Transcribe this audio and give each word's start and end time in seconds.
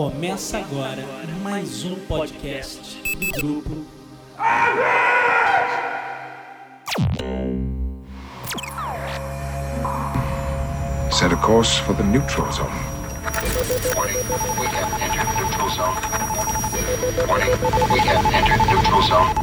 Começa 0.00 0.56
agora 0.56 1.04
mais 1.42 1.84
um 1.84 1.94
podcast 2.06 3.02
do 3.02 3.32
grupo. 3.32 3.84
Set 11.10 11.30
a 11.30 11.36
course 11.36 11.82
for 11.82 11.94
the 11.94 12.02
neutral 12.02 12.50
zone. 12.50 12.70
Warning, 13.94 14.16
we 14.58 14.66
have 14.68 15.02
entered 15.02 15.28
neutral 15.38 15.68
zone. 15.68 15.96
Warning, 17.28 17.92
we 17.92 18.00
have 18.00 18.24
entered 18.34 18.70
neutral 18.70 19.02
zone. 19.02 19.34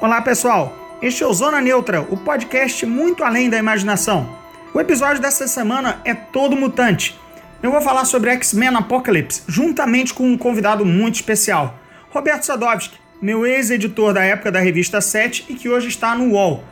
Olá 0.00 0.22
pessoal, 0.22 0.72
este 1.02 1.24
é 1.24 1.26
o 1.26 1.34
Zona 1.34 1.60
Neutra, 1.60 2.02
o 2.02 2.16
podcast 2.16 2.86
muito 2.86 3.24
além 3.24 3.50
da 3.50 3.58
imaginação. 3.58 4.28
O 4.72 4.80
episódio 4.80 5.20
dessa 5.20 5.48
semana 5.48 6.00
é 6.04 6.14
todo 6.14 6.54
mutante. 6.54 7.18
Eu 7.66 7.72
vou 7.72 7.80
falar 7.80 8.04
sobre 8.04 8.30
X-Men 8.30 8.76
Apocalypse, 8.76 9.42
juntamente 9.48 10.14
com 10.14 10.22
um 10.22 10.38
convidado 10.38 10.86
muito 10.86 11.16
especial, 11.16 11.76
Roberto 12.10 12.44
Sadovski, 12.44 12.96
meu 13.20 13.44
ex-editor 13.44 14.14
da 14.14 14.22
época 14.22 14.52
da 14.52 14.60
revista 14.60 15.00
7 15.00 15.46
e 15.48 15.54
que 15.54 15.68
hoje 15.68 15.88
está 15.88 16.14
no 16.14 16.34
UOL. 16.34 16.62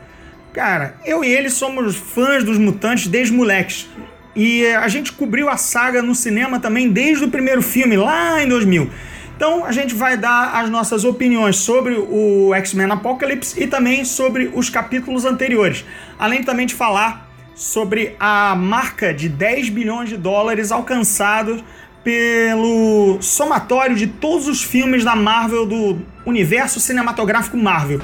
Cara, 0.53 0.95
eu 1.03 1.21
e 1.21 1.27
ele 1.27 1.49
somos 1.49 1.97
fãs 1.97 2.45
dos 2.45 2.57
mutantes 2.57 3.07
desde 3.07 3.33
moleques. 3.33 3.89
E 4.33 4.67
a 4.67 4.87
gente 4.87 5.11
cobriu 5.11 5.49
a 5.49 5.57
saga 5.57 6.01
no 6.01 6.15
cinema 6.15 6.61
também 6.61 6.89
desde 6.89 7.25
o 7.25 7.29
primeiro 7.29 7.61
filme, 7.61 7.97
lá 7.97 8.41
em 8.41 8.47
2000. 8.47 8.89
Então 9.35 9.65
a 9.65 9.73
gente 9.73 9.93
vai 9.93 10.15
dar 10.15 10.55
as 10.55 10.69
nossas 10.69 11.03
opiniões 11.03 11.57
sobre 11.57 11.95
o 11.95 12.53
X-Men 12.55 12.91
Apocalypse 12.91 13.61
e 13.61 13.67
também 13.67 14.05
sobre 14.05 14.49
os 14.53 14.69
capítulos 14.69 15.25
anteriores. 15.25 15.83
Além 16.17 16.41
também 16.41 16.65
de 16.65 16.73
falar 16.73 17.24
sobre 17.55 18.15
a 18.19 18.53
marca 18.55 19.13
de 19.13 19.29
10 19.29 19.69
bilhões 19.69 20.09
de 20.09 20.17
dólares 20.17 20.71
alcançados 20.71 21.63
pelo 22.03 23.17
somatório 23.21 23.95
de 23.95 24.05
todos 24.05 24.47
os 24.47 24.61
filmes 24.61 25.03
da 25.03 25.15
Marvel 25.15 25.65
do 25.65 25.97
universo 26.25 26.79
cinematográfico 26.79 27.57
Marvel. 27.57 27.99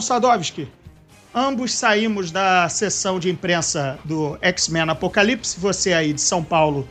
Sadovski, 0.00 0.68
ambos 1.34 1.72
saímos 1.72 2.30
da 2.30 2.68
sessão 2.68 3.18
de 3.18 3.30
imprensa 3.30 3.98
do 4.04 4.38
X-Men 4.40 4.90
Apocalipse, 4.90 5.58
você 5.58 5.92
aí 5.92 6.12
de 6.12 6.20
São 6.20 6.42
Paulo, 6.42 6.88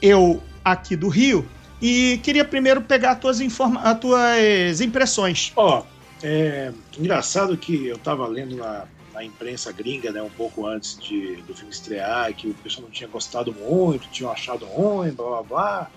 eu 0.00 0.42
aqui 0.64 0.96
do 0.96 1.08
Rio, 1.08 1.48
e 1.80 2.20
queria 2.22 2.44
primeiro 2.44 2.80
pegar 2.82 3.12
as 3.12 3.18
tuas, 3.18 3.40
as 3.40 3.98
tuas 3.98 4.80
impressões. 4.80 5.52
Ó, 5.56 5.84
é 6.22 6.72
engraçado 6.96 7.56
que 7.56 7.86
eu 7.86 7.98
tava 7.98 8.26
lendo 8.26 8.56
na, 8.56 8.84
na 9.12 9.24
imprensa 9.24 9.72
gringa, 9.72 10.12
né, 10.12 10.22
um 10.22 10.30
pouco 10.30 10.66
antes 10.66 10.96
de, 10.98 11.36
do 11.42 11.54
filme 11.54 11.72
estrear, 11.72 12.32
que 12.34 12.48
o 12.48 12.54
pessoal 12.54 12.84
não 12.84 12.90
tinha 12.90 13.08
gostado 13.08 13.52
muito, 13.52 14.08
tinham 14.10 14.30
achado 14.30 14.64
ruim, 14.64 15.10
blá 15.10 15.26
blá 15.28 15.42
blá. 15.42 15.90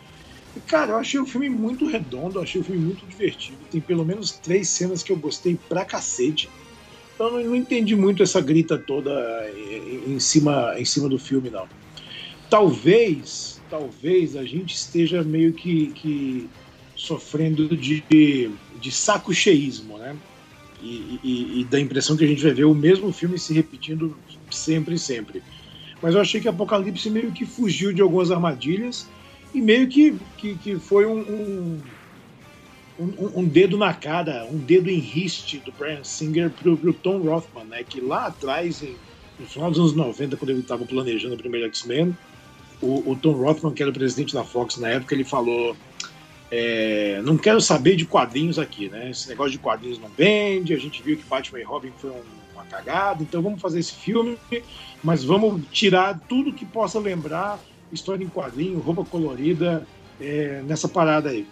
Cara, 0.62 0.94
eu 0.94 0.98
achei 0.98 1.20
o 1.20 1.26
filme 1.26 1.50
muito 1.50 1.86
redondo, 1.86 2.40
eu 2.40 2.44
achei 2.44 2.62
o 2.62 2.64
filme 2.64 2.84
muito 2.84 3.06
divertido. 3.06 3.66
Tem 3.66 3.82
pelo 3.82 4.06
menos 4.06 4.32
três 4.32 4.70
cenas 4.70 5.04
que 5.04 5.12
eu 5.12 5.18
gostei 5.18 5.60
pra 5.68 5.86
cacete. 5.86 6.50
Então 7.14 7.40
eu 7.40 7.50
não, 7.50 7.56
entendi 7.56 7.96
muito 7.96 8.24
essa 8.24 8.42
grita 8.42 8.78
toda 8.78 9.12
em, 10.08 10.20
cima, 10.20 10.76
em 10.78 10.86
cima 10.86 11.10
do 11.10 11.20
filme, 11.20 11.50
não. 11.50 11.68
Talvez, 12.50 13.62
talvez 13.70 14.36
a 14.36 14.46
gente 14.46 14.76
esteja 14.76 15.24
meio 15.24 15.54
que, 15.54 15.88
que 15.94 16.50
sofrendo 16.96 17.76
de, 17.76 18.04
de 18.80 18.92
saco 18.92 19.34
cheísmo, 19.34 19.98
né? 19.98 20.16
E, 20.82 21.20
e, 21.24 21.62
e 21.62 21.66
da 21.66 21.80
impressão 21.80 22.16
que 22.16 22.24
a 22.24 22.28
gente 22.28 22.44
vai 22.44 22.54
ver 22.54 22.66
o 22.66 22.76
mesmo 22.76 23.12
filme 23.12 23.40
se 23.40 23.54
repetindo 23.54 24.18
sempre 24.52 24.98
sempre. 25.00 25.42
Mas 26.02 26.14
eu 26.14 26.22
achei 26.22 26.40
que 26.40 26.48
Apocalipse 26.48 27.10
meio 27.10 27.32
que 27.32 27.46
fugiu 27.46 27.92
de 27.94 28.02
algumas 28.02 28.30
armadilhas 28.30 29.08
e 29.56 29.62
meio 29.62 29.88
que, 29.88 30.18
que, 30.38 30.56
que 30.56 30.76
foi 30.78 31.06
um, 31.06 31.20
um, 31.20 31.82
um, 33.00 33.40
um, 33.40 33.46
dedo 33.46 33.78
na 33.78 33.94
cara, 33.94 34.46
um 34.52 34.58
dedo 34.58 34.90
em 34.90 35.00
riste 35.00 35.60
do 35.60 35.72
Brian 35.72 36.04
Singer 36.04 36.50
pro, 36.50 36.78
pro 36.78 36.94
Tom 36.94 37.20
Rothman, 37.20 37.64
né? 37.64 37.82
Que 37.84 38.02
lá 38.02 38.28
atrás, 38.28 38.84
em, 38.84 38.98
no 39.40 39.46
final 39.46 39.72
dos 39.72 39.80
anos 39.80 39.94
90, 39.94 40.36
quando 40.36 40.50
ele 40.50 40.60
estava 40.60 40.84
planejando 40.86 41.36
o 41.36 41.38
primeiro 41.38 41.68
X-Men, 41.68 42.16
o, 42.82 43.12
o, 43.12 43.16
Tom 43.16 43.32
Rothman, 43.32 43.74
que 43.74 43.82
era 43.82 43.90
o 43.90 43.94
presidente 43.94 44.34
da 44.34 44.44
Fox 44.44 44.76
na 44.76 44.90
época, 44.90 45.16
ele 45.16 45.24
falou: 45.24 45.74
é, 46.52 47.22
não 47.24 47.38
quero 47.38 47.62
saber 47.62 47.96
de 47.96 48.06
quadrinhos 48.06 48.60
aqui, 48.60 48.90
né? 48.90 49.10
Esse 49.12 49.30
negócio 49.30 49.54
de 49.54 49.60
quadrinhos 49.60 50.00
não 50.00 50.10
vende, 50.10 50.74
a 50.74 50.78
gente 50.78 51.02
viu 51.02 51.16
que 51.16 51.24
Batman 51.24 51.62
e 51.62 51.64
Robin 51.64 51.94
foi 51.98 52.12
uma 52.54 52.66
cagada, 52.66 53.24
então 53.24 53.42
vamos 53.42 53.62
fazer 53.62 53.80
esse 53.80 53.94
filme, 53.94 54.38
mas 55.02 55.24
vamos 55.24 55.62
tirar 55.72 56.20
tudo 56.28 56.52
que 56.52 56.66
possa 56.66 57.00
lembrar 57.00 57.58
história 57.92 58.24
em 58.24 58.30
quadrinho, 58.30 58.80
roupa 58.80 59.04
colorida, 59.06 59.86
é, 60.20 60.62
nessa 60.66 60.88
parada 60.88 61.30
aí. 61.30 61.48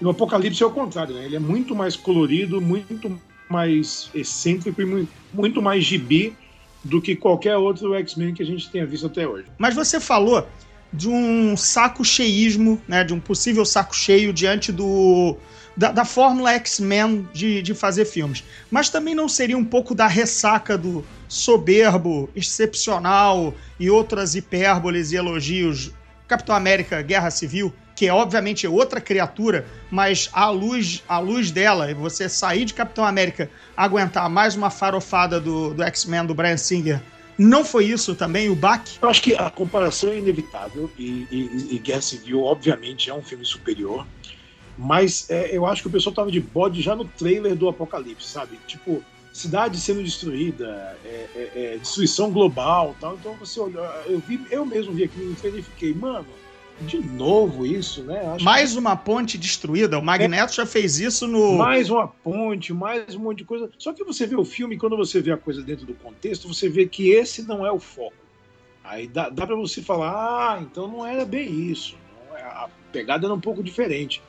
E 0.00 0.04
o 0.04 0.10
Apocalipse 0.10 0.62
é 0.62 0.66
o 0.66 0.70
contrário, 0.70 1.14
né? 1.14 1.24
Ele 1.24 1.36
é 1.36 1.40
muito 1.40 1.74
mais 1.74 1.96
colorido, 1.96 2.60
muito 2.60 3.18
mais 3.48 4.10
excêntrico 4.14 4.80
e 4.82 5.08
muito 5.32 5.62
mais 5.62 5.84
gibi 5.84 6.36
do 6.84 7.00
que 7.00 7.16
qualquer 7.16 7.56
outro 7.56 7.94
X-Men 7.94 8.34
que 8.34 8.42
a 8.42 8.46
gente 8.46 8.70
tenha 8.70 8.86
visto 8.86 9.06
até 9.06 9.26
hoje. 9.26 9.46
Mas 9.58 9.74
você 9.74 9.98
falou 9.98 10.46
de 10.92 11.08
um 11.08 11.56
saco 11.56 12.04
cheísmo, 12.04 12.80
né? 12.86 13.04
De 13.04 13.14
um 13.14 13.20
possível 13.20 13.64
saco 13.64 13.94
cheio 13.94 14.32
diante 14.32 14.70
do 14.70 15.36
da, 15.76 15.92
da 15.92 16.04
fórmula 16.04 16.52
X-Men 16.52 17.28
de, 17.32 17.60
de 17.60 17.74
fazer 17.74 18.04
filmes. 18.04 18.42
Mas 18.70 18.88
também 18.88 19.14
não 19.14 19.28
seria 19.28 19.58
um 19.58 19.64
pouco 19.64 19.94
da 19.94 20.06
ressaca 20.06 20.78
do 20.78 21.04
soberbo, 21.28 22.30
excepcional 22.34 23.54
e 23.78 23.90
outras 23.90 24.34
hipérboles 24.34 25.12
e 25.12 25.16
elogios 25.16 25.92
Capitão 26.26 26.54
América 26.54 27.02
Guerra 27.02 27.30
Civil, 27.30 27.72
que 27.94 28.06
é 28.06 28.12
obviamente 28.12 28.66
outra 28.66 29.00
criatura, 29.00 29.64
mas 29.90 30.28
à 30.32 30.50
luz, 30.50 31.02
à 31.08 31.18
luz 31.18 31.50
dela, 31.50 31.92
você 31.94 32.28
sair 32.28 32.64
de 32.64 32.74
Capitão 32.74 33.04
América, 33.04 33.50
aguentar 33.76 34.28
mais 34.28 34.56
uma 34.56 34.70
farofada 34.70 35.40
do, 35.40 35.72
do 35.72 35.82
X-Men 35.82 36.26
do 36.26 36.34
Brian 36.34 36.56
Singer, 36.56 37.00
não 37.38 37.64
foi 37.64 37.84
isso 37.86 38.14
também 38.14 38.48
o 38.48 38.56
Bach? 38.56 38.82
Eu 39.00 39.08
acho 39.08 39.22
que 39.22 39.34
a 39.34 39.50
comparação 39.50 40.10
é 40.10 40.18
inevitável 40.18 40.90
e, 40.98 41.26
e, 41.30 41.74
e 41.74 41.78
Guerra 41.78 42.00
Civil, 42.00 42.42
obviamente, 42.42 43.10
é 43.10 43.14
um 43.14 43.22
filme 43.22 43.44
superior. 43.44 44.06
Mas 44.78 45.28
é, 45.30 45.56
eu 45.56 45.64
acho 45.66 45.82
que 45.82 45.88
o 45.88 45.90
pessoal 45.90 46.14
tava 46.14 46.30
de 46.30 46.40
bode 46.40 46.82
já 46.82 46.94
no 46.94 47.04
trailer 47.04 47.54
do 47.56 47.68
Apocalipse, 47.68 48.28
sabe? 48.28 48.58
Tipo, 48.66 49.02
cidade 49.32 49.78
sendo 49.78 50.02
destruída, 50.02 50.96
é, 51.04 51.26
é, 51.34 51.50
é 51.54 51.78
destruição 51.78 52.30
global 52.30 52.94
tal. 53.00 53.14
Então 53.14 53.34
você 53.34 53.58
olhou, 53.60 53.84
eu 54.06 54.18
vi, 54.18 54.40
eu 54.50 54.66
mesmo 54.66 54.92
vi 54.92 55.04
aqui 55.04 55.18
no 55.18 55.34
trailer 55.34 55.60
e 55.60 55.62
fiquei, 55.62 55.94
mano, 55.94 56.26
de 56.80 56.98
novo 56.98 57.64
isso, 57.64 58.02
né? 58.02 58.20
Acho 58.34 58.44
mais 58.44 58.72
que... 58.72 58.78
uma 58.78 58.96
ponte 58.96 59.38
destruída. 59.38 59.98
O 59.98 60.02
Magneto 60.02 60.54
já 60.54 60.66
fez 60.66 60.98
isso 60.98 61.26
no. 61.26 61.56
Mais 61.56 61.88
uma 61.88 62.06
ponte, 62.06 62.72
mais 62.72 63.14
um 63.14 63.20
monte 63.20 63.38
de 63.38 63.44
coisa. 63.44 63.70
Só 63.78 63.92
que 63.92 64.04
você 64.04 64.26
vê 64.26 64.36
o 64.36 64.44
filme, 64.44 64.76
quando 64.76 64.96
você 64.96 65.20
vê 65.22 65.32
a 65.32 65.38
coisa 65.38 65.62
dentro 65.62 65.86
do 65.86 65.94
contexto, 65.94 66.52
você 66.52 66.68
vê 66.68 66.86
que 66.86 67.10
esse 67.10 67.42
não 67.42 67.64
é 67.64 67.72
o 67.72 67.78
foco. 67.78 68.14
Aí 68.84 69.08
dá, 69.08 69.28
dá 69.30 69.46
para 69.46 69.56
você 69.56 69.82
falar, 69.82 70.12
ah, 70.12 70.60
então 70.60 70.86
não 70.86 71.04
era 71.04 71.24
bem 71.24 71.48
isso. 71.70 71.96
É, 72.34 72.42
a 72.42 72.68
pegada 72.92 73.26
era 73.26 73.34
um 73.34 73.40
pouco 73.40 73.62
diferente. 73.62 74.22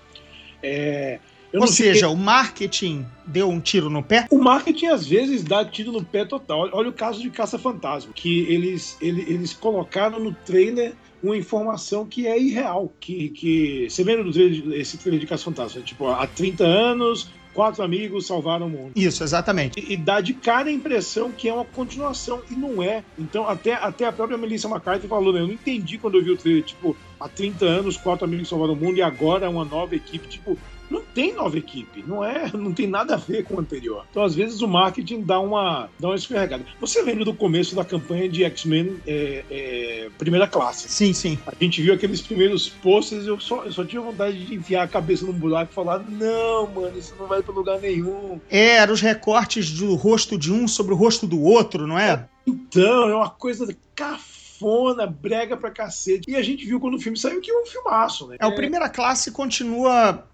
É, 0.62 1.20
Ou 1.54 1.68
seja, 1.68 2.10
o 2.10 2.16
marketing 2.16 3.06
deu 3.26 3.50
um 3.50 3.60
tiro 3.60 3.90
no 3.90 4.04
pé? 4.04 4.28
O 4.30 4.38
marketing 4.38 4.88
às 4.88 5.08
vezes 5.08 5.44
dá 5.44 5.64
tiro 5.64 5.92
no 5.92 6.04
pé 6.04 6.26
total. 6.26 6.70
Olha 6.72 6.90
o 6.90 6.94
caso 6.94 7.22
de 7.22 7.30
Caça 7.30 7.58
Fantasma, 7.58 8.12
que 8.14 8.42
eles, 8.52 8.98
eles, 9.02 9.28
eles 9.28 9.54
colocaram 9.54 10.20
no 10.20 10.34
trailer 10.34 10.94
uma 11.24 11.38
informação 11.38 12.06
que 12.06 12.28
é 12.28 12.40
irreal. 12.40 12.94
Que, 13.00 13.30
que 13.30 13.90
você 13.90 14.04
lembra 14.04 14.24
do 14.24 14.32
trailer, 14.32 14.80
esse 14.80 14.98
trailer 14.98 15.20
de 15.20 15.28
Caça 15.28 15.46
Fantasma? 15.46 15.82
Tipo, 15.82 16.08
há 16.08 16.28
30 16.28 16.64
anos, 16.64 17.30
quatro 17.58 17.84
amigos 17.84 18.28
salvaram 18.28 18.68
o 18.68 18.70
mundo. 18.70 18.92
Isso, 18.96 19.24
exatamente. 19.24 19.80
E, 19.80 19.94
e, 19.94 19.98
dá 19.98 20.22
de 20.22 20.36
cara 20.36 20.70
a 20.70 20.72
impressão 20.72 21.32
que 21.32 21.50
é 21.50 21.54
uma 21.54 21.66
continuação, 21.66 22.40
e 22.52 22.54
não 22.54 22.84
é. 22.84 23.04
Então, 23.18 23.50
até, 23.50 23.74
até 23.74 24.06
a 24.06 24.12
própria 24.12 24.38
Melissa 24.38 24.68
McCarthy 24.68 25.08
falou, 25.08 25.34
né? 25.34 25.40
Eu 25.40 25.48
não 25.48 25.56
entendi 25.56 25.98
quando 25.98 26.20
eu 26.20 26.24
vi 26.24 26.30
o 26.30 26.38
trailer, 26.38 26.64
tipo, 26.64 26.96
há 27.20 27.28
30 27.28 27.66
anos, 27.66 27.98
quatro 27.98 28.26
amigos 28.26 28.48
salvaram 28.48 28.74
o 28.74 28.76
mundo, 28.76 29.00
e 29.00 29.02
agora 29.02 29.50
uma 29.50 29.66
nova 29.66 29.96
equipe, 29.96 30.28
tipo, 30.28 30.56
não 30.90 31.02
tem 31.02 31.34
nova 31.34 31.58
equipe, 31.58 32.04
não 32.08 32.24
é, 32.24 32.52
não 32.56 32.74
tem 32.74 32.88
nada 32.88 33.16
a 33.16 33.18
ver 33.18 33.44
com 33.44 33.56
o 33.56 33.60
anterior. 33.60 34.06
Então, 34.10 34.24
às 34.24 34.36
vezes, 34.36 34.62
o 34.62 34.68
marketing 34.68 35.22
dá 35.22 35.40
uma, 35.40 35.90
dá 36.00 36.10
uma 36.10 36.16
escorregada. 36.16 36.66
Você 36.80 37.02
lembra 37.02 37.26
do 37.26 37.34
começo 37.34 37.76
da 37.76 37.84
campanha 37.84 38.30
de 38.30 38.44
X-Men 38.44 38.98
é, 39.06 39.44
é, 39.50 40.10
primeira 40.18 40.48
classe? 40.48 40.90
Sim, 40.90 41.14
sim. 41.14 41.38
A 41.46 41.54
gente 41.64 41.82
viu 41.82 41.94
aqueles 41.94 42.22
primeiros 42.22 42.70
posters, 42.70 43.26
eu 43.26 43.40
só, 43.40 43.64
eu 43.64 43.72
só 43.72 43.84
tinha 43.84 44.02
vontade 44.02 44.46
de 44.46 44.56
enfiar 44.56 44.84
a 44.84 44.88
cabeça 44.88 45.26
num 45.26 45.34
buraco 45.34 45.72
e 45.72 45.76
falar: 45.76 46.00
não, 46.00 46.68
mano, 46.68 46.98
isso 46.98 47.14
não 47.20 47.28
vai 47.28 47.42
pra 47.42 47.54
lugar 47.54 47.80
nenhum. 47.80 48.40
É, 48.50 48.78
eram 48.78 48.94
os 48.94 49.02
recortes 49.02 49.72
do 49.72 49.96
rosto 49.96 50.38
de 50.38 50.52
um 50.52 50.68
sobre 50.68 50.94
o 50.94 50.98
rosto 50.98 51.28
do 51.28 51.42
outro, 51.42 51.88
não 51.88 51.98
é? 51.98 52.28
Então, 52.46 53.10
é 53.10 53.16
uma 53.16 53.30
coisa 53.30 53.68
cafona, 53.94 55.06
brega 55.06 55.58
pra 55.58 55.70
cacete. 55.70 56.30
E 56.30 56.36
a 56.36 56.42
gente 56.42 56.66
viu 56.66 56.80
quando 56.80 56.96
o 56.96 57.00
filme 57.00 57.18
saiu 57.18 57.42
que 57.42 57.52
é 57.52 57.62
um 57.62 57.66
filmaço, 57.66 58.28
né? 58.28 58.38
É, 58.40 58.46
o 58.46 58.56
Primeira 58.56 58.88
Classe 58.88 59.32
continua 59.32 60.26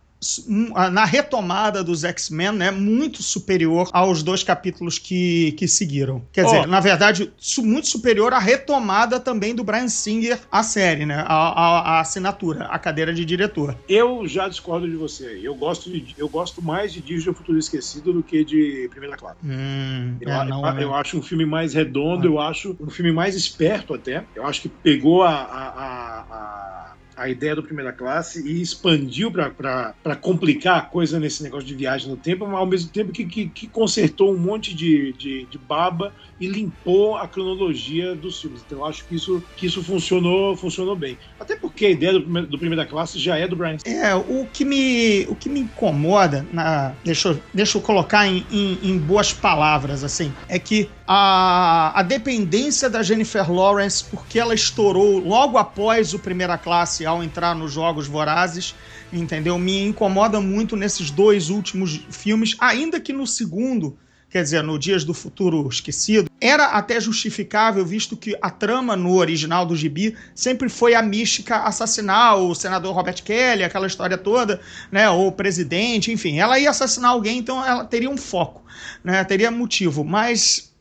na 0.47 1.05
retomada 1.05 1.83
dos 1.83 2.03
X-Men, 2.03 2.53
né, 2.53 2.71
muito 2.71 3.21
superior 3.21 3.89
aos 3.91 4.23
dois 4.23 4.43
capítulos 4.43 4.97
que, 4.97 5.53
que 5.53 5.67
seguiram. 5.67 6.23
Quer 6.31 6.45
oh. 6.45 6.45
dizer, 6.45 6.67
na 6.67 6.79
verdade, 6.79 7.31
muito 7.59 7.87
superior 7.87 8.33
à 8.33 8.39
retomada 8.39 9.19
também 9.19 9.55
do 9.55 9.63
Brian 9.63 9.87
Singer 9.87 10.39
à 10.51 10.63
série, 10.63 11.05
né, 11.05 11.23
a, 11.27 11.33
a, 11.33 11.79
a, 11.79 11.99
assinatura, 12.01 12.65
a 12.65 12.79
cadeira 12.79 13.13
de 13.13 13.25
diretor. 13.25 13.77
Eu 13.87 14.27
já 14.27 14.47
discordo 14.47 14.89
de 14.89 14.95
você. 14.95 15.39
Eu 15.41 15.55
gosto, 15.55 15.89
de, 15.89 16.13
eu 16.17 16.29
gosto 16.29 16.61
mais 16.61 16.93
de 16.93 17.01
Dias 17.01 17.23
do 17.23 17.33
Futuro 17.33 17.57
Esquecido 17.57 18.13
do 18.13 18.23
que 18.23 18.43
de 18.43 18.87
Primeira 18.89 19.17
Classe. 19.17 19.37
Hum, 19.43 20.17
eu, 20.19 20.29
é, 20.29 20.45
não, 20.45 20.61
eu, 20.65 20.77
é. 20.77 20.83
eu, 20.83 20.93
acho 20.93 21.17
um 21.17 21.21
filme 21.21 21.45
mais 21.45 21.73
redondo, 21.73 22.27
ah. 22.27 22.31
eu 22.31 22.39
acho 22.39 22.75
um 22.79 22.89
filme 22.89 23.11
mais 23.11 23.35
esperto 23.35 23.93
até. 23.93 24.23
Eu 24.35 24.45
acho 24.45 24.61
que 24.61 24.69
pegou 24.69 25.23
a, 25.23 25.33
a 25.33 26.93
a 27.15 27.29
ideia 27.29 27.55
do 27.55 27.63
primeira 27.63 27.91
classe 27.91 28.45
e 28.47 28.61
expandiu 28.61 29.31
para 29.31 30.15
complicar 30.21 30.77
a 30.77 30.81
coisa 30.81 31.19
nesse 31.19 31.43
negócio 31.43 31.67
de 31.67 31.75
viagem 31.75 32.09
no 32.09 32.17
tempo, 32.17 32.45
mas 32.45 32.55
ao 32.55 32.65
mesmo 32.65 32.89
tempo 32.89 33.11
que, 33.11 33.25
que, 33.25 33.47
que 33.47 33.67
consertou 33.67 34.33
um 34.33 34.37
monte 34.37 34.73
de, 34.73 35.13
de, 35.13 35.45
de, 35.45 35.57
baba 35.57 36.13
e 36.39 36.47
limpou 36.47 37.15
a 37.15 37.27
cronologia 37.27 38.15
dos 38.15 38.41
filmes. 38.41 38.63
Então 38.65 38.79
eu 38.79 38.85
acho 38.85 39.05
que 39.05 39.15
isso, 39.15 39.43
que 39.55 39.65
isso 39.65 39.83
funcionou, 39.83 40.55
funcionou 40.57 40.95
bem. 40.95 41.17
Até 41.39 41.55
porque 41.55 41.85
a 41.85 41.89
ideia 41.89 42.13
do, 42.13 42.47
do 42.47 42.59
primeira 42.59 42.85
classe 42.85 43.19
já 43.19 43.37
é 43.37 43.47
do 43.47 43.55
Brian. 43.55 43.77
É, 43.85 44.13
o 44.15 44.47
que 44.51 44.65
me, 44.65 45.25
o 45.29 45.35
que 45.35 45.49
me 45.49 45.61
incomoda, 45.61 46.45
na, 46.51 46.93
deixa, 47.03 47.29
eu, 47.29 47.39
deixa 47.53 47.77
eu 47.77 47.81
colocar 47.81 48.27
em, 48.27 48.45
em, 48.51 48.79
em 48.83 48.97
boas 48.97 49.31
palavras, 49.31 50.03
assim, 50.03 50.33
é 50.47 50.59
que 50.59 50.89
a, 51.07 51.99
a 51.99 52.03
dependência 52.03 52.89
da 52.89 53.03
Jennifer 53.03 53.51
Lawrence, 53.51 54.03
porque 54.03 54.39
ela 54.39 54.53
estourou 54.53 55.19
logo 55.19 55.57
após 55.57 56.13
o 56.13 56.19
primeira 56.19 56.57
classe 56.57 57.05
ao 57.05 57.23
entrar 57.23 57.55
nos 57.55 57.73
Jogos 57.73 58.07
Vorazes, 58.07 58.73
entendeu? 59.11 59.57
Me 59.59 59.83
incomoda 59.85 60.39
muito 60.39 60.75
nesses 60.75 61.11
dois 61.11 61.49
últimos 61.49 61.99
filmes, 62.09 62.55
ainda 62.59 62.99
que 62.99 63.11
no 63.11 63.27
segundo, 63.27 63.97
quer 64.29 64.43
dizer, 64.43 64.63
no 64.63 64.79
Dias 64.79 65.03
do 65.03 65.13
Futuro 65.13 65.67
Esquecido, 65.67 66.29
era 66.39 66.67
até 66.67 66.99
justificável, 66.99 67.85
visto 67.85 68.15
que 68.15 68.37
a 68.41 68.49
trama 68.49 68.95
no 68.95 69.15
original 69.15 69.65
do 69.65 69.75
gibi 69.75 70.15
sempre 70.33 70.69
foi 70.69 70.95
a 70.95 71.01
mística 71.01 71.57
assassinar 71.57 72.37
o 72.37 72.55
senador 72.55 72.95
Robert 72.95 73.21
Kelly, 73.23 73.63
aquela 73.63 73.87
história 73.87 74.17
toda, 74.17 74.61
né, 74.89 75.09
ou 75.09 75.27
o 75.27 75.31
presidente, 75.31 76.11
enfim, 76.11 76.39
ela 76.39 76.57
ia 76.57 76.69
assassinar 76.69 77.11
alguém, 77.11 77.39
então 77.39 77.63
ela 77.63 77.83
teria 77.83 78.09
um 78.09 78.17
foco, 78.17 78.63
né, 79.03 79.23
teria 79.25 79.51
motivo, 79.51 80.03
mas 80.03 80.72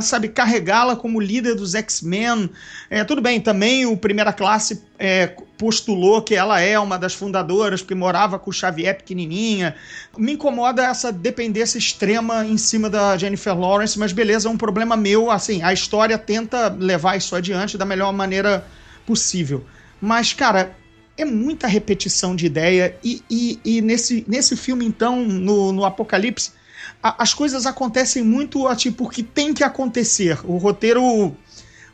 sabe, 0.00 0.28
carregá-la 0.28 0.94
como 0.94 1.18
líder 1.18 1.56
dos 1.56 1.74
X-Men. 1.74 2.48
É, 2.88 3.02
tudo 3.02 3.20
bem, 3.20 3.40
também 3.40 3.86
o 3.86 3.96
Primeira 3.96 4.32
Classe 4.32 4.84
é, 4.96 5.26
postulou 5.58 6.22
que 6.22 6.34
ela 6.34 6.60
é 6.60 6.78
uma 6.78 6.96
das 6.96 7.14
fundadoras, 7.14 7.80
porque 7.80 7.94
morava 7.94 8.38
com 8.38 8.50
o 8.50 8.52
Xavier 8.52 8.96
pequenininha. 8.96 9.74
Me 10.16 10.32
incomoda 10.32 10.84
essa 10.84 11.10
dependência 11.10 11.78
extrema 11.78 12.46
em 12.46 12.56
cima 12.56 12.88
da 12.88 13.16
Jennifer 13.16 13.58
Lawrence, 13.58 13.98
mas 13.98 14.12
beleza, 14.12 14.48
é 14.48 14.52
um 14.52 14.56
problema 14.56 14.96
meu. 14.96 15.30
Assim, 15.30 15.60
a 15.62 15.72
história 15.72 16.16
tenta 16.16 16.68
levar 16.68 17.16
isso 17.16 17.34
adiante 17.34 17.76
da 17.76 17.84
melhor 17.84 18.12
maneira 18.12 18.64
possível. 19.04 19.64
Mas, 20.00 20.32
cara, 20.32 20.76
é 21.16 21.24
muita 21.24 21.66
repetição 21.66 22.36
de 22.36 22.46
ideia. 22.46 22.96
E, 23.02 23.22
e, 23.28 23.58
e 23.64 23.80
nesse, 23.80 24.24
nesse 24.28 24.56
filme, 24.56 24.86
então, 24.86 25.24
no, 25.24 25.72
no 25.72 25.84
Apocalipse 25.84 26.52
a, 27.02 27.22
as 27.22 27.34
coisas 27.34 27.66
acontecem 27.66 28.22
muito 28.22 28.66
porque 28.96 29.22
tem 29.22 29.52
que 29.54 29.64
acontecer. 29.64 30.38
O 30.44 30.56
roteiro. 30.56 31.34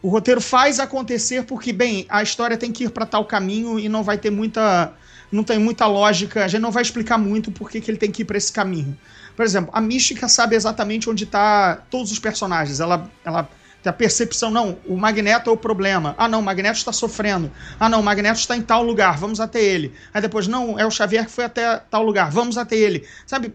O 0.03 0.09
roteiro 0.09 0.41
faz 0.41 0.79
acontecer 0.79 1.43
porque, 1.45 1.73
bem, 1.73 2.07
a 2.09 2.23
história 2.23 2.57
tem 2.57 2.71
que 2.71 2.85
ir 2.85 2.91
para 2.91 3.07
tal 3.07 3.25
caminho 3.25 3.79
e 3.79 3.89
não 3.89 4.03
vai 4.03 4.19
ter 4.19 4.31
muita. 4.31 4.93
Não 5.33 5.43
tem 5.43 5.59
muita 5.59 5.87
lógica. 5.87 6.45
A 6.45 6.49
gente 6.49 6.61
não 6.61 6.71
vai 6.71 6.83
explicar 6.83 7.19
muito 7.19 7.51
por 7.51 7.69
que 7.71 7.83
ele 7.87 7.97
tem 7.97 8.11
que 8.11 8.23
ir 8.23 8.25
para 8.25 8.37
esse 8.37 8.53
caminho. 8.53 8.97
Por 9.35 9.45
exemplo, 9.45 9.71
a 9.73 9.81
Mística 9.81 10.29
sabe 10.29 10.55
exatamente 10.55 11.11
onde 11.11 11.27
tá 11.27 11.83
todos 11.91 12.13
os 12.13 12.19
personagens. 12.19 12.79
Ela, 12.79 13.11
ela 13.25 13.49
a 13.85 13.93
percepção, 13.93 14.51
não, 14.51 14.79
o 14.87 14.97
Magneto 14.97 15.51
é 15.51 15.53
o 15.53 15.57
problema. 15.57 16.15
Ah, 16.19 16.29
não, 16.29 16.41
o 16.41 16.43
Magneto 16.43 16.79
está 16.79 16.93
sofrendo. 16.93 17.51
Ah, 17.79 17.89
não, 17.89 18.01
o 18.01 18.03
Magneto 18.03 18.39
está 18.39 18.57
em 18.57 18.63
tal 18.63 18.83
lugar, 18.83 19.17
vamos 19.17 19.41
até 19.41 19.63
ele. 19.63 19.93
Aí 20.13 20.21
depois, 20.21 20.49
não, 20.49 20.79
é 20.79 20.85
o 20.85 20.91
Xavier 20.91 21.25
que 21.25 21.31
foi 21.31 21.45
até 21.45 21.77
tal 21.91 22.03
lugar, 22.03 22.31
vamos 22.31 22.59
até 22.59 22.77
ele. 22.77 23.07
Sabe, 23.27 23.55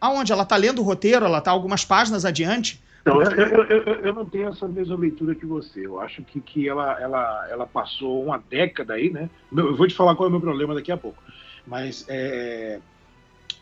Aonde? 0.00 0.32
Ela 0.32 0.42
está 0.42 0.56
lendo 0.56 0.80
o 0.80 0.84
roteiro, 0.84 1.24
ela 1.24 1.38
está 1.38 1.50
algumas 1.50 1.84
páginas 1.84 2.24
adiante. 2.24 2.82
Eu, 3.04 3.20
eu, 3.22 3.64
eu, 3.64 3.94
eu, 4.06 4.14
não 4.14 4.24
tenho 4.24 4.48
essa 4.48 4.66
mesma 4.66 4.96
leitura 4.96 5.34
que 5.34 5.44
você. 5.44 5.84
Eu 5.84 6.00
acho 6.00 6.22
que, 6.22 6.40
que 6.40 6.66
ela, 6.66 6.98
ela, 6.98 7.46
ela 7.50 7.66
passou 7.66 8.24
uma 8.24 8.38
década 8.38 8.94
aí, 8.94 9.10
né? 9.10 9.28
Eu 9.54 9.76
vou 9.76 9.86
te 9.86 9.94
falar 9.94 10.14
qual 10.16 10.26
é 10.26 10.28
o 10.28 10.32
meu 10.32 10.40
problema 10.40 10.74
daqui 10.74 10.90
a 10.90 10.96
pouco. 10.96 11.22
Mas 11.66 12.06
é, 12.08 12.80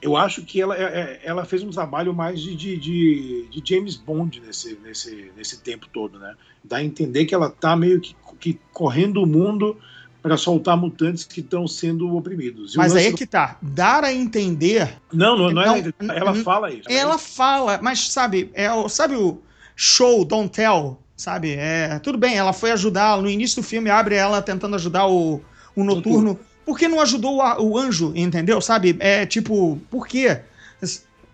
eu 0.00 0.16
acho 0.16 0.44
que 0.44 0.60
ela, 0.60 0.76
é, 0.76 0.82
é, 0.82 1.20
ela 1.24 1.44
fez 1.44 1.62
um 1.62 1.70
trabalho 1.70 2.14
mais 2.14 2.40
de, 2.40 2.54
de, 2.54 2.76
de, 2.76 3.48
de, 3.48 3.62
James 3.64 3.96
Bond 3.96 4.40
nesse, 4.40 4.78
nesse, 4.82 5.32
nesse 5.36 5.60
tempo 5.60 5.88
todo, 5.92 6.18
né? 6.18 6.34
Dá 6.62 6.78
a 6.78 6.84
entender 6.84 7.24
que 7.24 7.34
ela 7.34 7.46
está 7.46 7.76
meio 7.76 8.00
que, 8.00 8.14
que 8.38 8.60
correndo 8.72 9.22
o 9.22 9.26
mundo 9.26 9.76
para 10.22 10.36
soltar 10.36 10.76
mutantes 10.76 11.24
que 11.24 11.40
estão 11.40 11.66
sendo 11.66 12.16
oprimidos. 12.16 12.74
E 12.74 12.78
mas 12.78 12.94
aí 12.94 13.06
é 13.06 13.12
que 13.12 13.26
tá. 13.26 13.56
Dar 13.60 14.04
a 14.04 14.12
entender. 14.12 14.96
Não, 15.12 15.36
não, 15.36 15.50
não, 15.50 15.62
é. 15.74 15.92
Ela 16.14 16.34
fala 16.36 16.72
isso. 16.72 16.88
Ela 16.88 17.18
fala, 17.18 17.80
mas 17.82 18.08
sabe, 18.08 18.50
é, 18.54 18.68
sabe 18.88 19.16
o 19.16 19.40
show, 19.74 20.24
don't 20.24 20.48
tell, 20.48 20.98
sabe? 21.16 21.54
É, 21.54 21.98
tudo 21.98 22.16
bem, 22.16 22.36
ela 22.36 22.52
foi 22.52 22.70
ajudar. 22.70 23.20
No 23.20 23.28
início 23.28 23.60
do 23.60 23.66
filme, 23.66 23.90
abre 23.90 24.14
ela 24.14 24.40
tentando 24.40 24.76
ajudar 24.76 25.08
o, 25.08 25.40
o 25.74 25.82
noturno. 25.82 26.38
Por 26.64 26.78
que 26.78 26.86
não 26.86 27.00
ajudou 27.00 27.40
o, 27.40 27.70
o 27.70 27.78
anjo, 27.78 28.12
entendeu? 28.14 28.60
Sabe? 28.60 28.96
É 29.00 29.26
tipo, 29.26 29.80
por 29.90 30.06
quê? 30.06 30.40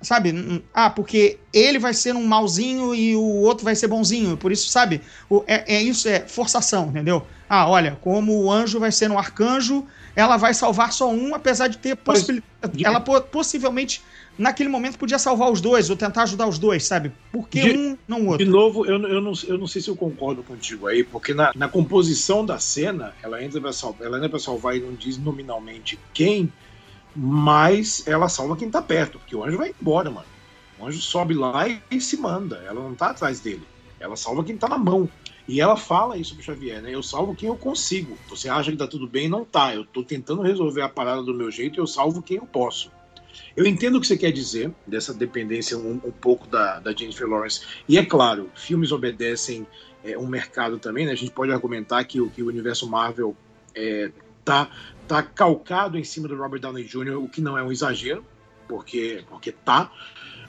Sabe? 0.00 0.62
Ah, 0.72 0.90
porque 0.90 1.38
ele 1.52 1.78
vai 1.78 1.92
ser 1.92 2.14
um 2.14 2.24
malzinho 2.24 2.94
e 2.94 3.16
o 3.16 3.22
outro 3.22 3.64
vai 3.64 3.74
ser 3.74 3.88
bonzinho. 3.88 4.36
Por 4.36 4.52
isso, 4.52 4.68
sabe? 4.68 5.00
O, 5.28 5.42
é, 5.46 5.76
é, 5.76 5.82
isso, 5.82 6.08
é 6.08 6.20
forçação, 6.20 6.88
entendeu? 6.88 7.26
Ah, 7.48 7.68
olha, 7.68 7.98
como 8.02 8.44
o 8.44 8.52
anjo 8.52 8.78
vai 8.78 8.92
ser 8.92 9.10
um 9.10 9.18
arcanjo, 9.18 9.84
ela 10.14 10.36
vai 10.36 10.52
salvar 10.52 10.92
só 10.92 11.10
um, 11.10 11.34
apesar 11.34 11.68
de 11.68 11.78
ter 11.78 11.96
possibilidade. 11.96 12.84
Ela 12.84 13.00
possivelmente, 13.00 14.02
naquele 14.36 14.68
momento, 14.68 14.98
podia 14.98 15.18
salvar 15.18 15.50
os 15.50 15.60
dois, 15.60 15.88
ou 15.88 15.96
tentar 15.96 16.24
ajudar 16.24 16.46
os 16.46 16.58
dois, 16.58 16.84
sabe? 16.84 17.10
Porque 17.32 17.60
de, 17.60 17.78
um, 17.78 17.98
não 18.06 18.22
o 18.22 18.26
outro. 18.26 18.44
De 18.44 18.50
novo, 18.50 18.84
eu, 18.84 19.00
eu, 19.02 19.20
não, 19.20 19.32
eu 19.46 19.56
não 19.56 19.66
sei 19.66 19.80
se 19.80 19.88
eu 19.88 19.96
concordo 19.96 20.42
contigo 20.42 20.86
aí, 20.86 21.02
porque 21.02 21.32
na, 21.32 21.52
na 21.54 21.68
composição 21.68 22.44
da 22.44 22.58
cena, 22.58 23.14
ela 23.22 23.42
entra 23.42 23.60
pra 23.60 23.72
salvar, 23.72 24.06
ela 24.06 24.18
entra 24.18 24.28
pra 24.28 24.38
salvar 24.38 24.76
e 24.76 24.80
não 24.80 24.92
diz 24.94 25.16
nominalmente 25.16 25.98
quem 26.12 26.52
mas 27.14 28.06
ela 28.06 28.28
salva 28.28 28.56
quem 28.56 28.70
tá 28.70 28.82
perto, 28.82 29.18
porque 29.18 29.34
o 29.34 29.44
anjo 29.44 29.58
vai 29.58 29.74
embora, 29.80 30.10
mano. 30.10 30.26
O 30.78 30.86
anjo 30.86 31.00
sobe 31.00 31.34
lá 31.34 31.66
e, 31.90 32.00
se 32.00 32.16
manda, 32.16 32.56
ela 32.66 32.80
não 32.80 32.94
tá 32.94 33.10
atrás 33.10 33.40
dele. 33.40 33.66
Ela 33.98 34.16
salva 34.16 34.44
quem 34.44 34.56
tá 34.56 34.68
na 34.68 34.78
mão. 34.78 35.08
E 35.46 35.60
ela 35.60 35.76
fala 35.76 36.16
isso 36.16 36.34
pro 36.34 36.44
Xavier, 36.44 36.82
né? 36.82 36.94
Eu 36.94 37.02
salvo 37.02 37.34
quem 37.34 37.48
eu 37.48 37.56
consigo. 37.56 38.16
Você 38.28 38.48
acha 38.48 38.70
que 38.70 38.76
tá 38.76 38.86
tudo 38.86 39.08
bem? 39.08 39.28
Não 39.28 39.44
tá. 39.44 39.74
Eu 39.74 39.84
tô 39.84 40.04
tentando 40.04 40.42
resolver 40.42 40.82
a 40.82 40.88
parada 40.88 41.22
do 41.22 41.34
meu 41.34 41.50
jeito 41.50 41.78
e 41.78 41.80
eu 41.80 41.86
salvo 41.86 42.22
quem 42.22 42.36
eu 42.36 42.46
posso. 42.46 42.92
Eu 43.56 43.66
entendo 43.66 43.96
o 43.96 44.00
que 44.00 44.06
você 44.06 44.16
quer 44.16 44.30
dizer, 44.30 44.70
dessa 44.86 45.12
dependência 45.12 45.76
um, 45.76 46.00
um 46.04 46.12
pouco 46.12 46.46
da, 46.46 46.78
da 46.78 46.92
Jennifer 46.92 47.26
Lawrence. 47.26 47.62
E 47.88 47.98
é 47.98 48.04
claro, 48.04 48.50
filmes 48.54 48.92
obedecem 48.92 49.66
é, 50.04 50.16
um 50.18 50.26
mercado 50.26 50.78
também, 50.78 51.06
né? 51.06 51.12
A 51.12 51.16
gente 51.16 51.32
pode 51.32 51.50
argumentar 51.50 52.04
que, 52.04 52.24
que 52.30 52.42
o 52.42 52.46
universo 52.46 52.88
Marvel 52.88 53.34
é, 53.74 54.12
tá 54.44 54.70
tá 55.08 55.22
calcado 55.22 55.98
em 55.98 56.04
cima 56.04 56.28
do 56.28 56.36
Robert 56.36 56.60
Downey 56.60 56.84
Jr., 56.84 57.16
o 57.16 57.28
que 57.28 57.40
não 57.40 57.56
é 57.56 57.62
um 57.62 57.72
exagero, 57.72 58.24
porque, 58.68 59.24
porque 59.28 59.50
tá. 59.50 59.90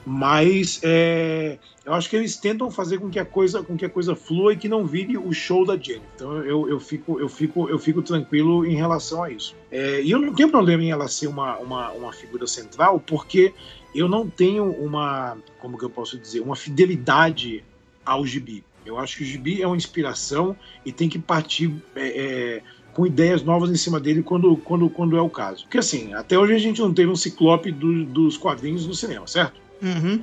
Mas 0.06 0.80
é, 0.84 1.60
eu 1.86 1.94
acho 1.94 2.10
que 2.10 2.16
eles 2.16 2.36
tentam 2.38 2.72
fazer 2.72 3.00
com 3.00 3.10
que 3.10 3.20
a 3.20 3.25
coisa, 3.25 3.62
com 3.62 3.78
que 3.78 3.86
a 3.86 3.89
coisa 3.89 4.16
flua 4.16 4.54
e 4.54 4.58
que 4.58 4.68
não 4.68 4.86
vire 4.86 5.18
o 5.18 5.32
show 5.34 5.66
da 5.66 5.78
Jenny. 5.78 6.01
Então 6.16 6.38
eu, 6.44 6.70
eu, 6.70 6.80
fico, 6.80 7.20
eu, 7.20 7.30
fico, 7.30 7.70
eu 7.70 7.78
fico 7.78 8.01
tranquilo 8.01 8.66
em 8.66 8.75
relação 8.75 9.24
a 9.24 9.32
isso. 9.32 9.56
É, 9.72 10.01
e 10.01 10.12
eu 10.12 10.20
não 10.20 10.34
tenho 10.34 10.50
problema 10.50 10.84
em 10.84 10.92
ela 10.92 11.08
ser 11.08 11.28
uma, 11.28 11.58
uma, 11.58 11.92
uma 11.92 12.13
figura 12.13 12.48
central, 12.48 13.00
porque 13.00 13.54
eu 13.94 14.08
não 14.08 14.30
tenho 14.30 14.72
uma, 14.72 15.38
como 15.60 15.78
que 15.78 15.86
eu 15.86 15.89
posso 15.89 16.18
dizer, 16.18 16.39
uma 16.39 16.56
fidelidade 16.56 17.63
ao 18.06 18.25
gibi. 18.25 18.63
Eu 18.86 18.98
acho 18.98 19.18
que 19.18 19.24
o 19.24 19.25
gibi 19.25 19.62
é 19.62 19.68
uma 19.68 19.78
inspiração 19.78 20.56
e 20.86 20.92
tem 20.92 21.10
que 21.10 21.20
partir 21.20 21.72
é, 21.96 22.08
é, 22.08 22.63
com 23.00 23.08
ideias 23.08 23.41
novas 23.41 23.70
em 23.70 23.77
cima 23.77 23.98
dele 23.98 24.22
quando, 24.22 24.58
quando, 24.58 24.89
quando 24.89 25.15
é 25.15 25.22
o 25.22 25.29
caso. 25.29 25.63
Porque 25.63 25.77
assim, 25.77 26.13
até 26.13 26.38
hoje 26.38 26.53
a 26.53 26.58
gente 26.58 26.82
não 26.82 26.94
teve 26.94 27.10
um 27.10 27.15
ciclope 27.15 27.72
do, 27.72 28.03
dos 28.03 28.36
quadrinhos 28.36 28.86
no 28.86 28.94
cinema, 28.94 29.25
certo? 29.25 29.53
Uhum. 29.82 30.20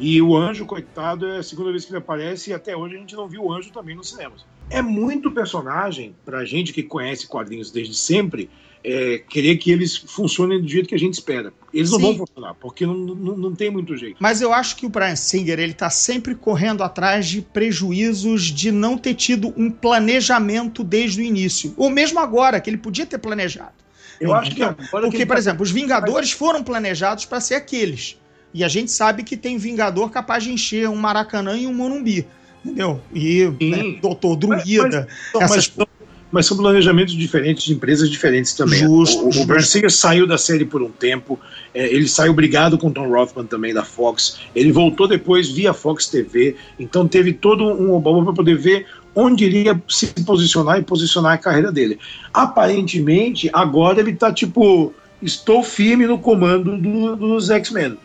E 0.00 0.20
o 0.22 0.34
anjo, 0.34 0.64
coitado, 0.64 1.28
é 1.28 1.38
a 1.38 1.42
segunda 1.42 1.70
vez 1.70 1.84
que 1.84 1.90
ele 1.90 1.98
aparece 1.98 2.50
e 2.50 2.52
até 2.54 2.74
hoje 2.74 2.96
a 2.96 2.98
gente 2.98 3.14
não 3.14 3.28
viu 3.28 3.42
o 3.44 3.52
anjo 3.52 3.70
também 3.70 3.94
nos 3.94 4.08
cinemas. 4.08 4.46
É 4.70 4.80
muito 4.80 5.30
personagem, 5.30 6.14
pra 6.24 6.44
gente 6.46 6.72
que 6.72 6.82
conhece 6.82 7.26
quadrinhos 7.26 7.70
desde 7.70 7.94
sempre, 7.94 8.48
é, 8.82 9.18
querer 9.28 9.58
que 9.58 9.70
eles 9.70 9.94
funcionem 9.94 10.58
do 10.58 10.66
jeito 10.66 10.88
que 10.88 10.94
a 10.94 10.98
gente 10.98 11.12
espera. 11.12 11.52
Eles 11.72 11.90
não 11.90 11.98
Sim. 11.98 12.04
vão 12.06 12.26
funcionar, 12.26 12.54
porque 12.54 12.86
não, 12.86 12.94
não, 12.94 13.36
não 13.36 13.54
tem 13.54 13.70
muito 13.70 13.94
jeito. 13.94 14.16
Mas 14.18 14.40
eu 14.40 14.54
acho 14.54 14.74
que 14.76 14.86
o 14.86 14.88
Brian 14.88 15.16
Singer 15.16 15.58
ele 15.60 15.74
tá 15.74 15.90
sempre 15.90 16.34
correndo 16.34 16.82
atrás 16.82 17.26
de 17.26 17.42
prejuízos 17.42 18.44
de 18.44 18.72
não 18.72 18.96
ter 18.96 19.12
tido 19.14 19.52
um 19.54 19.70
planejamento 19.70 20.82
desde 20.82 21.20
o 21.20 21.24
início. 21.24 21.74
Ou 21.76 21.90
mesmo 21.90 22.18
agora, 22.18 22.58
que 22.58 22.70
ele 22.70 22.78
podia 22.78 23.04
ter 23.04 23.18
planejado. 23.18 23.74
Eu 24.18 24.32
acho 24.34 24.54
que 24.54 24.62
agora 24.62 24.78
que 24.82 24.88
Porque, 24.88 25.16
ele 25.18 25.26
por 25.26 25.34
tá- 25.34 25.38
exemplo, 25.38 25.62
os 25.62 25.70
Vingadores 25.70 26.30
foram 26.32 26.62
planejados 26.62 27.26
para 27.26 27.40
ser 27.40 27.54
aqueles. 27.54 28.18
E 28.52 28.64
a 28.64 28.68
gente 28.68 28.90
sabe 28.90 29.22
que 29.22 29.36
tem 29.36 29.56
Vingador 29.58 30.10
capaz 30.10 30.42
de 30.44 30.52
encher 30.52 30.88
um 30.88 30.96
Maracanã 30.96 31.56
e 31.56 31.66
um 31.66 31.74
Morumbi. 31.74 32.26
Entendeu? 32.64 33.00
E 33.14 33.44
né, 33.60 33.98
Doutor 34.02 34.36
Druida. 34.36 35.08
Essas- 35.34 35.50
mas, 35.50 35.64
são- 35.74 35.86
mas 36.32 36.46
são 36.46 36.56
planejamentos 36.56 37.14
diferentes 37.14 37.64
de 37.64 37.72
empresas 37.72 38.10
diferentes 38.10 38.52
também. 38.52 38.80
Justo, 38.80 39.24
O, 39.24 39.28
o 39.28 39.32
justo. 39.32 39.62
Singer 39.62 39.90
saiu 39.90 40.26
da 40.26 40.36
série 40.36 40.64
por 40.64 40.82
um 40.82 40.90
tempo, 40.90 41.38
é, 41.74 41.86
ele 41.92 42.06
saiu 42.06 42.34
brigado 42.34 42.76
com 42.76 42.88
o 42.88 42.90
Tom 42.92 43.08
Rothman 43.08 43.46
também 43.46 43.72
da 43.72 43.82
Fox, 43.84 44.38
ele 44.54 44.70
voltou 44.72 45.08
depois 45.08 45.48
via 45.48 45.72
Fox 45.72 46.06
TV, 46.06 46.54
então 46.78 47.08
teve 47.08 47.32
todo 47.32 47.64
um 47.64 47.92
obama 47.94 48.22
para 48.24 48.34
poder 48.34 48.56
ver 48.58 48.86
onde 49.14 49.44
iria 49.44 49.80
se 49.88 50.06
posicionar 50.24 50.78
e 50.78 50.82
posicionar 50.82 51.32
a 51.32 51.38
carreira 51.38 51.72
dele. 51.72 51.98
Aparentemente, 52.32 53.48
agora 53.52 54.00
ele 54.00 54.12
tá 54.14 54.32
tipo, 54.32 54.92
estou 55.22 55.62
firme 55.62 56.06
no 56.06 56.18
comando 56.18 56.76
do- 56.76 57.16
dos 57.16 57.48
X-Men. 57.48 57.96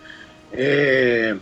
É, 0.57 1.35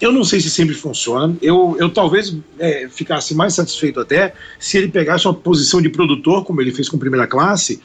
eu 0.00 0.10
não 0.12 0.24
sei 0.24 0.40
se 0.40 0.50
sempre 0.50 0.74
funciona. 0.74 1.36
Eu, 1.40 1.76
eu 1.78 1.88
talvez 1.90 2.36
é, 2.58 2.88
ficasse 2.88 3.34
mais 3.34 3.54
satisfeito 3.54 4.00
até 4.00 4.34
se 4.58 4.76
ele 4.76 4.88
pegasse 4.88 5.26
uma 5.26 5.34
posição 5.34 5.80
de 5.80 5.88
produtor, 5.88 6.44
como 6.44 6.60
ele 6.60 6.72
fez 6.72 6.88
com 6.88 6.98
primeira 6.98 7.26
classe, 7.26 7.80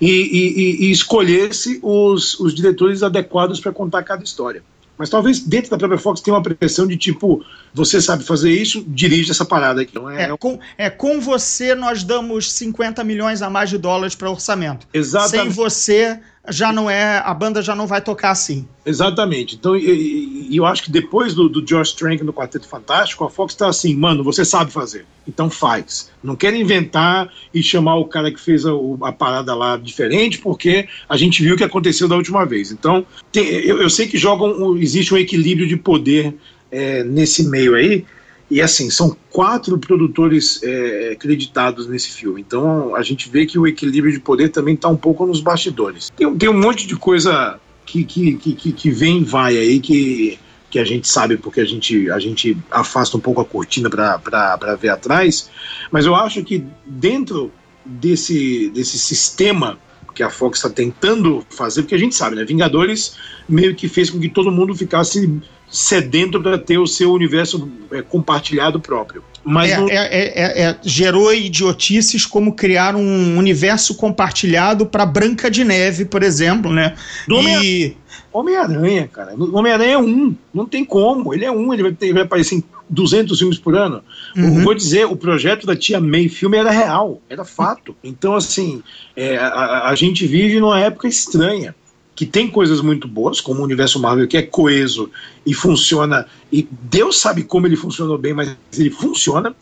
e, 0.00 0.10
e- 0.10 0.86
e- 0.86 0.90
escolhesse 0.90 1.78
os, 1.82 2.38
os 2.40 2.54
diretores 2.54 3.02
adequados 3.02 3.60
para 3.60 3.72
contar 3.72 4.02
cada 4.02 4.22
história. 4.22 4.62
Mas 4.98 5.08
talvez 5.08 5.40
dentro 5.40 5.70
da 5.70 5.78
própria 5.78 5.98
Fox 5.98 6.20
tenha 6.20 6.36
uma 6.36 6.42
pressão 6.42 6.86
de 6.86 6.96
tipo, 6.96 7.42
você 7.72 8.00
sabe 8.00 8.22
fazer 8.24 8.50
isso, 8.52 8.84
dirige 8.86 9.30
essa 9.30 9.44
parada 9.44 9.80
aqui. 9.80 9.94
Não 9.94 10.10
é, 10.10 10.24
É, 10.24 10.36
com, 10.36 10.58
é, 10.76 10.90
com 10.90 11.20
você 11.20 11.74
nós 11.74 12.04
damos 12.04 12.52
50 12.52 13.02
milhões 13.02 13.40
a 13.42 13.48
mais 13.48 13.70
de 13.70 13.78
dólares 13.78 14.14
para 14.14 14.30
orçamento. 14.30 14.86
Sem 14.92 15.00
exatamente. 15.00 15.54
você, 15.54 16.20
já 16.48 16.72
não 16.72 16.90
é. 16.90 17.18
A 17.24 17.32
banda 17.32 17.62
já 17.62 17.74
não 17.74 17.86
vai 17.86 18.00
tocar 18.00 18.30
assim. 18.30 18.66
Exatamente. 18.84 19.54
Então, 19.54 19.76
e- 19.76 20.48
e 20.50 20.56
eu 20.56 20.66
acho 20.66 20.82
que 20.82 20.90
depois 20.90 21.34
do, 21.34 21.48
do 21.48 21.62
Josh 21.62 21.92
Trank 21.92 22.22
no 22.24 22.32
Quarteto 22.32 22.66
Fantástico, 22.68 23.24
a 23.24 23.30
Fox 23.30 23.54
tá 23.54 23.68
assim, 23.68 23.94
mano, 23.94 24.22
você 24.24 24.44
sabe 24.44 24.70
fazer, 24.72 25.06
então 25.26 25.48
faz. 25.48 26.10
Não 26.22 26.34
quero 26.36 26.56
inventar 26.56 27.32
e 27.54 27.62
chamar 27.62 27.96
o 27.96 28.04
cara 28.06 28.30
que 28.32 28.40
fez 28.40 28.66
a, 28.66 28.70
a 29.02 29.12
parada 29.12 29.54
lá 29.54 29.76
diferente, 29.76 30.38
porque 30.38 30.88
a 31.08 31.16
gente 31.16 31.42
viu 31.42 31.54
o 31.54 31.56
que 31.56 31.64
aconteceu 31.64 32.08
da 32.08 32.16
última 32.16 32.44
vez. 32.44 32.70
Então, 32.72 33.06
tem- 33.30 33.46
eu, 33.46 33.80
eu 33.80 33.88
sei 33.88 34.06
que 34.08 34.18
jogam, 34.18 34.76
existe 34.76 35.14
um 35.14 35.18
equilíbrio 35.18 35.66
de 35.68 35.76
poder 35.76 36.34
é, 36.70 37.04
nesse 37.04 37.48
meio 37.48 37.74
aí. 37.74 38.04
E 38.52 38.60
assim, 38.60 38.90
são 38.90 39.16
quatro 39.30 39.78
produtores 39.78 40.62
é, 40.62 41.12
acreditados 41.14 41.86
nesse 41.86 42.10
filme. 42.10 42.38
Então 42.42 42.94
a 42.94 43.02
gente 43.02 43.30
vê 43.30 43.46
que 43.46 43.58
o 43.58 43.66
equilíbrio 43.66 44.12
de 44.12 44.20
poder 44.20 44.50
também 44.50 44.74
está 44.74 44.88
um 44.88 44.96
pouco 44.96 45.24
nos 45.24 45.40
bastidores. 45.40 46.12
Tem, 46.14 46.36
tem 46.36 46.50
um 46.50 46.60
monte 46.60 46.86
de 46.86 46.94
coisa 46.94 47.58
que, 47.86 48.04
que, 48.04 48.34
que, 48.36 48.72
que- 48.74 48.90
vem 48.90 49.20
e 49.20 49.24
vai 49.24 49.56
aí 49.56 49.80
que, 49.80 50.38
que 50.70 50.78
a 50.78 50.84
gente 50.84 51.08
sabe 51.08 51.38
porque 51.38 51.62
a 51.62 51.64
gente, 51.64 52.10
a 52.10 52.18
gente 52.18 52.54
afasta 52.70 53.16
um 53.16 53.20
pouco 53.20 53.40
a 53.40 53.44
cortina 53.46 53.88
para 53.88 54.76
ver 54.78 54.90
atrás. 54.90 55.48
Mas 55.90 56.04
eu 56.04 56.14
acho 56.14 56.44
que 56.44 56.62
dentro 56.84 57.50
desse, 57.86 58.68
desse 58.74 58.98
sistema 58.98 59.78
que 60.14 60.22
a 60.22 60.30
Fox 60.30 60.58
está 60.58 60.68
tentando 60.70 61.44
fazer, 61.50 61.82
porque 61.82 61.94
a 61.94 61.98
gente 61.98 62.14
sabe, 62.14 62.36
né? 62.36 62.44
Vingadores 62.44 63.14
meio 63.48 63.74
que 63.74 63.88
fez 63.88 64.10
com 64.10 64.20
que 64.20 64.28
todo 64.28 64.50
mundo 64.50 64.74
ficasse 64.74 65.40
sedento 65.70 66.40
para 66.40 66.58
ter 66.58 66.78
o 66.78 66.86
seu 66.86 67.12
universo 67.12 67.68
é, 67.90 68.02
compartilhado 68.02 68.78
próprio. 68.78 69.24
Mas 69.44 69.70
É, 69.72 69.76
não- 69.78 69.88
é- 69.88 69.94
é- 69.94 70.32
é- 70.34 70.62
é- 70.70 70.78
gerou 70.84 71.32
idiotices 71.34 72.24
como 72.26 72.54
criar 72.54 72.94
um 72.94 73.36
universo 73.38 73.94
compartilhado 73.96 74.86
para 74.86 75.04
Branca 75.06 75.50
de 75.50 75.64
Neve, 75.64 76.04
por 76.04 76.22
exemplo, 76.22 76.70
né? 76.72 76.94
Do 77.26 77.40
E 77.40 77.96
Homem-Aranha, 78.32 79.08
cara. 79.12 79.34
Homem-Aranha 79.36 79.92
é 79.94 79.98
um. 79.98 80.34
Não 80.54 80.64
tem 80.66 80.84
como. 80.84 81.34
Ele 81.34 81.44
é 81.44 81.50
um. 81.50 81.72
Ele 81.72 81.82
vai, 81.82 81.92
ter- 81.92 82.06
ele 82.06 82.14
vai 82.14 82.22
aparecer 82.22 82.54
em 82.56 82.64
200 82.92 83.38
filmes 83.38 83.58
por 83.58 83.74
ano. 83.74 84.02
Uhum. 84.36 84.62
Vou 84.62 84.74
dizer, 84.74 85.06
o 85.06 85.16
projeto 85.16 85.66
da 85.66 85.74
Tia 85.74 85.98
May 85.98 86.28
filme 86.28 86.58
era 86.58 86.70
real. 86.70 87.22
Era 87.28 87.44
fato. 87.44 87.96
Então, 88.04 88.34
assim, 88.36 88.82
é, 89.16 89.38
a- 89.38 89.88
a, 89.88 89.94
gente 89.94 90.26
vive 90.26 90.60
numa 90.60 90.78
época 90.78 91.08
estranha. 91.08 91.74
Que 92.14 92.26
tem 92.26 92.46
coisas 92.46 92.82
muito 92.82 93.08
boas, 93.08 93.40
como 93.40 93.62
o 93.62 93.64
universo 93.64 93.98
Marvel, 93.98 94.28
que 94.28 94.36
é 94.36 94.42
coeso 94.42 95.10
e 95.46 95.54
funciona. 95.54 96.26
E 96.52 96.68
Deus 96.70 97.18
sabe 97.18 97.42
como 97.42 97.66
ele 97.66 97.74
funcionou 97.74 98.18
bem, 98.18 98.34
mas 98.34 98.54
ele 98.76 98.90
funciona. 98.90 99.56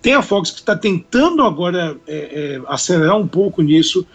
Tem 0.00 0.14
a 0.14 0.22
Fox 0.22 0.50
que 0.50 0.60
está 0.60 0.74
tentando 0.74 1.42
agora 1.42 1.98
é, 2.08 2.16
é, 2.56 2.62
acelerar 2.68 3.18
um 3.18 3.28
pouco 3.28 3.60
nisso. 3.60 4.06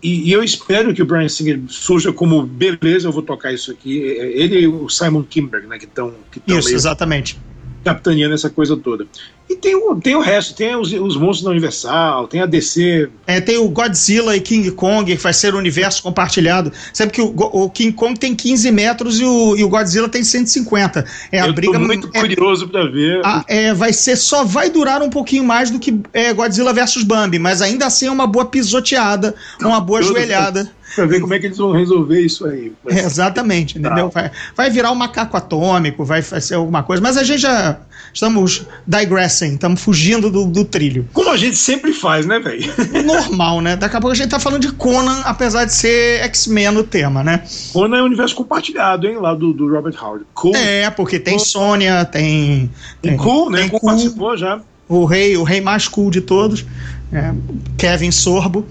E, 0.00 0.28
e 0.28 0.32
eu 0.32 0.42
espero 0.42 0.94
que 0.94 1.02
o 1.02 1.04
Brian 1.04 1.28
Singer 1.28 1.60
surja 1.66 2.12
como 2.12 2.46
beleza, 2.46 3.08
eu 3.08 3.12
vou 3.12 3.22
tocar 3.22 3.52
isso 3.52 3.72
aqui. 3.72 4.04
É, 4.04 4.40
Ele 4.40 4.60
e 4.60 4.66
o 4.68 4.88
Simon 4.88 5.24
Kimberg, 5.24 5.66
né, 5.66 5.78
que 5.78 5.84
estão 5.84 6.14
que 6.30 6.38
tão 6.38 6.58
isso, 6.58 6.68
meio 6.68 6.76
exatamente. 6.76 7.36
Capitaneando 7.82 8.34
essa 8.34 8.48
coisa 8.48 8.76
toda. 8.76 9.06
E 9.48 9.56
tem 9.56 9.74
o, 9.74 9.94
tem 9.96 10.14
o 10.14 10.20
resto, 10.20 10.54
tem 10.54 10.74
os, 10.76 10.92
os 10.92 11.16
monstros 11.16 11.42
da 11.42 11.50
Universal, 11.50 12.26
tem 12.26 12.40
a 12.40 12.46
DC. 12.46 13.08
É, 13.26 13.40
tem 13.40 13.58
o 13.58 13.68
Godzilla 13.68 14.34
e 14.36 14.40
King 14.40 14.70
Kong, 14.70 15.14
que 15.14 15.22
vai 15.22 15.32
ser 15.32 15.54
o 15.54 15.58
universo 15.58 16.02
compartilhado. 16.02 16.72
Sabe 16.92 17.12
que 17.12 17.20
o, 17.20 17.34
o 17.36 17.68
King 17.68 17.92
Kong 17.92 18.18
tem 18.18 18.34
15 18.34 18.70
metros 18.70 19.20
e 19.20 19.24
o, 19.24 19.56
e 19.56 19.64
o 19.64 19.68
Godzilla 19.68 20.08
tem 20.08 20.24
150. 20.24 21.04
É 21.30 21.40
a 21.40 21.46
eu 21.46 21.52
briga. 21.52 21.72
tô 21.72 21.80
muito 21.80 22.08
é- 22.14 22.20
curioso 22.20 22.68
para 22.68 22.86
ver. 22.86 23.20
Ah, 23.24 23.44
é, 23.46 23.74
vai 23.74 23.92
ser 23.92 24.16
só 24.16 24.44
vai 24.44 24.70
durar 24.70 25.02
um 25.02 25.10
pouquinho 25.10 25.44
mais 25.44 25.70
do 25.70 25.78
que 25.78 26.00
é, 26.12 26.32
Godzilla 26.32 26.72
versus 26.72 27.02
Bambi, 27.02 27.38
mas 27.38 27.60
ainda 27.60 27.86
assim 27.86 28.06
é 28.06 28.10
uma 28.10 28.26
boa 28.26 28.46
pisoteada, 28.46 29.34
uma 29.60 29.80
boa 29.80 30.02
joelhada. 30.02 30.70
Pra 30.94 31.06
ver 31.06 31.20
como 31.20 31.34
é 31.34 31.38
que 31.38 31.46
eles 31.46 31.58
vão 31.58 31.72
resolver 31.72 32.20
isso 32.20 32.46
aí. 32.46 32.72
É, 32.88 33.00
exatamente, 33.00 33.78
entendeu? 33.78 34.08
Vai, 34.10 34.30
vai 34.56 34.70
virar 34.70 34.90
um 34.90 34.94
macaco 34.94 35.36
atômico, 35.36 36.04
vai, 36.04 36.20
vai 36.22 36.40
ser 36.40 36.54
alguma 36.54 36.82
coisa, 36.82 37.02
mas 37.02 37.16
a 37.16 37.22
gente 37.22 37.40
já 37.40 37.78
estamos 38.12 38.66
digressing, 38.86 39.54
estamos 39.54 39.80
fugindo 39.80 40.30
do, 40.30 40.46
do 40.46 40.64
trilho. 40.64 41.08
Como 41.12 41.30
a 41.30 41.36
gente 41.36 41.56
sempre 41.56 41.92
faz, 41.92 42.26
né, 42.26 42.38
velho? 42.38 42.72
Normal, 43.04 43.60
né? 43.60 43.76
Daqui 43.76 43.96
a 43.96 44.00
pouco 44.00 44.12
a 44.12 44.16
gente 44.16 44.28
tá 44.30 44.40
falando 44.40 44.60
de 44.62 44.72
Conan, 44.72 45.20
apesar 45.24 45.64
de 45.64 45.74
ser 45.74 46.22
X-Men 46.24 46.76
o 46.78 46.84
tema, 46.84 47.22
né? 47.22 47.42
Conan 47.72 47.98
é 47.98 48.02
um 48.02 48.06
universo 48.06 48.34
compartilhado, 48.34 49.06
hein, 49.06 49.16
lá 49.16 49.34
do, 49.34 49.52
do 49.52 49.68
Robert 49.68 49.94
Howard. 50.02 50.24
Cool. 50.34 50.56
É, 50.56 50.90
porque 50.90 51.18
tem 51.18 51.38
Sônia, 51.38 52.04
tem. 52.04 52.70
Tem 53.00 53.16
cool, 53.16 53.50
né? 53.50 53.60
tem 53.60 53.68
Cool 53.68 53.80
Cool. 53.80 53.90
participou 53.90 54.36
já. 54.36 54.60
o 54.88 55.04
rei, 55.04 55.36
o 55.36 55.42
rei 55.42 55.60
mais 55.60 55.88
cool 55.88 56.10
de 56.10 56.20
todos, 56.20 56.64
é, 57.12 57.32
Kevin 57.76 58.10
Sorbo. 58.10 58.66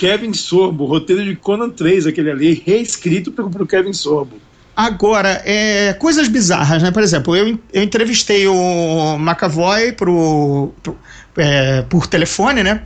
Kevin 0.00 0.32
Sorbo, 0.32 0.86
roteiro 0.86 1.22
de 1.22 1.36
Conan 1.36 1.68
3, 1.68 2.06
aquele 2.06 2.30
ali, 2.30 2.62
reescrito 2.66 3.30
pro, 3.30 3.50
pro 3.50 3.66
Kevin 3.66 3.92
Sorbo. 3.92 4.36
Agora, 4.74 5.42
é, 5.44 5.92
coisas 5.92 6.26
bizarras, 6.26 6.82
né? 6.82 6.90
Por 6.90 7.02
exemplo, 7.02 7.36
eu, 7.36 7.58
eu 7.70 7.82
entrevistei 7.82 8.46
o 8.48 9.18
McAvoy 9.18 9.92
pro, 9.92 10.72
pro- 10.82 10.96
é, 11.36 11.82
por 11.82 12.06
telefone, 12.06 12.62
né? 12.62 12.80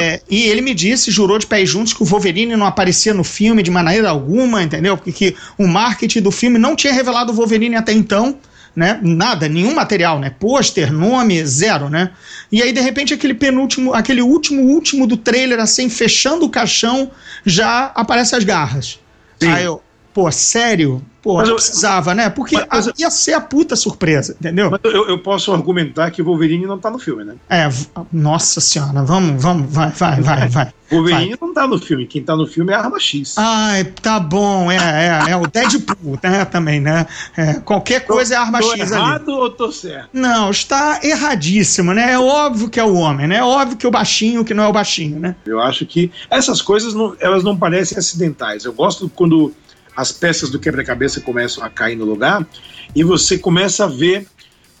É, 0.00 0.20
e 0.30 0.44
ele 0.44 0.60
me 0.60 0.72
disse, 0.72 1.10
jurou 1.10 1.36
de 1.36 1.48
pés 1.48 1.68
juntos, 1.68 1.92
que 1.92 2.00
o 2.04 2.06
Wolverine 2.06 2.54
não 2.54 2.64
aparecia 2.64 3.12
no 3.12 3.24
filme 3.24 3.60
de 3.60 3.70
maneira 3.72 4.08
alguma, 4.10 4.62
entendeu? 4.62 4.96
Porque 4.96 5.10
que 5.10 5.36
o 5.58 5.66
marketing 5.66 6.20
do 6.20 6.30
filme 6.30 6.60
não 6.60 6.76
tinha 6.76 6.92
revelado 6.92 7.32
o 7.32 7.34
Wolverine 7.34 7.74
até 7.74 7.92
então, 7.92 8.38
né? 8.76 9.00
Nada, 9.02 9.48
nenhum 9.48 9.74
material, 9.74 10.20
né? 10.20 10.30
Pôster, 10.38 10.92
nome, 10.92 11.44
zero, 11.46 11.88
né? 11.88 12.10
E 12.52 12.62
aí, 12.62 12.72
de 12.72 12.80
repente, 12.80 13.14
aquele 13.14 13.32
penúltimo, 13.32 13.94
aquele 13.94 14.20
último, 14.20 14.62
último 14.62 15.06
do 15.06 15.16
trailer, 15.16 15.58
assim, 15.58 15.88
fechando 15.88 16.44
o 16.44 16.50
caixão, 16.50 17.10
já 17.44 17.86
aparece 17.94 18.36
as 18.36 18.44
garras. 18.44 19.00
Sim. 19.40 19.48
Aí 19.48 19.64
eu, 19.64 19.82
pô, 20.16 20.32
sério? 20.32 21.02
Pô, 21.22 21.36
Mas 21.38 21.48
eu- 21.48 21.56
precisava, 21.56 22.14
né? 22.14 22.30
Porque 22.30 22.56
Mas- 22.70 22.88
a- 22.88 22.92
ia 22.96 23.10
ser 23.10 23.34
a 23.34 23.40
puta 23.40 23.76
surpresa, 23.76 24.34
entendeu? 24.40 24.70
Mas 24.70 24.80
eu, 24.84 25.08
eu 25.08 25.18
posso 25.18 25.52
argumentar 25.52 26.10
que 26.10 26.22
Wolverine 26.22 26.64
não 26.66 26.78
tá 26.78 26.88
no 26.90 26.98
filme, 26.98 27.22
né? 27.24 27.34
É, 27.50 27.68
nossa 28.10 28.60
senhora, 28.60 29.02
vamos, 29.02 29.42
vamos, 29.42 29.70
vai, 29.70 29.90
vai, 29.90 30.20
vai, 30.22 30.48
vai. 30.48 30.72
Wolverine 30.90 31.36
não 31.38 31.52
tá 31.52 31.66
no 31.66 31.78
filme. 31.78 32.06
Quem 32.06 32.22
tá 32.22 32.34
no 32.34 32.46
filme 32.46 32.72
é 32.72 32.76
a 32.76 32.78
Arma 32.80 32.98
X. 32.98 33.34
Ai, 33.36 33.84
tá 33.84 34.18
bom, 34.20 34.70
é, 34.70 34.76
é, 34.76 35.32
é 35.32 35.36
o 35.36 35.46
Deadpool, 35.48 36.18
né, 36.22 36.44
também, 36.46 36.80
né? 36.80 37.06
É, 37.36 37.54
qualquer 37.54 38.06
coisa 38.06 38.34
é 38.34 38.36
arma 38.38 38.60
tô 38.60 38.70
X 38.72 38.92
ali. 38.92 39.02
errado 39.02 39.28
ou 39.30 39.50
tô 39.50 39.70
certo? 39.70 40.08
Não, 40.14 40.48
está 40.50 41.00
erradíssimo, 41.02 41.92
né? 41.92 42.12
É 42.12 42.18
óbvio 42.18 42.70
que 42.70 42.80
é 42.80 42.84
o 42.84 42.94
homem, 42.94 43.26
né? 43.26 43.38
É 43.38 43.44
óbvio 43.44 43.76
que 43.76 43.86
o 43.86 43.90
baixinho 43.90 44.44
que 44.44 44.54
não 44.54 44.62
é 44.64 44.68
o 44.68 44.72
baixinho, 44.72 45.18
né? 45.20 45.34
Eu 45.44 45.60
acho 45.60 45.84
que 45.84 46.10
essas 46.30 46.62
coisas 46.62 46.94
não, 46.94 47.14
elas 47.20 47.42
não 47.44 47.54
parecem 47.56 47.98
acidentais. 47.98 48.64
Eu 48.64 48.72
gosto 48.72 49.10
quando 49.14 49.52
as 49.96 50.12
peças 50.12 50.50
do 50.50 50.58
quebra-cabeça 50.58 51.20
começam 51.20 51.64
a 51.64 51.70
cair 51.70 51.96
no 51.96 52.04
lugar 52.04 52.46
e 52.94 53.02
você 53.02 53.38
começa 53.38 53.84
a 53.84 53.88
ver 53.88 54.26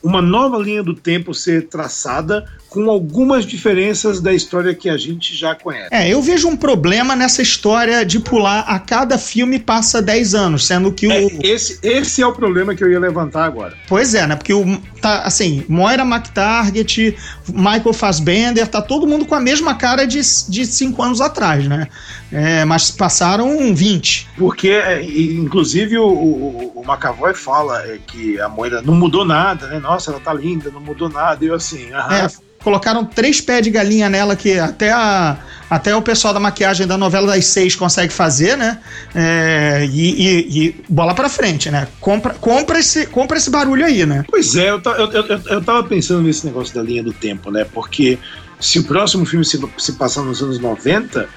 uma 0.02 0.20
nova 0.20 0.58
linha 0.58 0.82
do 0.82 0.94
tempo 0.94 1.32
ser 1.34 1.68
traçada 1.68 2.46
com 2.76 2.90
algumas 2.90 3.46
diferenças 3.46 4.20
da 4.20 4.34
história 4.34 4.74
que 4.74 4.90
a 4.90 4.98
gente 4.98 5.34
já 5.34 5.54
conhece. 5.54 5.88
É, 5.90 6.12
eu 6.12 6.20
vejo 6.20 6.46
um 6.46 6.54
problema 6.54 7.16
nessa 7.16 7.40
história 7.40 8.04
de 8.04 8.20
pular 8.20 8.66
a 8.68 8.78
cada 8.78 9.16
filme 9.16 9.58
passa 9.58 10.02
10 10.02 10.34
anos, 10.34 10.66
sendo 10.66 10.92
que 10.92 11.06
o. 11.06 11.10
É, 11.10 11.26
esse, 11.42 11.78
esse 11.82 12.20
é 12.20 12.26
o 12.26 12.34
problema 12.34 12.74
que 12.74 12.84
eu 12.84 12.92
ia 12.92 13.00
levantar 13.00 13.46
agora. 13.46 13.74
Pois 13.88 14.14
é, 14.14 14.26
né? 14.26 14.36
Porque 14.36 14.52
o. 14.52 14.78
Tá, 15.00 15.22
assim, 15.22 15.64
Moira 15.68 16.02
McTarget, 16.02 17.16
Michael 17.48 17.94
Fassbender, 17.94 18.68
tá 18.68 18.82
todo 18.82 19.06
mundo 19.06 19.24
com 19.24 19.34
a 19.34 19.40
mesma 19.40 19.74
cara 19.74 20.04
de 20.06 20.22
5 20.22 21.02
anos 21.02 21.22
atrás, 21.22 21.66
né? 21.66 21.88
É, 22.30 22.62
mas 22.66 22.90
passaram 22.90 23.74
20. 23.74 24.28
Porque, 24.36 24.68
é, 24.68 25.02
inclusive, 25.02 25.96
o, 25.96 26.06
o, 26.06 26.72
o 26.74 26.84
McAvoy 26.86 27.32
fala 27.32 27.80
é, 27.86 27.98
que 28.06 28.38
a 28.38 28.50
Moira 28.50 28.82
não 28.82 28.94
mudou 28.94 29.24
nada, 29.24 29.66
né? 29.68 29.78
Nossa, 29.78 30.10
ela 30.10 30.20
tá 30.20 30.34
linda, 30.34 30.70
não 30.70 30.80
mudou 30.80 31.08
nada. 31.08 31.42
E 31.42 31.48
eu 31.48 31.54
assim, 31.54 31.90
aham. 31.92 32.16
É, 32.16 32.45
colocaram 32.66 33.04
três 33.04 33.40
pés 33.40 33.62
de 33.62 33.70
galinha 33.70 34.10
nela 34.10 34.34
que 34.34 34.58
até, 34.58 34.90
a, 34.90 35.36
até 35.70 35.94
o 35.94 36.02
pessoal 36.02 36.34
da 36.34 36.40
maquiagem 36.40 36.84
da 36.84 36.98
novela 36.98 37.28
das 37.28 37.46
seis 37.46 37.76
consegue 37.76 38.12
fazer, 38.12 38.56
né? 38.56 38.78
É, 39.14 39.86
e, 39.88 40.10
e- 40.26 40.66
e 40.66 40.84
bola 40.88 41.14
pra 41.14 41.28
frente, 41.28 41.70
né? 41.70 41.86
Compra, 42.00 42.34
compra, 42.34 42.80
esse, 42.80 43.06
compra 43.06 43.36
esse 43.38 43.50
barulho 43.50 43.84
aí, 43.86 44.04
né? 44.04 44.24
Pois 44.28 44.56
é, 44.56 44.70
eu, 44.70 44.82
eu, 44.84 45.12
eu, 45.12 45.40
eu 45.48 45.62
tava 45.64 45.84
pensando 45.84 46.22
nesse 46.22 46.44
negócio 46.44 46.74
da 46.74 46.82
linha 46.82 47.04
do 47.04 47.12
tempo, 47.12 47.52
né? 47.52 47.64
Porque 47.72 48.18
se 48.58 48.80
o 48.80 48.84
próximo 48.84 49.24
filme 49.24 49.44
se, 49.44 49.60
se 49.78 49.92
passar 49.92 50.22
nos 50.22 50.42
anos 50.42 50.58
90, 50.58 51.28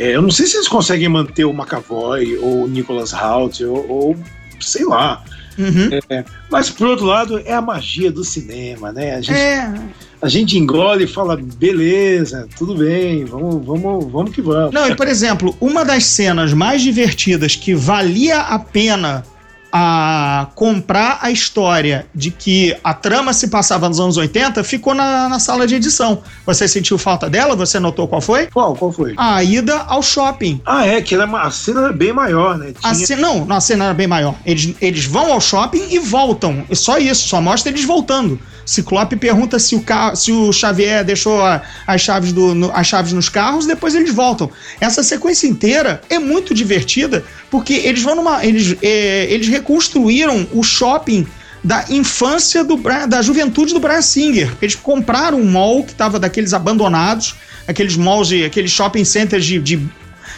é, 0.00 0.16
eu 0.16 0.20
não 0.20 0.32
sei 0.32 0.46
se 0.48 0.56
eles 0.56 0.66
conseguem 0.66 1.08
manter 1.08 1.44
o 1.44 1.52
McAvoy 1.52 2.38
ou 2.38 2.64
o 2.64 2.68
Nicholas 2.68 3.12
Hoult 3.12 3.64
ou, 3.64 3.88
ou 3.88 4.16
sei 4.58 4.84
lá. 4.84 5.22
Uhum. 5.58 6.24
Mas 6.50 6.70
por 6.70 6.86
outro 6.86 7.06
lado, 7.06 7.40
é 7.44 7.52
a 7.52 7.60
magia 7.60 8.10
do 8.10 8.24
cinema, 8.24 8.92
né? 8.92 9.16
A 9.16 9.20
gente, 9.20 9.38
É, 9.38 9.72
a 10.20 10.28
gente 10.28 10.58
engole 10.58 11.04
e 11.04 11.08
fala, 11.08 11.36
beleza, 11.36 12.48
tudo 12.56 12.74
bem, 12.76 13.24
vamos, 13.24 13.64
vamos, 13.64 14.10
vamos 14.10 14.30
que 14.32 14.40
vamos. 14.40 14.72
Não, 14.72 14.88
e 14.88 14.94
por 14.94 15.08
exemplo, 15.08 15.56
uma 15.60 15.84
das 15.84 16.04
cenas 16.04 16.52
mais 16.52 16.82
divertidas 16.82 17.56
que 17.56 17.74
valia 17.74 18.40
a 18.40 18.58
pena 18.58 19.24
a 19.72 20.48
comprar 20.54 21.18
a 21.22 21.30
história 21.30 22.06
de 22.14 22.30
que 22.30 22.76
a 22.84 22.92
trama 22.92 23.32
se 23.32 23.48
passava 23.48 23.88
nos 23.88 23.98
anos 23.98 24.16
80 24.18 24.62
ficou 24.62 24.94
na, 24.94 25.28
na 25.30 25.38
sala 25.38 25.66
de 25.66 25.74
edição. 25.74 26.22
Você 26.44 26.68
sentiu 26.68 26.98
falta 26.98 27.30
dela? 27.30 27.56
Você 27.56 27.80
notou 27.80 28.06
qual 28.06 28.20
foi? 28.20 28.46
Qual, 28.48 28.74
qual 28.76 28.92
foi? 28.92 29.14
A 29.16 29.42
ida 29.42 29.76
ao 29.88 30.02
shopping. 30.02 30.60
Ah, 30.66 30.86
é, 30.86 31.00
que 31.00 31.14
era 31.14 31.24
uma, 31.24 31.42
a 31.42 31.50
cena 31.50 31.84
era 31.84 31.92
bem 31.92 32.12
maior, 32.12 32.58
né? 32.58 32.74
A 32.82 32.94
Tinha- 32.94 33.18
não, 33.18 33.46
não, 33.46 33.56
a 33.56 33.60
cena 33.60 33.86
era 33.86 33.94
bem 33.94 34.06
maior. 34.06 34.34
Eles, 34.44 34.74
eles 34.80 35.04
vão 35.06 35.32
ao 35.32 35.40
shopping 35.40 35.86
e 35.90 35.98
voltam. 35.98 36.64
É 36.68 36.74
só 36.74 36.98
isso, 36.98 37.26
só 37.28 37.40
mostra 37.40 37.72
eles 37.72 37.84
voltando. 37.84 38.38
Ciclope 38.64 39.16
pergunta 39.16 39.58
se 39.58 39.74
o, 39.74 39.84
se 40.14 40.32
o 40.32 40.52
Xavier 40.52 41.04
deixou 41.04 41.40
a- 41.42 41.62
as, 41.86 42.00
chaves 42.00 42.32
do, 42.32 42.54
no- 42.54 42.70
as 42.72 42.86
chaves 42.86 43.12
nos 43.12 43.28
carros, 43.28 43.66
depois 43.66 43.94
eles 43.94 44.14
voltam. 44.14 44.50
Essa 44.80 45.02
sequência 45.02 45.46
inteira 45.46 46.00
é 46.08 46.18
muito 46.18 46.54
divertida, 46.54 47.24
porque 47.50 47.74
eles 47.74 48.02
vão 48.02 48.14
numa. 48.14 48.44
Eles, 48.44 48.76
é, 48.82 49.26
eles 49.30 49.48
reconstruíram 49.48 50.46
o 50.52 50.62
shopping 50.62 51.26
da 51.64 51.84
infância 51.90 52.64
do 52.64 52.76
da 53.08 53.22
juventude 53.22 53.72
do 53.72 53.80
Brian 53.80 54.02
Singer. 54.02 54.52
Eles 54.60 54.74
compraram 54.74 55.38
um 55.40 55.50
mall 55.50 55.84
que 55.84 55.92
estava 55.92 56.18
daqueles 56.18 56.52
abandonados, 56.52 57.34
aqueles 57.68 57.96
malls, 57.96 58.28
de, 58.28 58.44
aqueles 58.44 58.70
shopping 58.70 59.04
centers 59.04 59.44
de- 59.44 59.58
de 59.60 59.80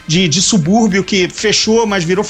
de, 0.06 0.28
de 0.28 0.42
subúrbio 0.42 1.04
que 1.04 1.28
fechou, 1.28 1.86
mas 1.86 2.04
virou, 2.04 2.24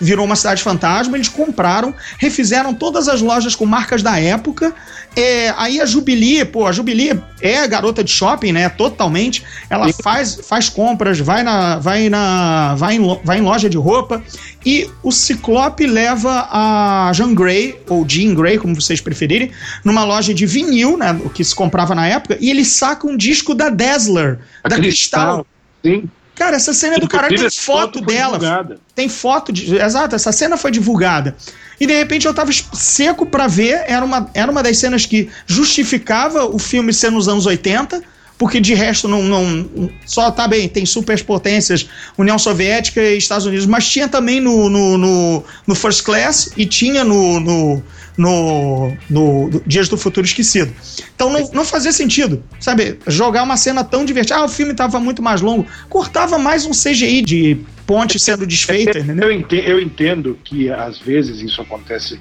virou 0.00 0.24
uma 0.24 0.36
cidade 0.36 0.62
fantasma. 0.62 1.16
Eles 1.16 1.28
compraram, 1.28 1.94
refizeram 2.18 2.74
todas 2.74 3.08
as 3.08 3.20
lojas 3.20 3.54
com 3.54 3.66
marcas 3.66 4.02
da 4.02 4.18
época. 4.18 4.74
É, 5.16 5.52
aí 5.56 5.80
a 5.80 5.86
Jubilee, 5.86 6.44
pô, 6.44 6.66
a 6.66 6.72
Jubilee 6.72 7.18
é 7.40 7.66
garota 7.66 8.04
de 8.04 8.10
shopping, 8.10 8.52
né? 8.52 8.68
Totalmente. 8.68 9.42
Ela 9.68 9.92
faz, 9.92 10.38
faz 10.42 10.68
compras, 10.68 11.18
vai 11.18 11.42
na, 11.42 11.78
vai 11.78 12.08
na, 12.08 12.74
vai 12.76 12.96
em, 12.96 13.20
vai 13.24 13.38
em 13.38 13.42
loja 13.42 13.68
de 13.68 13.76
roupa. 13.76 14.22
E 14.64 14.88
o 15.02 15.10
Ciclope 15.10 15.86
leva 15.86 16.48
a 16.50 17.10
Jean 17.14 17.34
Grey, 17.34 17.80
ou 17.88 18.06
Jean 18.08 18.34
Grey, 18.34 18.58
como 18.58 18.74
vocês 18.74 19.00
preferirem, 19.00 19.50
numa 19.84 20.04
loja 20.04 20.34
de 20.34 20.46
vinil, 20.46 20.96
né? 20.96 21.18
O 21.24 21.30
que 21.30 21.42
se 21.42 21.54
comprava 21.54 21.94
na 21.94 22.06
época, 22.06 22.36
e 22.40 22.50
ele 22.50 22.64
saca 22.64 23.06
um 23.06 23.16
disco 23.16 23.54
da 23.54 23.70
Dazzler, 23.70 24.38
a 24.62 24.68
da 24.68 24.76
Cristal. 24.76 25.46
Sim. 25.84 26.08
Cara, 26.38 26.54
essa 26.54 26.72
cena 26.72 26.94
é 26.94 27.00
do 27.00 27.08
caralho, 27.08 27.36
tem 27.36 27.50
foto 27.50 28.00
dela. 28.00 28.38
divulgada. 28.38 28.78
Tem 28.94 29.08
foto 29.08 29.52
de. 29.52 29.74
Exato, 29.74 30.14
essa 30.14 30.30
cena 30.30 30.56
foi 30.56 30.70
divulgada. 30.70 31.36
E 31.80 31.86
de 31.86 31.92
repente 31.92 32.28
eu 32.28 32.32
tava 32.32 32.52
seco 32.72 33.26
pra 33.26 33.48
ver. 33.48 33.82
Era 33.88 34.04
uma, 34.04 34.30
era 34.32 34.48
uma 34.48 34.62
das 34.62 34.78
cenas 34.78 35.04
que 35.04 35.28
justificava 35.48 36.44
o 36.44 36.56
filme 36.56 36.92
ser 36.92 37.10
nos 37.10 37.26
anos 37.26 37.44
80. 37.44 38.00
Porque 38.38 38.60
de 38.60 38.72
resto 38.72 39.08
não, 39.08 39.20
não. 39.24 39.90
Só 40.06 40.30
tá 40.30 40.46
bem, 40.46 40.68
tem 40.68 40.86
superpotências, 40.86 41.88
União 42.16 42.38
Soviética 42.38 43.02
e 43.02 43.18
Estados 43.18 43.46
Unidos, 43.46 43.66
mas 43.66 43.90
tinha 43.90 44.06
também 44.06 44.40
no, 44.40 44.70
no, 44.70 44.96
no, 44.96 45.44
no 45.66 45.74
First 45.74 46.04
Class 46.04 46.52
e 46.56 46.64
tinha 46.64 47.02
no, 47.02 47.40
no, 47.40 47.82
no, 48.18 48.92
no 49.08 49.48
Dias 49.64 49.88
do 49.88 49.96
Futuro 49.96 50.26
Esquecido. 50.26 50.74
Então 51.14 51.30
não, 51.30 51.50
não 51.52 51.64
fazia 51.64 51.92
sentido, 51.92 52.42
sabe? 52.58 52.98
Jogar 53.06 53.44
uma 53.44 53.56
cena 53.56 53.84
tão 53.84 54.04
divertida. 54.04 54.40
Ah, 54.40 54.44
o 54.44 54.48
filme 54.48 54.74
tava 54.74 54.98
muito 54.98 55.22
mais 55.22 55.40
longo. 55.40 55.64
Cortava 55.88 56.36
mais 56.36 56.66
um 56.66 56.72
CGI 56.72 57.22
de 57.22 57.58
ponte 57.86 58.18
sendo 58.18 58.44
desfeita, 58.44 58.98
entendeu? 58.98 59.30
Eu 59.30 59.32
entendo, 59.32 59.62
eu 59.62 59.80
entendo 59.80 60.38
que 60.42 60.68
às 60.68 60.98
vezes 60.98 61.40
isso 61.40 61.62
acontece, 61.62 62.20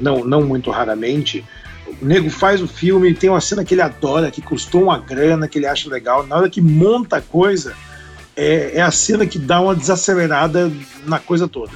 não, 0.00 0.22
não 0.22 0.42
muito 0.42 0.70
raramente. 0.70 1.42
O 2.00 2.04
nego 2.04 2.28
faz 2.28 2.60
o 2.60 2.68
filme, 2.68 3.14
tem 3.14 3.30
uma 3.30 3.40
cena 3.40 3.64
que 3.64 3.74
ele 3.74 3.82
adora, 3.82 4.30
que 4.30 4.42
custou 4.42 4.84
uma 4.84 4.98
grana, 4.98 5.48
que 5.48 5.58
ele 5.58 5.66
acha 5.66 5.88
legal. 5.88 6.26
Na 6.26 6.36
hora 6.36 6.50
que 6.50 6.60
monta 6.60 7.16
a 7.16 7.20
coisa, 7.22 7.74
é, 8.36 8.72
é 8.74 8.82
a 8.82 8.90
cena 8.90 9.26
que 9.26 9.38
dá 9.38 9.60
uma 9.60 9.74
desacelerada 9.74 10.70
na 11.06 11.18
coisa 11.18 11.48
toda. 11.48 11.72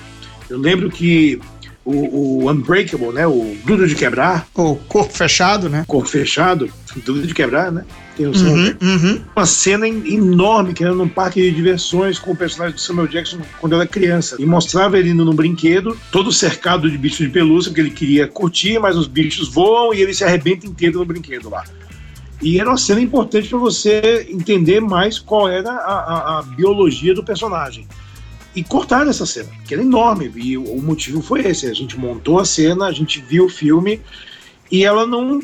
Eu 0.49 0.59
lembro 0.59 0.91
que 0.91 1.41
o, 1.87 2.45
o 2.45 2.51
Unbreakable, 2.51 3.13
né, 3.13 3.27
o 3.27 3.57
Duro 3.65 3.87
de 3.87 3.95
Quebrar, 3.95 4.47
O 4.55 4.75
corpo 4.75 5.13
fechado, 5.15 5.69
né? 5.71 5.85
corpo 5.87 6.09
fechado, 6.09 6.69
Duro 7.05 7.27
de 7.27 7.33
Quebrar, 7.33 7.71
né? 7.73 7.85
Tem 8.17 8.27
o 8.27 8.31
Uhum, 8.31 8.75
uhum. 8.83 9.21
uma 9.37 9.45
cena 9.47 9.87
en- 9.87 10.03
enorme 10.15 10.73
que 10.75 10.83
era 10.83 10.95
num 10.95 11.07
parque 11.09 11.41
de 11.41 11.51
diversões 11.55 12.19
com 12.19 12.33
o 12.33 12.37
personagem 12.37 12.75
do 12.75 12.81
Samuel 12.81 13.07
Jackson 13.07 13.39
quando 13.61 13.75
era 13.77 13.87
criança. 13.87 14.37
E 14.39 14.47
mostrava 14.47 14.99
ele 14.99 15.11
indo 15.11 15.23
num 15.25 15.35
brinquedo, 15.35 15.97
todo 16.11 16.33
cercado 16.33 16.91
de 16.91 16.97
bichos 16.97 17.19
de 17.19 17.29
pelúcia, 17.29 17.71
porque 17.71 17.83
ele 17.83 17.91
queria 17.91 18.27
curtir, 18.27 18.79
mas 18.79 18.97
os 18.97 19.07
bichos 19.07 19.49
voam 19.49 19.93
e 19.95 20.01
ele 20.01 20.15
se 20.15 20.25
arrebenta 20.25 20.67
inteiro 20.67 20.99
no 20.99 21.05
brinquedo 21.05 21.51
lá. 21.51 21.63
E 22.43 22.59
era 22.59 22.69
uma 22.71 22.79
cena 22.79 23.01
importante 23.01 23.49
para 23.49 23.59
você 23.59 24.27
entender 24.31 24.81
mais 24.81 25.19
qual 25.19 25.49
era 25.49 25.71
a, 25.71 25.75
a- 25.77 26.39
a 26.39 26.43
biologia 26.43 27.15
do 27.15 27.23
personagem. 27.23 27.87
E 28.57 28.65
cortaram 28.65 29.11
essa 29.11 29.27
cena, 29.27 29.51
que 29.67 29.75
era 29.75 29.83
enorme. 29.83 30.33
E 30.35 30.57
o, 30.57 30.81
motivo 30.81 31.21
foi 31.21 31.47
esse: 31.47 31.67
a 31.67 31.75
gente 31.75 31.99
montou 31.99 32.41
a 32.41 32.45
cena, 32.45 32.87
a 32.87 32.93
gente 32.93 33.21
viu 33.21 33.45
o 33.45 33.49
filme 33.51 34.01
e 34.73 34.85
ela 34.85 35.07
não, 35.07 35.41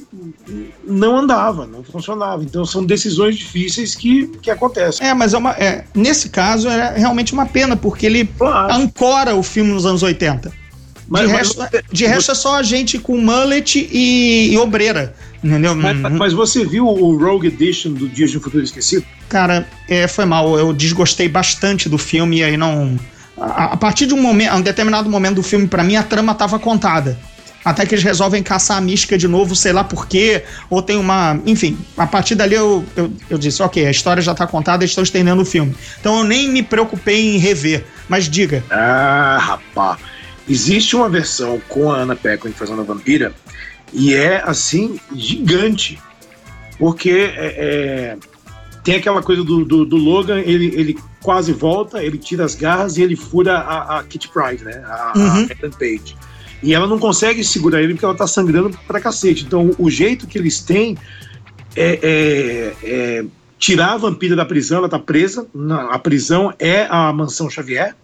não 0.83 1.19
andava, 1.19 1.67
não 1.67 1.85
funcionava. 1.85 2.43
Então 2.43 2.65
são 2.65 2.85
decisões 2.85 3.37
difíceis 3.37 3.95
que, 3.95 4.27
que 4.39 4.51
acontecem. 4.51 5.07
É, 5.07 5.15
mas 5.15 5.35
é 5.35 5.39
uma, 5.39 5.53
é, 5.53 5.85
nesse 5.95 6.31
caso 6.31 6.69
é 6.69 6.99
realmente 6.99 7.33
uma 7.33 7.47
pena, 7.47 7.77
porque 7.77 8.07
ele 8.07 8.25
Claro. 8.25 8.73
ancora 8.73 9.37
o 9.37 9.43
filme 9.43 9.71
nos 9.73 9.87
anos 9.87 10.03
80. 10.03 10.62
Mas- 11.09 11.23
de 11.27 11.29
mas 11.29 11.37
resto, 11.39 11.57
você- 11.59 11.83
de 11.93 12.07
resto 12.07 12.33
é 12.33 12.35
só 12.35 12.57
a 12.57 12.63
gente 12.63 12.99
com 12.99 13.17
mullet 13.19 13.89
e, 13.93 14.53
e 14.53 14.59
obreira. 14.59 15.15
Entendeu? 15.43 15.75
Mas, 15.75 15.97
Uhum. 15.97 16.17
mas 16.19 16.33
você 16.33 16.65
viu 16.65 16.87
o 16.87 17.17
Rogue 17.19 17.49
Edition 17.49 17.93
do 17.93 18.09
Dias 18.09 18.31
de 18.31 18.39
um 18.39 18.41
Futuro 18.41 18.63
Esquecido? 18.63 19.05
Cara, 19.29 19.67
é, 19.89 20.07
foi 20.07 20.25
mal. 20.25 20.57
Eu 20.59 20.73
desgostei 20.73 21.29
bastante 21.29 21.89
do 21.89 21.99
filme 21.99 22.39
e 22.39 22.45
aí 22.45 22.57
não. 22.57 22.99
A, 23.37 23.73
a 23.73 23.77
partir 23.77 24.07
de 24.07 24.15
um 24.15 24.23
momento, 24.23 24.55
um 24.55 24.61
determinado 24.61 25.11
momento 25.11 25.37
do 25.37 25.43
filme, 25.43 25.67
pra 25.67 25.83
mim, 25.83 25.97
a 25.97 26.03
trama 26.03 26.33
tava 26.35 26.59
contada. 26.61 27.19
Até 27.65 27.87
que 27.87 27.95
eles 27.95 28.03
resolvem 28.05 28.43
caçar 28.43 28.77
a 28.77 28.81
mística 28.81 29.17
de 29.17 29.29
novo, 29.29 29.55
sei 29.55 29.73
lá 29.73 29.85
por 29.85 30.07
quê, 30.09 30.43
ou 30.69 30.83
tem 30.83 30.97
uma. 30.97 31.41
Enfim, 31.47 31.79
a 31.97 32.07
partir 32.07 32.35
dali 32.35 32.55
eu, 32.57 32.85
eu, 32.97 33.13
eu 33.31 33.39
disse: 33.39 33.63
ok, 33.63 33.87
a 33.87 33.91
história 33.91 34.21
já 34.23 34.35
tá 34.35 34.47
contada, 34.49 34.83
eles 34.83 34.91
estão 34.91 35.03
estendendo 35.05 35.43
o 35.43 35.45
filme. 35.45 35.75
Então 36.01 36.19
eu 36.19 36.25
nem 36.25 36.49
me 36.49 36.63
preocupei 36.63 37.35
em 37.37 37.39
rever. 37.39 37.85
Mas 38.09 38.29
diga. 38.29 38.65
Ah, 38.71 39.39
rapá. 39.41 39.97
Existe 40.49 40.97
uma 40.97 41.09
versão 41.09 41.61
com 41.69 41.91
a 41.91 41.99
Anna 41.99 42.17
Paquin 42.17 42.51
fazendo 42.51 42.81
a 42.81 42.85
vampira 42.85 43.33
e 43.93 44.15
é 44.15 44.43
assim 44.45 44.99
gigante, 45.15 46.01
porque 46.79 47.11
é, 47.11 47.37
é, 47.37 48.17
tem 48.83 48.97
aquela 48.97 49.23
coisa 49.23 49.45
do, 49.45 49.65
do, 49.65 49.85
do, 49.85 49.97
Logan, 49.97 50.41
ele, 50.41 50.67
ele 50.75 50.99
quase 51.23 51.53
volta, 51.53 52.03
ele 52.03 52.19
tira 52.19 52.45
as 52.45 52.55
garras 52.55 52.97
e 52.97 53.03
ele 53.03 53.15
fura 53.15 53.59
a, 53.59 53.99
a 53.99 54.05
Kitty 54.05 54.29
Pryde, 54.29 54.65
né? 54.65 54.83
A, 54.87 55.13
uhum. 55.17 55.47
a 55.49 55.53
Ellen 55.53 55.73
Page. 55.79 56.17
E 56.63 56.75
ela 56.75 56.87
não 56.87 56.99
consegue 56.99 57.45
segurar 57.45 57.83
ele 57.83 57.95
porque 57.95 58.05
ela 58.05 58.15
tá 58.15 58.27
sangrando 58.27 58.71
pra 58.87 59.01
cacete. 59.01 59.45
Então 59.45 59.71
o 59.79 59.91
jeito 59.91 60.27
que 60.27 60.39
eles 60.39 60.61
têm 60.61 60.97
é, 61.77 61.99
é, 62.03 62.75
é 62.83 63.25
tirar 63.59 63.93
a 63.93 63.97
vampira 63.97 64.35
da 64.35 64.45
prisão, 64.45 64.79
ela 64.79 64.89
tá 64.89 64.99
presa, 64.99 65.47
na, 65.55 65.93
a 65.93 65.99
prisão 65.99 66.53
é 66.59 66.87
a 66.91 67.13
mansão 67.13 67.49
Xavier, 67.49 67.95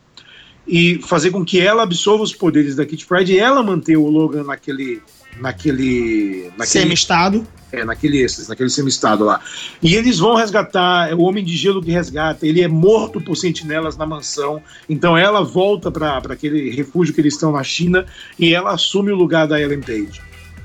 e 0.69 1.01
fazer 1.03 1.31
com 1.31 1.45
que 1.45 1.59
ela 1.59 1.83
absorva 1.83 2.23
os 2.23 2.35
poderes 2.35 2.77
da 2.77 2.85
Kitty 2.85 3.07
Pryde 3.07 3.33
e 3.33 3.39
ela 3.39 3.63
manter 3.63 3.97
o 3.97 4.09
Logan 4.09 4.45
naquele 4.45 5.01
naquele, 5.41 6.51
naquele 6.57 6.67
semi-estado. 6.67 7.47
É, 7.71 7.85
naquele, 7.85 8.27
naquele 8.49 8.71
semi-estado 8.71 9.25
lá. 9.25 9.41
E 9.83 9.95
eles 9.95 10.19
vão 10.19 10.35
resgatar, 10.35 11.11
é 11.11 11.15
o 11.15 11.21
Homem 11.21 11.45
de 11.45 11.55
Gelo 11.55 11.83
que 11.83 11.91
resgata, 11.91 12.47
ele 12.47 12.63
é 12.63 12.69
morto 12.69 13.21
por 13.21 13.37
sentinelas 13.37 13.97
na 13.97 14.07
mansão, 14.07 14.63
então 14.89 15.17
ela 15.17 15.45
volta 15.45 15.91
para 15.91 16.17
aquele 16.17 16.71
refúgio 16.71 17.15
que 17.15 17.21
eles 17.21 17.35
estão 17.35 17.53
na 17.53 17.63
China 17.63 18.07
e 18.39 18.55
ela 18.55 18.73
assume 18.73 19.13
o 19.13 19.17
lugar 19.17 19.47
da 19.47 19.61
Ellen 19.61 19.81
Page. 19.81 20.21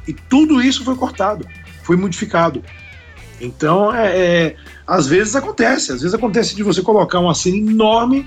E 0.08 0.14
tudo 0.14 0.62
isso 0.62 0.84
foi 0.84 0.96
cortado, 0.96 1.46
foi 1.84 1.98
modificado. 1.98 2.64
Então, 3.40 3.94
é, 3.94 4.18
é, 4.18 4.56
às 4.88 5.06
vezes 5.06 5.36
acontece, 5.36 5.92
às 5.92 6.02
vezes 6.02 6.14
acontece 6.14 6.56
de 6.56 6.64
você 6.64 6.82
colocar 6.82 7.20
uma 7.20 7.36
cena 7.36 7.58
enorme 7.58 8.26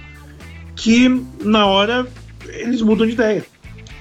que 0.77 1.09
na 1.43 1.67
hora 1.67 2.07
eles 2.47 2.83
mudam 2.83 3.07
de 3.07 3.15
ideia. 3.15 3.45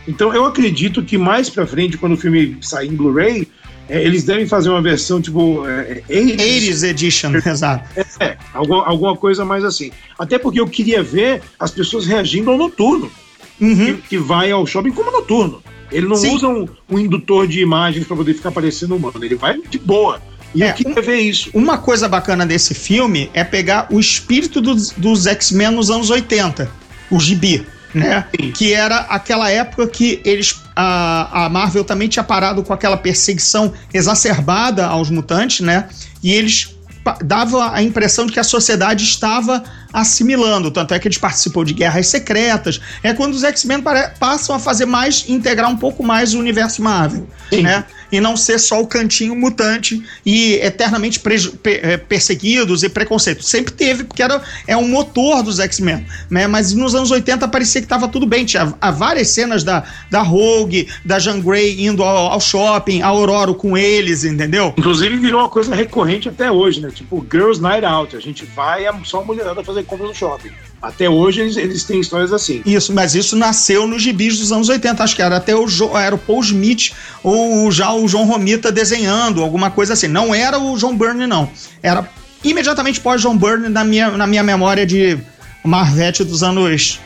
Então 0.08 0.34
eu 0.34 0.46
acredito 0.46 1.02
que 1.02 1.18
mais 1.18 1.50
pra 1.50 1.66
frente, 1.66 1.98
quando 1.98 2.14
o 2.14 2.18
filme 2.18 2.58
sair 2.62 2.90
em 2.90 2.96
Blu-ray, 2.96 3.48
é, 3.88 4.04
eles 4.04 4.24
devem 4.24 4.48
fazer 4.48 4.70
uma 4.70 4.82
versão 4.82 5.22
tipo. 5.22 5.68
É, 5.68 6.02
80s 6.10 6.84
Edition, 6.84 7.32
exato. 7.46 7.88
É, 7.96 8.26
é, 8.26 8.38
alguma, 8.54 8.86
alguma 8.86 9.16
coisa 9.16 9.46
mais 9.46 9.64
assim. 9.64 9.92
Até 10.18 10.38
porque 10.38 10.60
eu 10.60 10.68
queria 10.68 11.04
ver 11.04 11.42
as 11.60 11.72
pessoas 11.72 12.06
reagindo 12.06 12.52
ao 12.52 12.58
noturno, 12.58 13.12
uhum. 13.60 13.76
que, 13.76 13.94
que, 14.10 14.18
vai 14.18 14.52
ao 14.52 14.66
shopping 14.66 14.92
como 14.92 15.12
noturno. 15.12 15.62
Ele 15.92 16.08
não 16.08 16.16
Sim. 16.16 16.36
usa 16.36 16.48
um, 16.48 16.68
um 16.90 17.00
indutor 17.00 17.48
de 17.48 17.62
imagens 17.62 18.08
para 18.08 18.18
poder 18.18 18.34
ficar 18.34 18.52
parecendo 18.52 18.96
humano, 18.96 19.24
ele 19.24 19.36
vai 19.36 19.60
de 19.62 19.78
boa. 19.78 20.20
E 20.56 20.64
é, 20.64 20.70
eu 20.70 20.74
queria 20.74 21.02
ver 21.02 21.20
isso. 21.20 21.50
Uma 21.54 21.78
coisa 21.78 22.08
bacana 22.08 22.46
desse 22.46 22.74
filme 22.74 23.30
é 23.34 23.44
pegar 23.44 23.88
o 23.92 24.00
espírito 24.00 24.62
dos, 24.62 24.92
dos 24.92 25.28
X-Men 25.28 25.72
nos 25.72 25.90
anos 25.92 26.10
80, 26.10 26.70
o 27.12 27.20
gibi 27.20 27.66
né? 27.96 28.26
Que 28.54 28.74
era 28.74 28.98
aquela 28.98 29.50
época 29.50 29.88
que 29.88 30.22
eles 30.26 30.62
a, 30.76 31.46
a 31.46 31.50
Marvel 31.50 31.86
também 31.86 32.10
tinha 32.10 32.24
parado 32.24 32.62
com 32.62 32.74
aquela 32.74 32.98
perseguição 32.98 33.74
exacerbada 33.94 34.86
aos 34.86 35.10
mutantes, 35.10 35.62
né? 35.62 35.88
E 36.22 36.34
eles 36.34 36.76
dava 37.24 37.72
a 37.72 37.84
impressão 37.84 38.26
de 38.26 38.34
que 38.34 38.40
a 38.40 38.44
sociedade 38.44 39.04
estava 39.04 39.64
assimilando, 39.94 40.72
tanto 40.72 40.94
é 40.94 41.00
que 41.00 41.08
eles 41.08 41.20
participam 41.20 41.64
de 41.64 41.74
guerras 41.74 42.08
secretas. 42.08 42.82
É 43.04 43.14
quando 43.14 43.34
os 43.34 43.44
X-Men 43.44 43.82
passam 44.20 44.56
a 44.56 44.60
fazer 44.60 44.86
mais, 44.86 45.24
integrar 45.30 45.70
um 45.70 45.78
pouco 45.78 46.04
mais 46.04 46.34
o 46.34 46.40
universo 46.40 46.82
Marvel, 46.82 47.30
Sim. 47.50 47.62
né? 47.62 47.86
E 48.16 48.22
não 48.22 48.38
ser 48.38 48.60
só 48.60 48.82
o 48.82 48.88
cantinho 48.88 49.36
mutante 49.36 50.02
e 50.26 50.54
eternamente 50.56 51.22
é, 51.66 51.98
perseguidos 51.98 52.84
e 52.84 52.90
preconceito. 52.90 53.44
Sempre 53.44 53.74
teve, 53.74 54.04
porque 54.04 54.24
era, 54.24 54.42
é 54.68 54.76
um 54.76 54.88
motor 54.88 55.44
dos 55.44 55.60
X-Men, 55.60 56.06
né? 56.30 56.48
Mas 56.48 56.74
nos 56.74 56.96
anos 56.96 57.12
80 57.12 57.48
parecia 57.48 57.82
que 57.82 57.86
estava 57.86 58.08
tudo 58.08 58.26
bem. 58.26 58.46
Tinha 58.46 58.74
há 58.80 58.92
várias 58.92 59.30
cenas 59.30 59.64
da, 59.64 59.84
da 60.10 60.22
Rogue, 60.22 60.88
da 61.04 61.20
Jean 61.20 61.40
Grey 61.40 61.86
indo 61.86 62.04
ao, 62.04 62.32
ao 62.32 62.42
shopping, 62.42 63.02
a 63.02 63.08
Aurora 63.08 63.54
com 63.54 63.78
eles, 63.78 64.24
entendeu? 64.24 64.74
Inclusive 64.78 65.18
virou 65.18 65.42
uma 65.42 65.50
coisa 65.50 65.76
recorrente 65.76 66.30
até 66.30 66.52
hoje, 66.52 66.82
né? 66.82 66.90
Tipo, 66.94 67.26
Girls 67.30 67.62
Night 67.62 67.86
Out. 67.86 68.16
A 68.16 68.20
gente 68.20 68.46
vai 68.46 68.86
só 69.04 69.22
a 69.22 69.26
mulherada 69.26 69.64
fazer 69.64 69.84
compra 69.84 70.08
no 70.08 70.16
shopping. 70.16 70.52
Até 70.82 71.10
hoje 71.10 71.42
eles, 71.42 71.58
eles 71.58 71.84
têm 71.84 72.00
histórias 72.00 72.32
assim. 72.32 72.62
Isso, 72.66 72.94
mas 72.94 73.16
isso 73.16 73.36
nasceu 73.36 73.88
nos 73.88 74.02
gibis 74.02 74.38
dos 74.38 74.52
anos 74.52 74.70
80. 74.70 75.04
Acho 75.04 75.16
que 75.16 75.22
era 75.22 75.38
até 75.38 75.56
o, 75.56 75.66
era 75.98 76.16
o 76.16 76.18
Paul 76.18 76.42
Smith 76.42 76.92
ou 77.24 77.72
já 77.72 77.92
o 77.94 78.08
João 78.08 78.26
Romita 78.26 78.72
desenhando, 78.72 79.42
alguma 79.42 79.72
coisa 79.72 79.94
assim. 79.94 80.08
Não 80.08 80.34
era 80.34 80.60
o 80.60 80.78
John 80.78 80.96
Byrne, 80.96 81.26
não. 81.26 81.50
Era 81.82 82.08
imediatamente 82.44 83.00
pós 83.00 83.22
John 83.22 83.38
Byrne 83.38 83.70
na 83.70 83.84
minha, 83.84 84.12
na 84.12 84.28
minha 84.28 84.44
memória 84.44 84.86
de 84.86 85.18
Marvete 85.64 86.24
dos 86.24 86.44
anos 86.44 87.00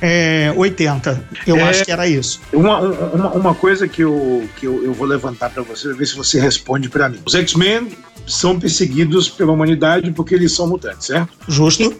é, 0.00 0.52
80. 0.56 1.24
Eu 1.46 1.56
é, 1.56 1.62
acho 1.62 1.84
que 1.84 1.92
era 1.92 2.06
isso. 2.06 2.40
Uma, 2.52 2.80
uma, 2.80 3.30
uma, 3.32 3.54
coisa 3.54 3.86
que 3.88 4.02
eu, 4.02 4.48
que 4.56 4.66
eu, 4.66 4.84
eu 4.84 4.92
vou 4.92 5.06
levantar 5.06 5.50
para 5.50 5.62
você, 5.62 5.92
ver 5.92 6.06
se 6.06 6.16
você 6.16 6.40
responde 6.40 6.88
para 6.88 7.08
mim. 7.08 7.18
Os 7.24 7.34
X-Men 7.34 7.88
são 8.26 8.58
perseguidos 8.58 9.28
pela 9.28 9.52
humanidade 9.52 10.10
porque 10.12 10.34
eles 10.34 10.52
são 10.52 10.66
mutantes, 10.66 11.06
certo? 11.06 11.32
Justo. 11.48 11.94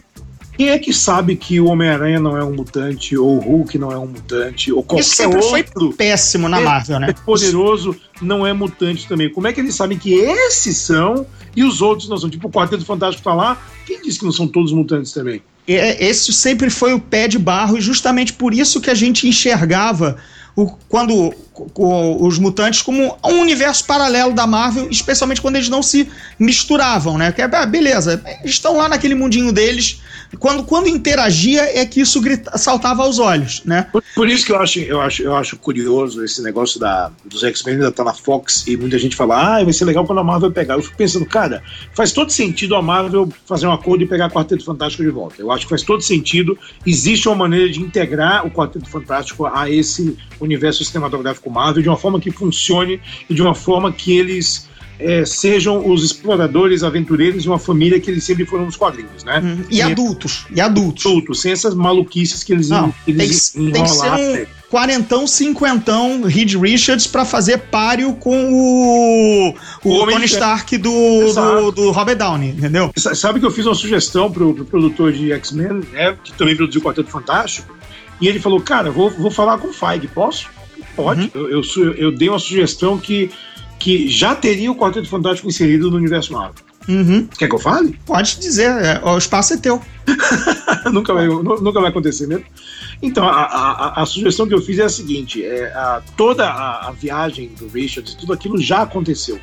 Quem 0.57 0.71
é 0.71 0.79
que 0.79 0.93
sabe 0.93 1.37
que 1.37 1.61
o 1.61 1.67
Homem-Aranha 1.67 2.19
não 2.19 2.37
é 2.37 2.43
um 2.43 2.55
mutante, 2.55 3.17
ou 3.17 3.37
o 3.37 3.41
Hulk 3.41 3.79
não 3.79 3.93
é 3.93 3.99
um 3.99 4.07
mutante, 4.07 4.73
ou 4.73 4.83
qualquer 4.83 5.03
Isso 5.03 5.17
sempre 5.17 5.37
outro 5.37 5.51
foi 5.51 5.93
péssimo 5.93 6.49
na 6.49 6.61
Marvel, 6.61 6.99
né? 6.99 7.15
poderoso 7.25 7.95
não 8.23 8.47
é 8.47 8.53
mutante 8.53 9.07
também. 9.07 9.31
Como 9.31 9.47
é 9.47 9.53
que 9.53 9.61
eles 9.61 9.75
sabem 9.75 9.99
que 9.99 10.15
esses 10.15 10.79
são 10.79 11.27
e 11.55 11.63
os 11.63 11.83
outros 11.83 12.09
não 12.09 12.17
são? 12.17 12.31
Tipo, 12.31 12.49
o 12.49 12.51
Quarteto 12.51 12.85
Fantástico 12.85 13.23
tá 13.23 13.35
lá, 13.35 13.61
quem 13.85 14.01
disse 14.01 14.19
que 14.19 14.25
não 14.25 14.33
são 14.33 14.49
todos 14.49 14.73
mutantes 14.73 15.13
também? 15.13 15.43
É, 15.69 16.05
esse 16.05 16.33
sempre 16.33 16.71
foi 16.71 16.95
o 16.95 17.01
pé 17.01 17.29
de 17.29 17.39
barro, 17.39 17.77
e 17.77 17.81
justamente 17.81 18.33
por 18.33 18.55
isso 18.55 18.81
que 18.81 18.91
a 18.91 18.95
gente 18.95 19.29
enxergava 19.29 20.17
o, 20.55 20.67
quando 20.89 21.35
o, 21.75 22.27
os 22.27 22.39
mutantes 22.39 22.83
como 22.83 23.17
um 23.25 23.41
universo 23.41 23.85
paralelo 23.85 24.35
da 24.35 24.47
Marvel, 24.47 24.89
especialmente 24.91 25.41
quando 25.41 25.57
eles 25.57 25.69
não 25.69 25.83
se 25.83 26.09
misturavam, 26.39 27.17
né? 27.17 27.33
Que, 27.33 27.43
ah, 27.43 27.67
beleza, 27.67 28.23
estão 28.45 28.77
lá 28.77 28.89
naquele 28.89 29.15
mundinho 29.15 29.53
deles. 29.53 30.01
Quando, 30.39 30.65
quando 30.65 30.89
interagia 30.89 31.63
é 31.79 31.87
que 31.87 32.01
isso 32.01 32.21
grita, 32.21 32.59
saltava 32.59 33.03
aos 33.03 33.19
olhos, 33.19 33.63
né? 33.65 33.87
Por, 33.93 34.03
por, 34.15 34.29
isso 34.29 34.45
que 34.45 34.53
eu 34.53 34.61
acho, 34.61 34.81
eu 34.81 35.01
acho, 35.01 35.23
eu 35.23 35.37
acho 35.37 35.57
curioso 35.57 36.25
esse 36.25 36.43
negócio 36.43 36.81
da, 36.81 37.11
dos 37.25 37.45
X-Men 37.45 37.77
ainda 37.77 37.93
tá 37.93 38.03
na 38.03 38.13
Fox 38.13 38.67
e 38.67 38.77
muita 38.77 38.99
gente 38.99 39.15
fala, 39.15 39.59
ah, 39.59 39.65
vai 39.65 39.73
ser 39.73 39.85
legal 39.85 40.05
quando 40.05 40.19
a 40.19 40.25
Marvel 40.25 40.51
pegar. 40.51 40.75
Eu 40.75 40.83
fico 40.83 40.97
pensando, 40.97 41.25
cara, 41.27 41.63
faz 41.95 42.13
todo 42.13 42.31
sentido 42.31 42.75
a 42.75 42.83
Marvel 42.83 43.29
fazer 43.47 43.67
um 43.67 43.73
acordo 43.73 44.03
e 44.03 44.07
pegar 44.07 44.27
o 44.27 44.31
Quarteto 44.31 44.65
Fantástico 44.65 45.05
de 45.05 45.11
volta. 45.11 45.41
Eu 45.41 45.51
acho 45.53 45.65
que 45.65 45.71
faz 45.71 45.83
todo 45.83 46.03
sentido. 46.03 46.59
Existe 46.85 47.29
uma 47.29 47.37
maneira 47.37 47.71
de 47.71 47.81
integrar 47.81 48.45
o 48.47 48.51
Quarteto 48.51 48.89
Fantástico 48.89 49.47
a 49.47 49.71
esse 49.71 50.17
universo 50.41 50.85
cinematográfico 50.85 51.46
Marvel 51.51 51.83
de 51.83 51.89
uma 51.89 51.97
forma 51.97 52.21
que 52.21 52.31
funcione 52.31 53.01
e 53.29 53.35
de 53.35 53.43
uma 53.43 53.55
forma 53.55 53.93
que 53.93 54.17
eles 54.17 54.69
é, 54.99 55.25
sejam 55.25 55.87
os 55.89 56.03
exploradores, 56.03 56.83
aventureiros 56.83 57.43
de 57.43 57.49
uma 57.49 57.59
família 57.59 58.01
que 58.01 58.11
eles 58.11 58.25
sempre 58.25 58.47
foram 58.47 58.65
nos 58.65 58.77
quadrinhos, 58.77 59.25
né? 59.25 59.41
Uhum. 59.41 59.65
E, 59.71 59.77
e, 59.77 59.83
adultos, 59.83 60.47
e 60.51 60.61
adultos. 60.61 61.07
Adultos, 61.07 61.41
sem 61.41 61.53
essas 61.53 61.75
maluquices 61.75 62.43
que 62.43 62.53
eles, 62.53 62.71
Não, 62.71 62.93
eles 63.07 63.51
tem, 63.51 63.71
tem 63.73 63.83
que 63.83 63.91
ser 63.91 64.11
um 64.11 64.47
quarentão, 64.71 65.27
cinquentão 65.27 66.23
Reed 66.23 66.55
Richards 66.55 67.07
para 67.07 67.25
fazer 67.25 67.59
páreo 67.59 68.15
com 68.15 68.53
o, 68.53 69.55
o, 69.85 70.03
o 70.03 70.07
Tony 70.07 70.25
Stark 70.25 70.77
do, 70.77 70.91
do, 71.33 71.71
do, 71.71 71.91
Robert 71.93 72.17
Downey, 72.17 72.51
entendeu? 72.51 72.91
Sabe 72.97 73.39
que 73.39 73.47
eu 73.47 73.51
fiz 73.51 73.65
uma 73.67 73.75
sugestão 73.75 74.31
pro, 74.31 74.55
pro 74.55 74.65
produtor 74.65 75.13
de 75.13 75.33
X-Men, 75.33 75.83
né, 75.93 76.17
que 76.23 76.33
também 76.33 76.57
produziu 76.57 76.81
o 76.81 76.85
Quarteto 76.85 77.11
Fantástico, 77.11 77.77
e 78.21 78.29
ele 78.29 78.41
falou, 78.41 78.61
cara, 78.61 78.91
vou, 78.91 79.11
vou 79.11 79.31
falar 79.31 79.59
com 79.59 79.69
o 79.69 79.73
Feig, 79.73 80.09
posso? 80.09 80.49
Pode. 80.97 81.31
Uhum. 81.35 81.49
Eu, 81.49 81.63
eu, 81.63 81.93
eu, 81.95 82.13
dei 82.13 82.29
uma 82.29 82.39
sugestão 82.39 82.99
que, 82.99 83.31
que 83.79 84.09
já 84.09 84.35
teria 84.35 84.73
o 84.73 84.75
Quarteto 84.75 85.09
Fantástico 85.09 85.47
inserido 85.47 85.91
no 85.91 85.97
universo 85.99 86.33
Marvel. 86.33 86.65
Uhum. 86.89 87.27
Quer 87.27 87.49
que 87.49 87.55
eu 87.55 87.59
fale? 87.59 87.99
Pode 88.07 88.39
dizer, 88.39 88.71
é, 88.71 89.01
o 89.05 89.19
espaço 89.19 89.55
é 89.55 89.57
teu. 89.57 89.83
nunca, 90.93 91.13
vai, 91.13 91.27
nunca 91.27 91.81
vai 91.81 91.91
acontecer 91.91 92.27
mesmo. 92.27 92.45
Então, 93.03 93.29
a, 93.29 93.43
a, 93.43 94.03
a, 94.03 94.07
sugestão 94.07 94.47
que 94.47 94.55
eu 94.55 94.63
fiz 94.63 94.79
é 94.79 94.85
a 94.85 94.89
seguinte: 94.89 95.45
é, 95.45 95.67
a, 95.75 96.03
toda 96.17 96.49
a, 96.49 96.89
a, 96.89 96.93
viagem 96.93 97.51
do 97.59 97.69
Richards, 97.69 98.15
tudo 98.15 98.33
aquilo 98.33 98.59
já 98.59 98.83
aconteceu. 98.83 99.39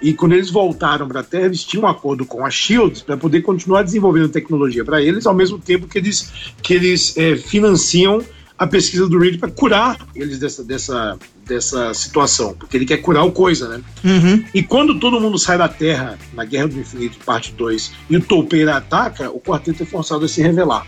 E 0.00 0.12
quando 0.12 0.32
eles 0.32 0.50
voltaram 0.50 1.08
para 1.08 1.20
a 1.20 1.24
Terra, 1.24 1.46
eles 1.46 1.64
tinham 1.64 1.84
um 1.84 1.88
acordo 1.88 2.26
com 2.26 2.44
a 2.44 2.50
Shield 2.50 3.02
para 3.04 3.16
poder 3.16 3.40
continuar 3.40 3.82
desenvolvendo 3.82 4.28
tecnologia 4.28 4.84
para 4.84 5.00
eles, 5.00 5.26
ao 5.26 5.34
mesmo 5.34 5.58
tempo 5.58 5.88
que 5.88 5.96
eles, 5.96 6.30
que 6.62 6.74
eles 6.74 7.16
é, 7.16 7.34
financiam 7.36 8.22
a 8.58 8.66
pesquisa 8.66 9.06
do 9.08 9.18
Reed 9.18 9.38
para 9.38 9.50
curar 9.50 9.98
eles 10.14 10.38
dessa, 10.38 10.64
dessa, 10.64 11.18
dessa 11.46 11.92
situação, 11.92 12.54
porque 12.54 12.76
ele 12.76 12.86
quer 12.86 12.98
curar 12.98 13.24
o 13.24 13.32
coisa, 13.32 13.68
né? 13.68 13.82
Uhum. 14.04 14.44
E 14.54 14.62
quando 14.62 14.98
todo 14.98 15.20
mundo 15.20 15.38
sai 15.38 15.58
da 15.58 15.68
Terra 15.68 16.18
na 16.32 16.44
Guerra 16.44 16.68
do 16.68 16.80
Infinito, 16.80 17.18
parte 17.24 17.52
2, 17.52 17.92
e 18.08 18.16
o 18.16 18.20
Toupeira 18.20 18.76
ataca, 18.76 19.30
o 19.30 19.40
quarteto 19.40 19.82
é 19.82 19.86
forçado 19.86 20.24
a 20.24 20.28
se 20.28 20.40
revelar. 20.40 20.86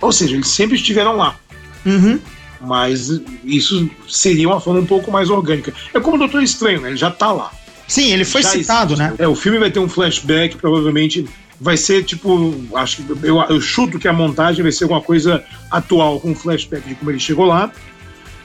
Ou 0.00 0.12
seja, 0.12 0.34
eles 0.34 0.48
sempre 0.48 0.76
estiveram 0.76 1.16
lá. 1.16 1.36
Uhum. 1.84 2.18
Mas 2.60 3.08
isso 3.42 3.88
seria 4.06 4.46
uma 4.46 4.60
forma 4.60 4.80
um 4.80 4.86
pouco 4.86 5.10
mais 5.10 5.30
orgânica. 5.30 5.72
É 5.94 6.00
como 6.00 6.16
o 6.16 6.18
Doutor 6.18 6.42
Estranho, 6.42 6.82
né? 6.82 6.88
Ele 6.88 6.96
já 6.96 7.10
tá 7.10 7.32
lá. 7.32 7.50
Sim, 7.88 8.12
ele 8.12 8.24
foi 8.24 8.42
já 8.42 8.50
citado, 8.50 8.92
existe. 8.92 9.10
né? 9.10 9.16
É, 9.18 9.26
o 9.26 9.34
filme 9.34 9.58
vai 9.58 9.70
ter 9.70 9.80
um 9.80 9.88
flashback, 9.88 10.56
provavelmente 10.56 11.26
vai 11.60 11.76
ser 11.76 12.04
tipo. 12.04 12.54
Acho 12.74 13.02
que 13.02 13.26
eu, 13.26 13.40
eu 13.42 13.60
chuto 13.60 13.98
que 13.98 14.08
a 14.08 14.12
montagem 14.12 14.62
vai 14.62 14.72
ser 14.72 14.84
alguma 14.84 15.02
coisa 15.02 15.44
atual, 15.70 16.18
com 16.20 16.30
um 16.30 16.34
flashback 16.34 16.88
de 16.88 16.94
como 16.94 17.10
ele 17.10 17.20
chegou 17.20 17.44
lá. 17.44 17.70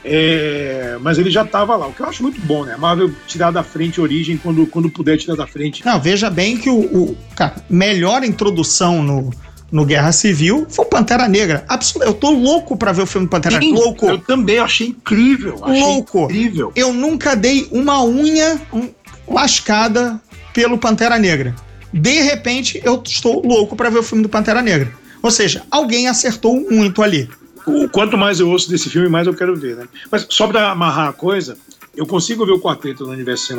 É, 0.08 0.96
mas 1.00 1.18
ele 1.18 1.30
já 1.32 1.42
estava 1.42 1.74
lá, 1.74 1.88
o 1.88 1.92
que 1.92 2.00
eu 2.00 2.06
acho 2.06 2.22
muito 2.22 2.40
bom, 2.42 2.64
né? 2.64 2.74
A 2.74 2.78
Marvel 2.78 3.10
tirar 3.26 3.50
da 3.50 3.64
frente 3.64 3.98
a 3.98 4.02
origem 4.04 4.36
quando, 4.36 4.64
quando 4.68 4.88
puder 4.88 5.16
tirar 5.18 5.34
da 5.34 5.48
frente. 5.48 5.84
Não, 5.84 6.00
veja 6.00 6.30
bem 6.30 6.56
que 6.56 6.70
o, 6.70 6.78
o 6.78 7.16
cara, 7.34 7.56
melhor 7.68 8.22
introdução 8.22 9.02
no, 9.02 9.32
no 9.72 9.84
Guerra 9.84 10.12
Civil 10.12 10.64
foi 10.68 10.84
o 10.84 10.88
Pantera 10.88 11.26
Negra. 11.26 11.64
Absol- 11.68 12.04
Eu 12.06 12.14
tô 12.14 12.30
louco 12.30 12.76
pra 12.76 12.92
ver 12.92 13.02
o 13.02 13.06
filme 13.06 13.26
do 13.26 13.30
Pantera 13.30 13.58
Negra. 13.58 13.80
Louco. 13.80 14.06
Eu 14.06 14.18
também 14.18 14.58
achei 14.60 14.86
incrível. 14.88 15.58
Achei 15.64 15.80
Louco. 15.80 16.24
incrível. 16.26 16.70
Eu 16.76 16.92
nunca 16.92 17.34
dei 17.34 17.66
uma 17.72 18.04
unha 18.04 18.60
um, 18.72 18.88
lascada 19.26 20.20
pelo 20.54 20.78
Pantera 20.78 21.18
Negra. 21.18 21.52
De 21.96 22.20
repente, 22.20 22.80
eu 22.84 23.02
estou 23.04 23.42
louco 23.44 23.74
pra 23.74 23.88
ver 23.88 23.98
o 23.98 24.02
filme 24.02 24.22
do 24.22 24.28
Pantera 24.28 24.60
Negra. 24.60 24.92
Ou 25.22 25.30
seja, 25.30 25.62
alguém 25.70 26.08
acertou 26.08 26.60
muito 26.70 27.02
ali. 27.02 27.28
O 27.66 27.88
quanto 27.88 28.16
mais 28.16 28.38
eu 28.38 28.48
ouço 28.48 28.70
desse 28.70 28.88
filme, 28.88 29.08
mais 29.08 29.26
eu 29.26 29.34
quero 29.34 29.56
ver, 29.56 29.76
né? 29.76 29.86
Mas 30.10 30.26
só 30.28 30.46
pra 30.46 30.70
amarrar 30.70 31.08
a 31.08 31.12
coisa, 31.12 31.56
eu 31.96 32.06
consigo 32.06 32.44
ver 32.44 32.52
o 32.52 32.60
quarteto 32.60 33.04
no 33.04 33.12
universo 33.12 33.52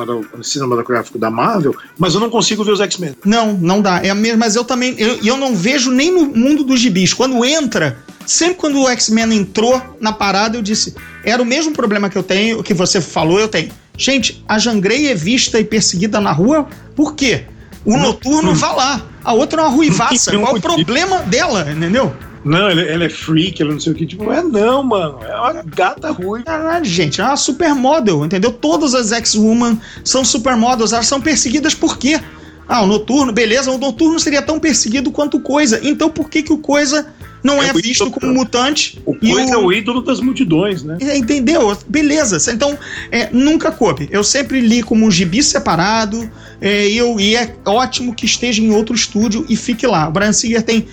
cinematográfico 0.44 1.18
da 1.18 1.30
Marvel, 1.30 1.76
mas 1.98 2.14
eu 2.14 2.20
não 2.20 2.30
consigo 2.30 2.64
ver 2.64 2.72
os 2.72 2.80
X-Men. 2.80 3.16
Não, 3.26 3.54
não 3.54 3.82
dá. 3.82 4.00
É 4.06 4.14
mesmo, 4.14 4.38
mas 4.38 4.56
eu 4.56 4.64
também. 4.64 4.96
Eu, 4.98 5.20
eu 5.26 5.36
não 5.36 5.56
vejo 5.56 5.92
nem 5.92 6.12
no 6.12 6.26
mundo 6.28 6.64
dos 6.64 6.80
gibis. 6.80 7.14
Quando 7.14 7.44
entra, 7.44 7.98
sempre 8.26 8.56
quando 8.56 8.80
o 8.80 8.88
X-Men 8.88 9.34
entrou 9.34 9.82
na 10.00 10.14
parada, 10.14 10.56
eu 10.56 10.62
disse. 10.62 10.96
Era 11.24 11.42
o 11.42 11.46
mesmo 11.46 11.74
problema 11.74 12.10
que 12.10 12.18
eu 12.18 12.24
tenho, 12.24 12.64
que 12.64 12.74
você 12.74 13.02
falou, 13.02 13.40
eu 13.40 13.48
tenho. 13.48 13.72
Gente, 13.98 14.42
a 14.48 14.60
Jean 14.60 14.80
Grey 14.80 15.08
é 15.08 15.16
vista 15.16 15.60
e 15.60 15.66
perseguida 15.66 16.22
na 16.22 16.32
rua, 16.32 16.68
por 16.96 17.16
quê? 17.16 17.46
O 17.88 17.98
noturno 17.98 18.54
vá 18.54 18.74
lá. 18.74 19.02
A 19.24 19.34
outra 19.34 19.62
é 19.62 19.66
uma 19.66 19.72
ruivaça. 19.72 20.36
Qual 20.38 20.56
o 20.56 20.62
problema 20.62 21.20
dela, 21.22 21.66
entendeu? 21.72 22.14
Não, 22.44 22.70
ela, 22.70 22.82
ela 22.82 23.06
é 23.06 23.10
freak, 23.10 23.62
ela 23.62 23.72
não 23.72 23.80
sei 23.80 23.94
o 23.94 23.96
que. 23.96 24.06
Tipo, 24.06 24.32
é 24.32 24.44
não, 24.44 24.84
mano. 24.84 25.20
É 25.24 25.36
uma 25.40 25.64
gata 25.64 26.12
ruim. 26.12 26.44
Caralho, 26.44 26.84
gente, 26.84 27.22
é 27.22 27.24
uma 27.24 27.38
supermodel, 27.38 28.26
entendeu? 28.26 28.52
Todas 28.52 28.94
as 28.94 29.14
ex-woman 29.14 29.80
são 30.04 30.26
supermodels, 30.26 30.92
elas 30.92 31.08
são 31.08 31.22
perseguidas 31.22 31.74
por 31.74 31.98
quê? 31.98 32.20
Ah, 32.68 32.82
o 32.82 32.88
noturno, 32.88 33.32
beleza, 33.32 33.72
o 33.72 33.78
noturno 33.78 34.20
seria 34.20 34.42
tão 34.42 34.60
perseguido 34.60 35.10
quanto 35.10 35.38
o 35.38 35.40
coisa. 35.40 35.80
Então 35.82 36.10
por 36.10 36.30
que, 36.30 36.44
que 36.44 36.52
o 36.52 36.58
coisa 36.58 37.08
não 37.44 37.62
é, 37.62 37.70
É 37.70 37.72
o 37.72 37.76
visto 37.76 38.10
como 38.10 38.34
mutante? 38.34 39.00
O 39.06 39.16
coisa 39.16 39.54
é 39.54 39.58
o 39.58 39.72
ídolo 39.72 40.02
das 40.02 40.20
multidões, 40.20 40.84
né? 40.84 40.98
É, 41.02 41.18
Entendeu? 41.18 41.78
Beleza. 41.88 42.52
Então, 42.52 42.78
é, 43.12 43.30
nunca 43.32 43.72
coube. 43.72 44.08
Eu 44.12 44.24
sempre 44.24 44.60
li 44.60 44.84
como 44.84 45.06
um 45.06 45.12
gibi 45.12 45.42
separado. 45.44 46.30
é, 46.60 46.90
e 46.90 46.98
eu, 46.98 47.20
e 47.20 47.36
é 47.36 47.56
ótimo 47.66 48.14
que 48.14 48.26
esteja 48.26 48.62
em 48.62 48.72
outro 48.72 48.96
estúdio 48.96 49.46
e 49.48 49.56
fique 49.56 49.86
lá. 49.86 50.08
O 50.08 50.12
Brian 50.12 50.34
Singer 50.34 50.62
tem. 50.62 50.88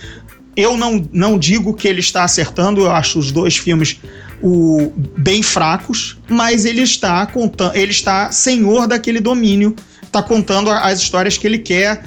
Eu 0.57 0.77
não, 0.77 1.09
não 1.13 1.37
digo 1.37 1.75
que 1.75 1.89
ele 1.89 1.99
está 1.99 2.23
acertando, 2.23 2.83
eu 2.83 2.91
acho 2.91 3.19
os 3.19 3.33
dois 3.33 3.57
filmes 3.57 3.99
o, 4.41 4.93
bem 5.17 5.43
fracos, 5.43 6.17
mas 6.29 6.65
ele 6.65 6.83
está 6.83 7.27
contando, 7.27 7.75
ele 7.75 7.91
está 7.91 8.31
senhor 8.31 8.87
daquele 8.87 9.19
domínio, 9.19 9.75
está 10.03 10.23
contando 10.23 10.71
as 10.71 11.01
histórias 11.01 11.37
que 11.37 11.47
ele 11.47 11.59
quer 11.59 12.05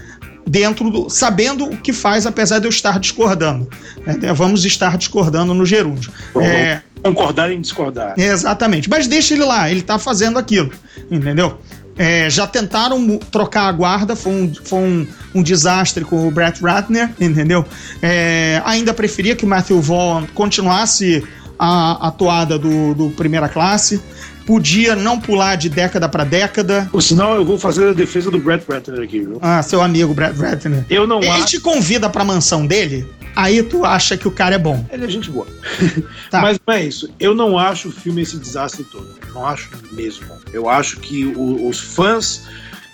dentro 0.47 0.89
do. 0.89 1.10
sabendo 1.10 1.65
o 1.65 1.77
que 1.77 1.91
faz, 1.91 2.25
apesar 2.25 2.60
de 2.60 2.65
eu 2.65 2.69
estar 2.69 2.99
discordando. 2.99 3.69
né? 4.05 4.33
Vamos 4.33 4.65
estar 4.65 4.97
discordando 4.97 5.53
no 5.53 5.65
gerúndio. 5.65 6.12
É, 6.41 6.81
Concordar 7.03 7.51
em 7.51 7.62
discordar. 7.62 8.13
Exatamente. 8.17 8.89
Mas 8.89 9.07
deixa 9.07 9.33
ele 9.33 9.43
lá, 9.43 9.69
ele 9.69 9.81
tá 9.81 9.99
fazendo 9.99 10.39
aquilo. 10.39 10.71
Entendeu? 11.12 11.60
É, 11.97 12.29
já 12.29 12.45
tentaram 12.45 13.17
trocar 13.31 13.67
a 13.67 13.71
guarda, 13.71 14.15
foi 14.15 14.31
um, 14.31 14.53
foi 14.53 14.79
um, 14.79 15.07
um 15.33 15.43
desastre 15.43 16.05
com 16.05 16.27
o 16.27 16.31
Brett 16.31 16.62
Ratner, 16.62 17.10
entendeu? 17.19 17.65
É, 18.01 18.62
ainda 18.65 18.93
preferia 18.93 19.36
que 19.36 19.43
o 19.43 19.47
Matthew 19.47 19.81
Vaughn 19.81 20.25
continuasse 20.36 21.23
a, 21.57 22.07
a 22.07 22.12
toada 22.12 22.57
do, 22.60 22.93
do 22.93 23.10
Primeira 23.10 23.49
Classe. 23.49 23.99
Podia 24.47 24.95
não 24.95 25.19
pular 25.19 25.55
de 25.57 25.67
década 25.69 26.07
para 26.07 26.23
década. 26.23 26.88
Por 26.91 27.03
sinal, 27.03 27.36
eu 27.36 27.43
vou 27.45 27.60
fazer 27.60 27.89
a 27.89 27.93
defesa 27.93 28.31
do 28.31 28.39
Brett 28.39 28.65
Ratner 28.67 29.01
aqui, 29.03 29.19
viu? 29.19 29.38
Ah, 29.41 29.62
seu 29.62 29.81
amigo 29.81 30.13
Brett 30.13 30.39
Ratner. 30.39 30.86
Eu 30.89 31.05
não 31.05 31.19
Ele 31.19 31.27
acho. 31.29 31.45
te 31.47 31.60
convida 31.60 32.10
pra 32.10 32.23
mansão 32.23 32.65
dele, 32.65 33.05
aí 33.36 33.62
tu 33.62 33.83
acha 33.83 34.15
que 34.15 34.25
o 34.25 34.31
cara 34.31 34.55
é 34.55 34.57
bom. 34.57 34.86
Ele 34.89 35.03
é 35.05 35.10
gente 35.10 35.29
boa. 35.29 35.45
Tá. 36.31 36.41
Mas 36.41 36.57
não 36.65 36.73
é 36.73 36.83
isso. 36.86 37.10
Eu 37.19 37.36
não 37.36 37.57
acho 37.60 37.89
o 37.89 37.91
filme 37.91 38.21
esse 38.21 38.38
desastre 38.38 38.83
todo. 38.86 39.07
Não 39.33 39.45
acho 39.45 39.69
mesmo. 39.91 40.25
Eu 40.53 40.69
acho 40.69 40.97
que 41.01 41.25
o- 41.25 41.67
os 41.67 41.79
fãs 41.79 42.43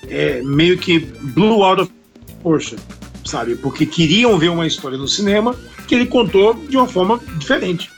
é, 0.09 0.41
meio 0.43 0.77
que 0.77 0.99
blew 1.21 1.63
out 1.63 1.81
of 1.83 1.91
proportion, 2.41 2.77
sabe? 3.25 3.55
Porque 3.55 3.85
queriam 3.85 4.37
ver 4.39 4.49
uma 4.49 4.65
história 4.67 4.97
no 4.97 5.07
cinema 5.07 5.55
que 5.87 5.93
ele 5.95 6.05
contou 6.07 6.53
de 6.67 6.75
uma 6.77 6.87
forma 6.87 7.19
diferente. 7.37 7.89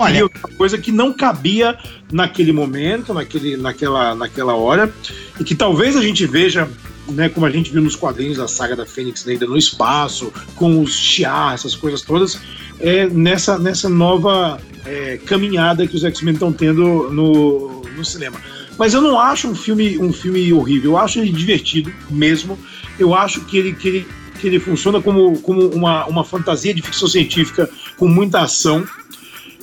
Olha, 0.00 0.26
coisa 0.56 0.78
que 0.78 0.90
não 0.90 1.12
cabia 1.12 1.76
naquele 2.10 2.52
momento, 2.52 3.12
naquele, 3.12 3.54
naquela, 3.58 4.14
naquela 4.14 4.54
hora, 4.54 4.90
e 5.38 5.44
que 5.44 5.54
talvez 5.54 5.94
a 5.94 6.00
gente 6.00 6.26
veja, 6.26 6.66
né, 7.06 7.28
como 7.28 7.44
a 7.44 7.50
gente 7.50 7.70
viu 7.70 7.82
nos 7.82 7.96
quadrinhos 7.96 8.38
da 8.38 8.48
saga 8.48 8.74
da 8.74 8.86
Fênix 8.86 9.26
Negra 9.26 9.46
no 9.46 9.58
espaço, 9.58 10.32
com 10.56 10.80
os 10.80 10.94
Shi'ar, 10.94 11.52
essas 11.52 11.76
coisas 11.76 12.00
todas, 12.00 12.40
é, 12.80 13.06
nessa, 13.08 13.58
nessa 13.58 13.90
nova 13.90 14.58
é, 14.86 15.18
caminhada 15.18 15.86
que 15.86 15.96
os 15.96 16.02
X-Men 16.02 16.32
estão 16.32 16.50
tendo 16.50 17.10
no, 17.12 17.82
no 17.94 18.02
cinema. 18.02 18.40
Mas 18.78 18.94
eu 18.94 19.02
não 19.02 19.20
acho 19.20 19.48
um 19.48 19.54
filme, 19.54 19.98
um 19.98 20.14
filme 20.14 20.50
horrível, 20.50 20.92
eu 20.92 20.96
acho 20.96 21.18
ele 21.18 21.30
divertido 21.30 21.92
mesmo. 22.08 22.58
Eu 22.98 23.14
acho 23.14 23.42
que 23.42 23.58
ele, 23.58 23.74
que 23.74 23.86
ele, 23.86 24.08
que 24.40 24.46
ele 24.46 24.58
funciona 24.58 24.98
como, 25.02 25.38
como 25.40 25.68
uma, 25.68 26.06
uma 26.06 26.24
fantasia 26.24 26.72
de 26.72 26.80
ficção 26.80 27.06
científica 27.06 27.68
com 27.98 28.08
muita 28.08 28.40
ação. 28.40 28.82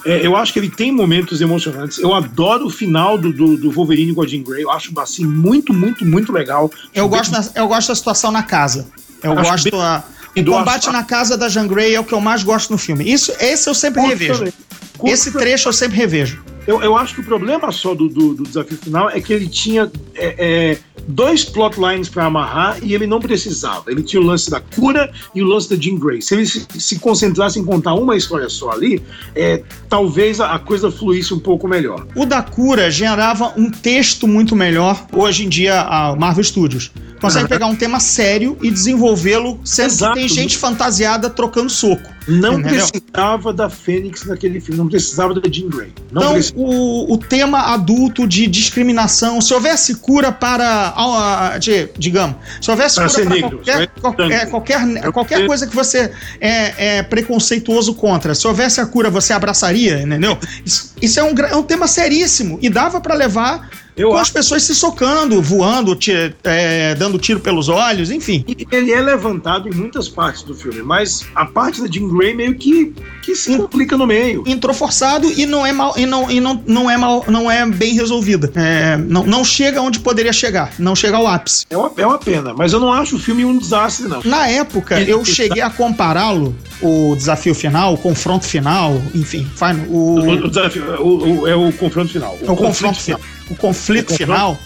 É, 0.08 0.26
eu 0.26 0.36
acho 0.36 0.54
que 0.54 0.60
ele 0.60 0.70
tem 0.70 0.91
momentos 0.91 1.41
emocionantes. 1.41 2.00
Eu 2.00 2.13
adoro 2.13 2.65
o 2.67 2.70
final 2.70 3.17
do, 3.17 3.32
do, 3.34 3.58
do 3.58 3.72
Wolverine 3.72 4.13
com 4.13 4.22
a 4.24 4.28
Jean 4.28 4.41
Grey. 4.43 4.63
Eu 4.63 4.72
acho 4.72 4.91
assim 5.00 5.26
muito, 5.26 5.74
muito, 5.74 6.06
muito 6.06 6.32
legal. 6.32 6.72
eu 6.93 7.08
gosto, 7.10 7.32
da- 7.32 7.46
eu 7.56 7.67
gosto 7.67 7.89
da 7.89 7.96
situação 7.96 8.32
na 8.32 8.43
casa. 8.43 8.88
Eu 9.22 9.34
Acho 9.38 9.52
gosto. 9.52 9.72
bem- 9.72 9.82
a- 9.82 10.04
o 10.38 10.41
do 10.43 10.52
combate 10.52 10.89
na 10.91 11.04
casa 11.04 11.36
da 11.36 11.50
Jean 11.50 11.67
Grey 11.67 11.96
é 11.96 12.00
o 12.00 12.04
que 12.04 12.13
eu 12.13 12.22
mais 12.22 12.43
gosto 12.43 12.70
no 12.72 12.78
filme. 12.78 13.12
Isso, 13.12 13.34
esse 13.39 13.67
eu 13.70 13.74
sempre 13.74 14.02
Curto 14.02 14.17
revejo. 14.17 14.54
Curto 14.98 15.13
Esse 15.13 15.32
trecho 15.32 15.67
eu 15.70 15.74
sempre 15.74 15.98
revejo. 15.98 16.43
Eu, 16.67 16.82
eu 16.84 16.96
acho 16.98 17.15
que 17.15 17.22
o 17.22 17.24
problema 17.24 17.72
só 17.72 17.96
do, 17.96 18.08
do, 18.10 18.34
do 18.36 18.43
desafio 18.43 18.78
final 18.78 19.10
é 19.10 19.20
que 19.22 19.32
ele 19.34 19.48
tinha 19.48 19.91
é, 20.13 20.36
é, 20.38 20.78
dois 21.08 21.43
plotlines 21.43 22.10
para 22.10 22.26
amarrar 22.26 22.78
e 22.84 22.93
ele 22.93 23.08
não 23.08 23.20
precisava. 23.20 23.91
Ele 23.91 24.04
tinha 24.04 24.22
o 24.22 24.26
lance 24.26 24.50
da 24.50 24.60
cura 24.60 25.12
e 25.34 25.41
o 25.41 25.46
lance 25.46 25.70
da 25.70 25.76
Jean 25.76 25.98
Grey. 25.98 26.22
Se 26.22 26.36
ele 26.36 26.46
se, 26.46 26.65
se 26.78 27.00
concentrasse 27.00 27.60
em 27.60 27.65
contar 27.65 27.93
uma 27.93 28.15
história 28.15 28.50
só 28.50 28.72
ali, 28.72 29.02
é, 29.36 29.63
talvez 29.89 30.39
a 30.39 30.60
coisa 30.60 30.91
fluísse 30.91 31.34
um 31.34 31.39
pouco 31.39 31.67
melhor. 31.67 32.06
O 32.15 32.26
da 32.26 32.41
cura 32.41 32.91
gerava 32.91 33.54
um 33.58 33.72
texto 33.72 34.28
muito 34.28 34.56
melhor. 34.56 35.08
Hoje 35.13 35.46
em 35.46 35.50
dia, 35.50 35.82
a 35.82 36.15
Marvel 36.15 36.43
Studios 36.43 36.91
consegue 37.19 37.45
Aham. 37.45 37.49
pegar 37.49 37.65
um 37.67 37.75
tema 37.75 37.99
sério 37.99 38.58
e 38.62 38.69
desenvolvê-lo 38.71 39.60
sendo 39.63 39.88
Exato. 39.88 40.13
que 40.13 40.19
tem 40.19 40.27
gente 40.30 40.58
fantasiada 40.58 41.30
trocando 41.30 41.69
soco. 41.69 42.17
Não 42.27 42.60
Entendeu? 42.60 42.86
precisava 42.89 43.53
da 43.53 43.69
Fênix 43.69 44.25
naquele 44.25 44.60
filme, 44.60 44.77
não 44.80 44.89
precisava 44.89 45.34
da 45.34 45.49
Jean 45.49 45.69
Grey. 45.69 45.93
Não 46.12 46.21
Então, 46.23 46.34
precisava. 46.34 46.60
o, 46.62 47.13
o 47.13 47.17
tema 47.17 47.73
adulto 47.73 48.27
de 48.27 48.47
discriminação, 48.47 49.39
se 49.39 49.53
houvesse 49.53 49.95
cura 49.95 50.30
para, 50.30 51.58
de- 51.58 51.88
digamos, 51.97 52.36
se 52.62 52.69
houvesse 52.69 52.95
cura 52.97 53.10
para 53.10 53.25
negro, 53.30 53.49
qualquer, 53.58 53.77
ser 53.77 53.89
qual- 54.01 54.13
branco. 54.13 54.34
é, 54.34 54.45
qualquer, 54.45 55.12
qualquer 55.13 55.38
ser- 55.38 55.47
coisa 55.47 55.67
que 55.67 55.75
você 55.75 56.12
é, 56.41 56.97
é 56.97 57.03
preconceituoso 57.03 57.93
contra, 57.93 58.36
se 58.36 58.45
houvesse 58.45 58.82
a 58.82 58.86
cura, 58.86 59.10
você 59.10 59.32
abraçaria, 59.32 60.01
entendeu? 60.01 60.38
Isso, 60.65 60.93
isso 61.01 61.19
é, 61.19 61.23
um, 61.23 61.34
é 61.39 61.56
um 61.56 61.63
tema 61.63 61.88
seríssimo 61.88 62.60
e 62.62 62.69
dava 62.69 62.99
para 62.99 63.15
levar 63.15 63.69
Eu 63.97 64.10
com 64.12 64.17
as 64.17 64.29
pessoas 64.29 64.62
se 64.63 64.75
socando, 64.75 65.41
voando, 65.41 65.95
ti- 65.95 66.12
é, 66.43 66.93
dando 66.95 67.17
tiro 67.17 67.39
pelos 67.39 67.67
olhos, 67.67 68.12
enfim. 68.12 68.45
ele 68.71 68.91
é 68.91 69.01
levantado 69.01 69.67
em 69.67 69.73
muitas 69.73 70.07
partes 70.07 70.43
do 70.43 70.53
filme, 70.53 70.83
mas 70.83 71.25
a 71.33 71.45
parte 71.45 71.81
da 71.81 71.88
Jean 71.88 72.07
Grey 72.07 72.33
meio 72.36 72.53
que, 72.55 72.93
que 73.23 73.36
se 73.36 73.57
complica 73.57 73.97
no 73.97 74.05
meio. 74.05 74.43
entrou 74.45 74.73
forçado 74.73 75.31
e 75.31 75.45
não 75.47 75.65
é 75.65 75.71
mal 75.73 75.93
e 75.97 76.05
não, 76.05 76.29
e 76.29 76.39
não, 76.39 76.62
não 76.67 76.89
é 76.91 76.95
mal 76.95 77.25
não 77.27 77.49
é 77.49 77.65
bem 77.65 77.93
resolvida 77.95 78.51
É, 78.55 78.95
não, 78.97 79.25
não 79.25 79.43
chega 79.43 79.81
onde 79.81 79.99
poderia 79.99 80.31
chegar 80.31 80.71
não 80.77 80.95
chega 80.95 81.17
ao 81.17 81.25
ápice 81.27 81.65
É 81.69 81.75
uma, 81.77 81.91
é 81.97 82.05
uma 82.05 82.17
pena, 82.19 82.53
mas 82.53 82.73
eu 82.73 82.79
não 82.79 82.93
acho 82.93 83.15
o 83.15 83.19
filme 83.19 83.43
um 83.45 83.57
desastre, 83.57 84.07
não. 84.07 84.21
na 84.23 84.47
época 84.47 85.01
eu 85.01 85.25
cheguei 85.25 85.62
a 85.62 85.69
compará-lo 85.69 86.55
o 86.81 87.15
desafio 87.15 87.55
final 87.55 87.95
o 87.95 87.97
confronto 87.97 88.45
final 88.45 89.01
enfim 89.15 89.43
final, 89.55 89.75
O, 89.89 90.19
o, 90.19 90.29
o 90.45 90.47
desafio, 90.49 90.83
o- 91.01 91.41
o- 91.41 91.47
é 91.47 91.55
o 91.55 91.71
confronto 91.73 92.12
final. 92.12 92.38
o 92.41 92.55
confronto 92.55 92.99
final 92.99 93.19
o 93.49 93.55
conflito 93.55 94.13
O 94.13 94.17
final 94.17 94.60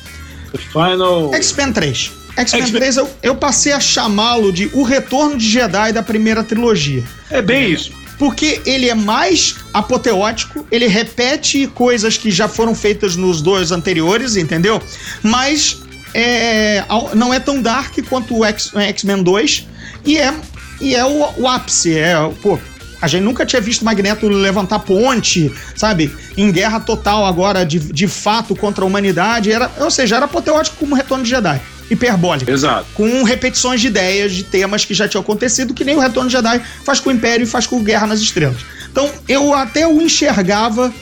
The 0.51 0.57
Final. 0.57 1.33
X-Men 1.33 1.71
3 1.73 2.11
X-Men 2.37 2.61
X-Men- 2.63 2.81
3 2.81 2.97
eu, 2.97 3.09
eu 3.23 3.35
passei 3.35 3.71
a 3.73 3.79
chamá-lo 3.79 4.51
de 4.51 4.69
o 4.73 4.83
retorno 4.83 5.37
de 5.37 5.47
Jedi 5.49 5.91
da 5.93 6.03
primeira 6.03 6.43
trilogia 6.43 7.03
É 7.29 7.41
bem 7.41 7.71
isso. 7.71 7.91
porque 8.19 8.61
ele 8.65 8.89
é 8.89 8.95
mais 8.95 9.55
apoteótico, 9.73 10.65
ele 10.71 10.87
repete 10.87 11.67
coisas 11.67 12.17
que 12.17 12.29
já 12.31 12.47
foram 12.47 12.75
feitas 12.75 13.15
nos 13.15 13.41
dois 13.41 13.71
anteriores, 13.71 14.35
entendeu? 14.35 14.81
Mas 15.23 15.81
é, 16.13 16.83
não 17.15 17.33
é 17.33 17.39
tão 17.39 17.61
dark 17.61 17.97
quanto 18.09 18.37
o 18.37 18.45
X-Men 18.45 19.23
2 19.23 19.67
e 20.05 20.17
é 20.17 20.33
e 20.81 20.95
é 20.95 21.05
o, 21.05 21.29
o 21.37 21.47
ápice, 21.47 21.95
é, 21.97 22.15
pô, 22.41 22.57
a 23.01 23.07
gente 23.07 23.23
nunca 23.23 23.45
tinha 23.45 23.61
visto 23.61 23.83
Magneto 23.83 24.27
levantar 24.27 24.79
ponte, 24.79 25.51
sabe? 25.75 26.13
Em 26.37 26.51
guerra 26.51 26.79
total 26.79 27.25
agora, 27.25 27.65
de, 27.65 27.79
de 27.79 28.07
fato, 28.07 28.55
contra 28.55 28.83
a 28.83 28.87
humanidade. 28.87 29.51
Era, 29.51 29.71
ou 29.79 29.89
seja, 29.89 30.17
era 30.17 30.25
apoteótico 30.25 30.77
como 30.77 30.95
Retorno 30.95 31.23
de 31.23 31.29
Jedi. 31.31 31.59
Hiperbólico. 31.89 32.49
Exato. 32.49 32.85
Com 32.93 33.23
repetições 33.23 33.81
de 33.81 33.87
ideias, 33.87 34.31
de 34.31 34.43
temas 34.43 34.85
que 34.85 34.93
já 34.93 35.09
tinham 35.09 35.21
acontecido, 35.21 35.73
que 35.73 35.83
nem 35.83 35.95
o 35.95 35.99
Retorno 35.99 36.29
de 36.29 36.35
Jedi 36.37 36.61
faz 36.85 37.01
com 37.01 37.09
o 37.09 37.11
Império 37.11 37.43
e 37.43 37.47
faz 37.47 37.67
com 37.67 37.83
Guerra 37.83 38.07
nas 38.07 38.21
Estrelas. 38.21 38.61
Então, 38.89 39.09
eu 39.27 39.53
até 39.53 39.85
o 39.85 40.01
enxergava 40.01 40.93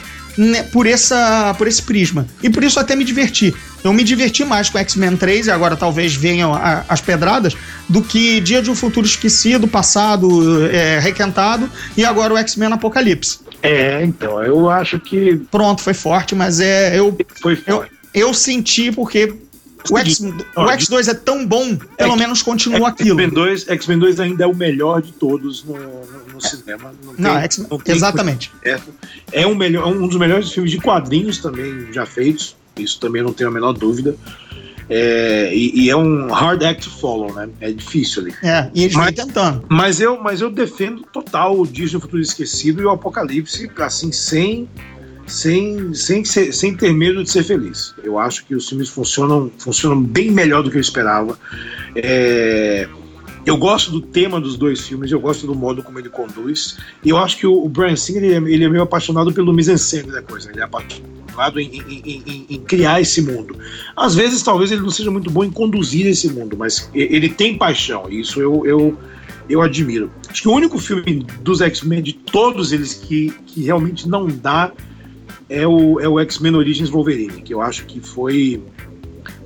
por, 0.71 0.87
essa, 0.87 1.53
por 1.57 1.67
esse 1.67 1.81
prisma. 1.81 2.25
E 2.41 2.49
por 2.49 2.63
isso 2.63 2.79
até 2.79 2.95
me 2.95 3.03
diverti. 3.03 3.53
Eu 3.83 3.93
me 3.93 4.03
diverti 4.03 4.43
mais 4.43 4.69
com 4.69 4.77
X-Men 4.77 5.15
3, 5.17 5.47
e 5.47 5.51
agora 5.51 5.75
talvez 5.75 6.13
venham 6.13 6.53
a, 6.53 6.83
as 6.87 7.01
pedradas, 7.01 7.55
do 7.87 8.01
que 8.01 8.41
Dia 8.41 8.61
de 8.61 8.69
um 8.69 8.75
Futuro 8.75 9.05
Esquecido, 9.05 9.67
passado, 9.67 10.65
é, 10.67 10.99
requentado, 10.99 11.69
e 11.95 12.03
agora 12.03 12.33
o 12.33 12.37
X-Men 12.37 12.73
Apocalipse. 12.73 13.39
É, 13.61 14.03
então, 14.03 14.41
eu 14.43 14.69
acho 14.69 14.99
que. 14.99 15.41
Pronto, 15.51 15.81
foi 15.81 15.93
forte, 15.93 16.33
mas 16.35 16.59
é. 16.59 16.97
Eu, 16.97 17.17
Foi 17.41 17.61
eu, 17.67 17.77
forte. 17.77 17.91
eu 18.13 18.33
senti 18.33 18.91
porque 18.91 19.33
o, 19.91 19.97
X, 19.97 20.19
o 20.19 20.65
X2 20.65 21.07
é 21.09 21.13
tão 21.13 21.45
bom, 21.45 21.75
pelo 21.97 22.15
menos 22.15 22.41
continua 22.41 22.89
aquilo. 22.89 23.19
X-Men 23.19 23.29
2, 23.29 23.67
X-Men 23.69 23.99
2 23.99 24.19
ainda 24.19 24.43
é 24.43 24.47
o 24.47 24.55
melhor 24.55 25.01
de 25.01 25.11
todos 25.11 25.63
no, 25.63 25.73
no- 25.77 26.33
no 26.33 26.41
cinema. 26.41 26.93
Não, 27.17 27.33
Não, 27.33 27.41
não 27.69 27.77
tem 27.79 27.95
exatamente. 27.95 28.51
É 29.31 29.45
um, 29.47 29.55
melhor, 29.55 29.87
um 29.87 30.07
dos 30.07 30.17
melhores 30.17 30.51
filmes 30.51 30.71
de 30.71 30.77
quadrinhos 30.79 31.37
também 31.39 31.91
já 31.91 32.05
feitos. 32.05 32.55
Isso 32.77 32.99
também 32.99 33.21
não 33.21 33.33
tenho 33.33 33.49
a 33.49 33.53
menor 33.53 33.73
dúvida. 33.73 34.15
É, 34.91 35.51
e, 35.53 35.81
e 35.85 35.89
é 35.89 35.95
um 35.95 36.31
hard 36.31 36.63
act 36.63 36.83
to 36.89 36.95
follow, 36.99 37.31
né? 37.33 37.47
É 37.61 37.71
difícil 37.71 38.23
ali. 38.23 38.33
É, 38.41 38.69
e 38.73 38.83
eles 38.85 38.95
Mas- 38.95 39.13
tentando. 39.13 39.63
Mas 39.69 39.99
eu, 39.99 40.19
mas 40.19 40.41
eu 40.41 40.49
defendo 40.49 41.01
total 41.13 41.59
o 41.59 41.67
do 41.91 41.99
Futuro 41.99 42.21
Esquecido 42.21 42.81
e 42.81 42.85
o 42.85 42.89
Apocalipse, 42.89 43.69
assim, 43.77 44.11
sem, 44.11 44.67
sem, 45.29 45.93
sem, 45.93 46.25
ser- 46.25 46.51
sem 46.53 46.75
ter 46.75 46.91
medo 46.93 47.23
de 47.23 47.29
ser 47.31 47.43
feliz. 47.43 47.93
Eu 48.03 48.17
acho 48.19 48.45
que 48.45 48.55
os 48.55 48.67
filmes 48.67 48.89
funcionam, 48.89 49.51
funcionam 49.57 50.01
bem 50.01 50.31
melhor 50.31 50.63
do 50.63 50.69
que 50.71 50.77
eu 50.77 50.81
esperava. 50.81 51.37
É, 51.95 52.87
eu 53.45 53.57
gosto 53.57 53.91
do 53.91 54.01
tema 54.01 54.39
dos 54.39 54.57
dois 54.57 54.81
filmes, 54.81 55.11
eu 55.11 55.19
gosto 55.19 55.47
do 55.47 55.55
modo 55.55 55.81
como 55.81 55.97
ele 55.99 56.09
conduz. 56.09 56.77
E 57.03 57.09
eu 57.09 57.17
acho 57.17 57.37
que 57.37 57.47
o, 57.47 57.63
o 57.63 57.69
Brian 57.69 57.95
Singer 57.95 58.23
ele 58.23 58.33
é, 58.33 58.53
ele 58.53 58.63
é 58.65 58.69
meio 58.69 58.83
apaixonado 58.83 59.31
pelo 59.33 59.53
mise-en-scène 59.53 60.11
da 60.11 60.21
coisa. 60.21 60.51
Ele 60.51 60.59
é 60.59 60.63
apaixonado 60.63 61.59
em, 61.59 61.67
em- 61.89 62.01
em- 62.05 62.45
em- 62.49 62.59
criar 62.61 62.99
esse 63.01 63.21
mundo. 63.21 63.55
Às 63.95 64.13
vezes, 64.15 64.43
talvez 64.43 64.71
ele 64.71 64.81
não 64.81 64.89
seja 64.89 65.09
muito 65.09 65.31
bom 65.31 65.43
em 65.43 65.49
conduzir 65.51 66.05
esse 66.05 66.29
mundo, 66.29 66.55
mas 66.57 66.89
ele 66.93 67.29
tem 67.29 67.57
paixão. 67.57 68.07
E 68.09 68.19
isso 68.19 68.39
eu, 68.41 68.65
eu, 68.65 68.97
eu 69.49 69.61
admiro. 69.61 70.11
Acho 70.29 70.41
que 70.43 70.47
o 70.49 70.51
único 70.53 70.77
filme 70.77 71.25
dos 71.41 71.61
X-Men, 71.61 72.03
de 72.03 72.13
todos 72.13 72.71
eles, 72.71 72.93
que, 72.93 73.33
que 73.47 73.63
realmente 73.63 74.07
não 74.07 74.27
dá 74.27 74.71
é 75.49 75.67
o, 75.67 75.99
é 75.99 76.07
o 76.07 76.19
X-Men 76.19 76.55
Origins 76.55 76.89
Wolverine, 76.89 77.41
que 77.41 77.53
eu 77.53 77.61
acho 77.61 77.85
que 77.85 77.99
foi. 77.99 78.61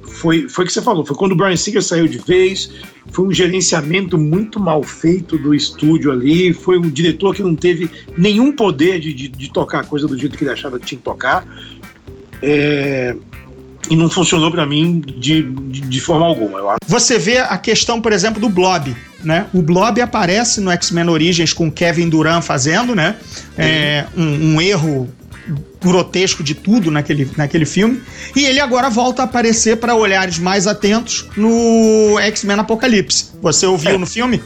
Foi, 0.03 0.47
foi 0.47 0.63
o 0.63 0.67
que 0.67 0.73
você 0.73 0.81
falou, 0.81 1.03
foi 1.03 1.17
quando 1.17 1.31
o 1.31 1.35
Brian 1.35 1.55
Singer 1.55 1.81
saiu 1.81 2.07
de 2.07 2.19
vez, 2.19 2.69
foi 3.11 3.25
um 3.25 3.31
gerenciamento 3.31 4.15
muito 4.15 4.59
mal 4.59 4.83
feito 4.83 5.37
do 5.37 5.55
estúdio 5.55 6.11
ali, 6.11 6.53
foi 6.53 6.77
um 6.77 6.87
diretor 6.89 7.33
que 7.33 7.41
não 7.41 7.55
teve 7.55 7.89
nenhum 8.15 8.55
poder 8.55 8.99
de, 8.99 9.11
de, 9.11 9.27
de 9.27 9.51
tocar 9.51 9.79
a 9.79 9.83
coisa 9.83 10.07
do 10.07 10.17
jeito 10.17 10.37
que 10.37 10.43
ele 10.43 10.51
achava 10.51 10.79
que 10.79 10.85
tinha 10.85 10.99
que 10.99 11.03
tocar. 11.03 11.45
É, 12.41 13.15
e 13.89 13.95
não 13.95 14.09
funcionou 14.09 14.51
pra 14.51 14.65
mim 14.65 15.01
de, 15.01 15.43
de, 15.43 15.81
de 15.81 15.99
forma 15.99 16.25
alguma. 16.25 16.59
Eu 16.59 16.69
acho 16.69 16.79
Você 16.87 17.17
vê 17.17 17.39
a 17.39 17.57
questão, 17.57 18.01
por 18.01 18.13
exemplo, 18.13 18.39
do 18.39 18.49
Blob, 18.49 18.95
né? 19.23 19.47
O 19.53 19.61
Blob 19.61 19.99
aparece 19.99 20.61
no 20.61 20.71
X-Men 20.71 21.09
Origins 21.09 21.53
com 21.53 21.71
Kevin 21.71 22.09
Durant 22.09 22.43
fazendo, 22.43 22.95
né? 22.95 23.15
É, 23.57 24.05
um, 24.15 24.55
um 24.55 24.61
erro 24.61 25.09
grotesco 25.83 26.43
de 26.43 26.55
tudo 26.55 26.89
naquele, 26.89 27.29
naquele 27.37 27.65
filme. 27.65 28.01
E 28.35 28.45
ele 28.45 28.59
agora 28.59 28.89
volta 28.89 29.21
a 29.21 29.25
aparecer 29.25 29.77
para 29.77 29.95
olhares 29.95 30.39
mais 30.39 30.67
atentos 30.67 31.27
no 31.37 32.17
X-Men 32.19 32.59
Apocalipse. 32.59 33.31
Você 33.41 33.65
ouviu 33.65 33.91
É. 33.91 33.97
no 33.97 34.05
filme? 34.07 34.41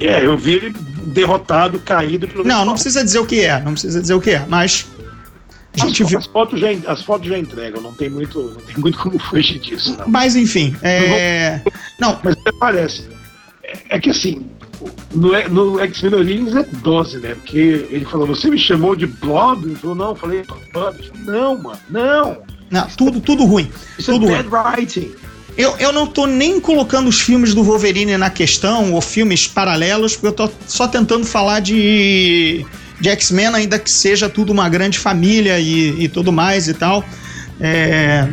É, 0.00 0.24
eu 0.24 0.36
vi 0.36 0.54
ele 0.54 0.74
derrotado, 1.06 1.78
caído 1.78 2.26
pelo. 2.26 2.44
Não, 2.44 2.64
não 2.64 2.72
precisa 2.74 3.04
dizer 3.04 3.20
o 3.20 3.26
que 3.26 3.40
é, 3.40 3.60
não 3.60 3.72
precisa 3.72 4.00
dizer 4.00 4.14
o 4.14 4.20
que 4.20 4.30
é, 4.30 4.44
mas 4.48 4.86
a 5.80 5.86
gente 5.86 6.02
As, 6.02 6.08
viu. 6.08 6.18
as 6.18 6.26
fotos 6.26 6.60
já, 6.60 6.68
as 6.86 7.02
fotos 7.02 7.28
já 7.28 7.38
entregam, 7.38 7.80
não 7.80 7.92
tem 7.94 8.10
muito, 8.10 8.40
não 8.42 8.60
tem 8.60 8.76
muito 8.76 8.98
como 8.98 9.18
fugir 9.18 9.60
disso, 9.60 9.96
não. 9.98 10.08
Mas 10.08 10.34
enfim, 10.34 10.74
é... 10.82 11.60
não, 12.00 12.18
Mas 12.24 12.34
parece. 12.58 13.04
É, 13.62 13.96
é 13.96 14.00
que 14.00 14.10
assim, 14.10 14.46
no, 15.14 15.48
no 15.48 15.80
X-Men 15.80 16.14
Origins 16.14 16.54
é 16.54 16.62
dose, 16.82 17.18
né? 17.18 17.34
Porque 17.34 17.86
ele 17.90 18.04
falou, 18.04 18.26
você 18.26 18.50
me 18.50 18.58
chamou 18.58 18.94
de 18.96 19.06
Blob? 19.06 19.64
Ele 19.64 19.76
falou, 19.76 19.96
não, 19.96 20.08
eu 20.10 20.16
falei 20.16 20.42
Blob. 20.72 20.96
Não, 21.24 21.58
mano, 21.58 21.78
não. 21.88 22.38
não, 22.70 22.86
tudo, 22.88 23.20
tudo 23.20 23.44
ruim. 23.44 23.70
Isso 23.98 24.12
Tudo 24.12 24.28
é 24.28 24.42
bad 24.42 24.48
writing. 24.78 25.12
Eu, 25.56 25.76
eu 25.78 25.92
não 25.92 26.06
tô 26.06 26.26
nem 26.26 26.58
colocando 26.58 27.08
os 27.08 27.20
filmes 27.20 27.54
do 27.54 27.62
Wolverine 27.62 28.16
na 28.16 28.28
questão, 28.28 28.92
ou 28.92 29.00
filmes 29.00 29.46
paralelos, 29.46 30.14
porque 30.14 30.26
eu 30.26 30.32
tô 30.32 30.50
só 30.66 30.88
tentando 30.88 31.24
falar 31.24 31.60
de, 31.60 32.66
de 33.00 33.08
X-Men, 33.08 33.54
ainda 33.54 33.78
que 33.78 33.90
seja 33.90 34.28
tudo 34.28 34.52
uma 34.52 34.68
grande 34.68 34.98
família 34.98 35.60
e, 35.60 36.04
e 36.04 36.08
tudo 36.08 36.32
mais 36.32 36.66
e 36.66 36.74
tal. 36.74 37.04
É, 37.60 38.28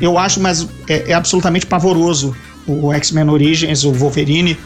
eu 0.00 0.18
acho, 0.18 0.40
mas 0.40 0.66
é, 0.88 1.12
é 1.12 1.14
absolutamente 1.14 1.64
pavoroso 1.64 2.34
o 2.66 2.92
X-Men 2.92 3.30
Origins, 3.30 3.84
o 3.84 3.92
Wolverine. 3.92 4.56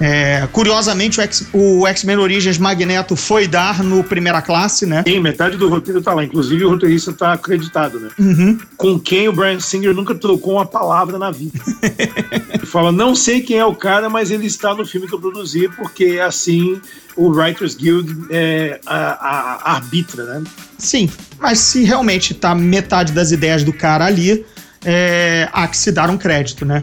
É, 0.00 0.46
curiosamente, 0.52 1.20
o 1.52 1.86
X-Men 1.86 2.16
Origins 2.16 2.58
Magneto 2.58 3.14
foi 3.14 3.46
dar 3.46 3.82
no 3.82 4.02
primeira 4.02 4.42
classe, 4.42 4.84
né? 4.86 5.04
Sim, 5.06 5.20
metade 5.20 5.56
do 5.56 5.68
roteiro 5.68 6.02
tá 6.02 6.12
lá. 6.12 6.24
Inclusive 6.24 6.64
o 6.64 6.70
roteirista 6.70 7.12
tá 7.12 7.32
acreditado, 7.32 8.00
né? 8.00 8.10
Uhum. 8.18 8.58
Com 8.76 8.98
quem 8.98 9.28
o 9.28 9.32
Brian 9.32 9.60
Singer 9.60 9.94
nunca 9.94 10.14
trocou 10.14 10.54
uma 10.54 10.66
palavra 10.66 11.16
na 11.18 11.30
vida. 11.30 11.58
ele 12.52 12.66
fala, 12.66 12.90
não 12.90 13.14
sei 13.14 13.40
quem 13.40 13.58
é 13.58 13.64
o 13.64 13.74
cara, 13.74 14.10
mas 14.10 14.30
ele 14.30 14.46
está 14.46 14.74
no 14.74 14.84
filme 14.84 15.06
que 15.06 15.14
eu 15.14 15.20
produzi, 15.20 15.68
porque 15.76 16.18
assim 16.20 16.80
o 17.16 17.28
Writers 17.28 17.76
Guild 17.76 18.26
é, 18.30 18.80
a, 18.84 18.96
a- 18.96 19.60
a 19.64 19.74
arbitra, 19.76 20.24
né? 20.24 20.42
Sim, 20.76 21.08
mas 21.38 21.60
se 21.60 21.84
realmente 21.84 22.34
tá 22.34 22.52
metade 22.54 23.12
das 23.12 23.30
ideias 23.30 23.62
do 23.62 23.72
cara 23.72 24.04
ali, 24.06 24.44
é, 24.84 25.48
há 25.52 25.68
que 25.68 25.76
se 25.76 25.92
dar 25.92 26.10
um 26.10 26.18
crédito, 26.18 26.64
né? 26.64 26.82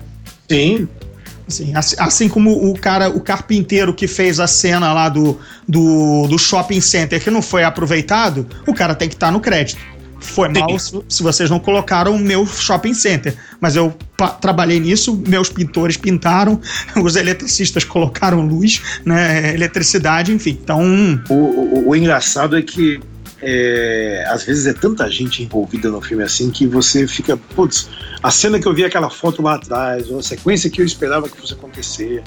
Sim, 0.50 0.88
Assim, 1.52 1.76
assim, 1.76 1.96
assim 2.00 2.30
como 2.30 2.70
o 2.70 2.78
cara, 2.80 3.10
o 3.10 3.20
carpinteiro 3.20 3.94
que 3.94 4.08
fez 4.08 4.40
a 4.40 4.48
cena 4.48 4.94
lá 4.94 5.10
do, 5.10 5.38
do, 5.68 6.28
do 6.28 6.38
shopping 6.40 6.82
center 6.82 7.22
que 7.22 7.30
não 7.30 7.42
foi 7.42 7.64
aproveitado, 7.64 8.48
o 8.66 8.74
cara 8.74 8.96
tem 8.96 9.08
que 9.10 9.16
estar 9.16 9.32
no 9.32 9.40
crédito. 9.40 9.80
Foi 10.24 10.48
mal 10.50 10.78
se, 10.78 11.00
se 11.10 11.24
vocês 11.24 11.50
não 11.50 11.60
colocaram 11.60 12.14
o 12.16 12.20
meu 12.20 12.46
shopping 12.46 12.94
center, 12.94 13.36
mas 13.60 13.76
eu 13.76 13.92
trabalhei 14.40 14.80
nisso, 14.80 15.20
meus 15.28 15.50
pintores 15.50 15.98
pintaram, 15.98 16.62
os 17.04 17.16
eletricistas 17.16 17.84
colocaram 17.84 18.40
luz, 18.46 18.80
né, 19.04 19.52
eletricidade, 19.54 20.32
enfim. 20.32 20.58
Então, 20.64 20.80
O, 21.28 21.34
o- 21.34 21.90
o 21.90 21.96
engraçado 21.96 22.56
é 22.56 22.62
que 22.62 23.00
é, 23.42 24.24
às 24.28 24.44
vezes 24.44 24.68
é 24.68 24.74
tanta 24.74 25.10
gente 25.10 25.42
envolvida 25.42 25.90
no 25.90 26.02
filme 26.02 26.24
assim 26.24 26.52
que 26.52 26.68
você 26.68 27.08
fica, 27.08 27.36
putz, 27.36 27.90
a 28.22 28.30
cena 28.30 28.60
que 28.60 28.68
eu 28.68 28.74
vi 28.74 28.86
aquela 28.86 29.10
foto 29.10 29.42
lá 29.42 29.56
atrás, 29.56 30.10
ou 30.10 30.20
a 30.20 30.24
sequência 30.24 30.70
que 30.70 30.82
eu 30.82 30.86
esperava 30.86 31.28
que 31.28 31.38
fosse 31.38 31.54
acontecer, 31.54 32.24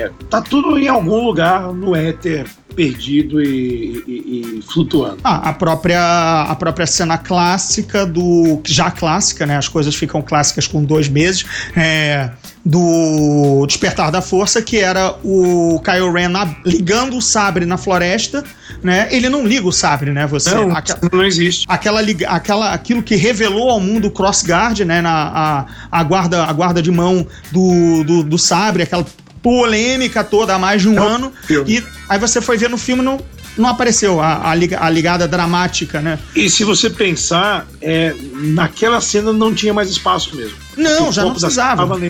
é, 0.00 0.10
tá 0.28 0.40
tudo 0.40 0.78
em 0.78 0.88
algum 0.88 1.24
lugar 1.24 1.72
no 1.72 1.94
éter 1.94 2.46
perdido 2.74 3.42
e, 3.42 4.02
e- 4.06 4.58
e 4.58 4.62
flutuando. 4.62 5.18
Ah, 5.24 5.48
a 5.48 5.52
própria, 5.52 6.00
a 6.48 6.54
própria 6.54 6.86
cena 6.86 7.18
clássica 7.18 8.06
do. 8.06 8.60
Já 8.64 8.90
clássica, 8.92 9.44
né? 9.44 9.56
As 9.56 9.66
coisas 9.68 9.94
ficam 9.94 10.22
clássicas 10.22 10.66
com 10.68 10.82
dois 10.84 11.08
meses. 11.08 11.44
é, 11.76 12.30
do 12.62 13.64
Despertar 13.66 14.10
da 14.12 14.20
Força, 14.20 14.60
que 14.60 14.76
era 14.78 15.16
o 15.24 15.80
Kylo 15.82 16.12
Ren 16.12 16.28
na- 16.28 16.56
ligando 16.64 17.16
o 17.16 17.20
sabre 17.22 17.64
na 17.64 17.76
floresta, 17.78 18.44
né? 18.82 19.08
Ele 19.10 19.28
não 19.30 19.46
liga 19.46 19.66
o 19.66 19.72
sabre, 19.72 20.10
né? 20.12 20.26
Você. 20.26 20.54
Não, 20.54 20.68
não 21.10 21.24
existe. 21.24 21.64
aquela, 21.68 22.00
aquela 22.28 22.72
aquilo 22.72 23.02
que 23.02 23.16
revelou 23.16 23.70
ao 23.70 23.80
mundo 23.80 24.08
o 24.08 24.10
crossguard, 24.10 24.84
né, 24.84 25.00
na 25.00 25.10
a, 25.10 25.66
a 25.90 26.04
guarda 26.04 26.44
a 26.44 26.52
guarda 26.52 26.82
de 26.82 26.90
mão 26.90 27.26
do, 27.50 28.04
do, 28.04 28.22
do 28.24 28.38
sabre, 28.38 28.82
aquela 28.82 29.04
polêmica 29.42 30.22
toda 30.24 30.54
há 30.54 30.58
mais 30.58 30.82
de 30.82 30.88
um 30.88 30.94
É 31.02 31.06
ano. 31.06 31.32
filme. 31.46 31.78
E 31.78 31.84
aí 32.08 32.18
você 32.18 32.40
foi 32.40 32.56
ver 32.56 32.68
no 32.70 32.78
filme 32.78 33.02
não 33.02 33.18
não 33.58 33.68
apareceu 33.68 34.20
a, 34.20 34.48
a, 34.50 34.54
liga- 34.54 34.78
a 34.80 34.88
ligada 34.88 35.26
dramática, 35.26 36.00
né? 36.00 36.18
E 36.36 36.48
se 36.48 36.62
você 36.64 36.88
pensar, 36.88 37.66
é, 37.82 38.14
naquela 38.32 39.00
cena 39.00 39.32
não 39.32 39.52
tinha 39.52 39.74
mais 39.74 39.90
espaço 39.90 40.34
mesmo. 40.36 40.56
Não, 40.76 41.08
O 41.08 41.12
já 41.12 41.24
não 41.24 41.32
precisava. 41.32 41.76
tava. 41.86 42.00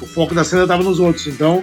O 0.00 0.06
foco 0.06 0.32
da 0.34 0.44
cena 0.44 0.62
estava 0.62 0.82
nos 0.84 1.00
outros. 1.00 1.26
Então, 1.26 1.62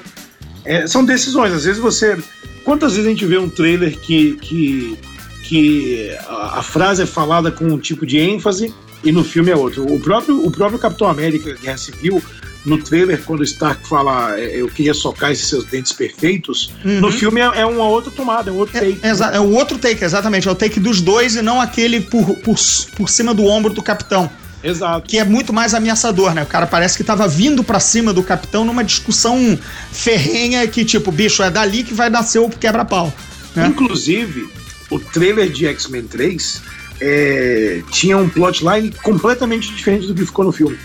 é, 0.65 0.85
são 0.87 1.03
decisões. 1.05 1.53
Às 1.53 1.63
vezes 1.63 1.81
você. 1.81 2.17
Quantas 2.65 2.91
vezes 2.93 3.07
a 3.07 3.09
gente 3.09 3.25
vê 3.25 3.37
um 3.37 3.49
trailer 3.49 3.97
que, 3.97 4.33
que, 4.41 4.97
que 5.43 6.15
a, 6.27 6.59
a 6.59 6.61
frase 6.61 7.01
é 7.01 7.05
falada 7.05 7.49
com 7.49 7.65
um 7.65 7.77
tipo 7.79 8.05
de 8.05 8.19
ênfase 8.19 8.73
e 9.03 9.11
no 9.11 9.23
filme 9.23 9.51
é 9.51 9.55
outro? 9.55 9.85
O 9.91 9.99
próprio, 9.99 10.45
o 10.45 10.51
próprio 10.51 10.77
Capitão 10.77 11.07
América 11.07 11.55
Guerra 11.59 11.77
Civil 11.77 12.21
no 12.65 12.77
trailer, 12.77 13.21
quando 13.23 13.41
o 13.41 13.43
Stark 13.43 13.87
fala 13.87 14.39
é, 14.39 14.61
eu 14.61 14.67
queria 14.69 14.93
socar 14.93 15.31
esses 15.31 15.47
seus 15.47 15.65
dentes 15.65 15.91
perfeitos, 15.91 16.71
Uhum. 16.85 17.01
no 17.01 17.11
filme 17.11 17.41
é, 17.41 17.61
é 17.61 17.65
uma 17.65 17.85
outra 17.87 18.09
tomada, 18.11 18.49
é 18.49 18.53
um 18.53 18.57
outro 18.57 18.77
É, 18.77 18.79
take. 18.79 18.99
exa- 19.05 19.31
é 19.31 19.39
o 19.39 19.51
outro 19.51 19.77
take, 19.77 20.03
exatamente. 20.03 20.47
É 20.47 20.51
o 20.51 20.55
take 20.55 20.79
dos 20.79 21.01
dois 21.01 21.35
e 21.35 21.41
não 21.41 21.59
aquele 21.59 21.99
por, 22.01 22.25
por, 22.37 22.55
por 22.95 23.09
cima 23.09 23.33
do 23.33 23.45
ombro 23.45 23.73
do 23.73 23.81
capitão. 23.83 24.29
Exato. 24.63 25.09
Que 25.09 25.17
é 25.19 25.25
muito 25.25 25.51
mais 25.51 25.73
ameaçador, 25.73 26.33
né? 26.33 26.43
O 26.43 26.45
cara 26.45 26.65
parece 26.65 26.95
que 26.95 27.03
tava 27.03 27.27
vindo 27.27 27.65
pra 27.65 27.81
cima 27.81 28.13
do 28.13 28.23
capitão 28.23 28.63
numa 28.63 28.81
discussão 28.81 29.59
ferrenha 29.91 30.65
que, 30.67 30.85
tipo, 30.85 31.11
bicho, 31.11 31.43
é 31.43 31.49
dali 31.49 31.83
que 31.83 31.93
vai 31.93 32.09
nascer 32.09 32.39
o 32.39 32.47
quebra-pau. 32.49 33.13
Né? 33.53 33.67
Inclusive, 33.67 34.47
o 34.89 34.99
trailer 34.99 35.49
de 35.49 35.65
X-Men 35.67 36.03
3 36.03 36.61
é, 37.01 37.81
tinha 37.91 38.17
um 38.17 38.29
plotline 38.29 38.91
completamente 39.03 39.67
diferente 39.73 40.07
do 40.07 40.15
que 40.15 40.25
ficou 40.25 40.45
no 40.45 40.51
filme. 40.53 40.77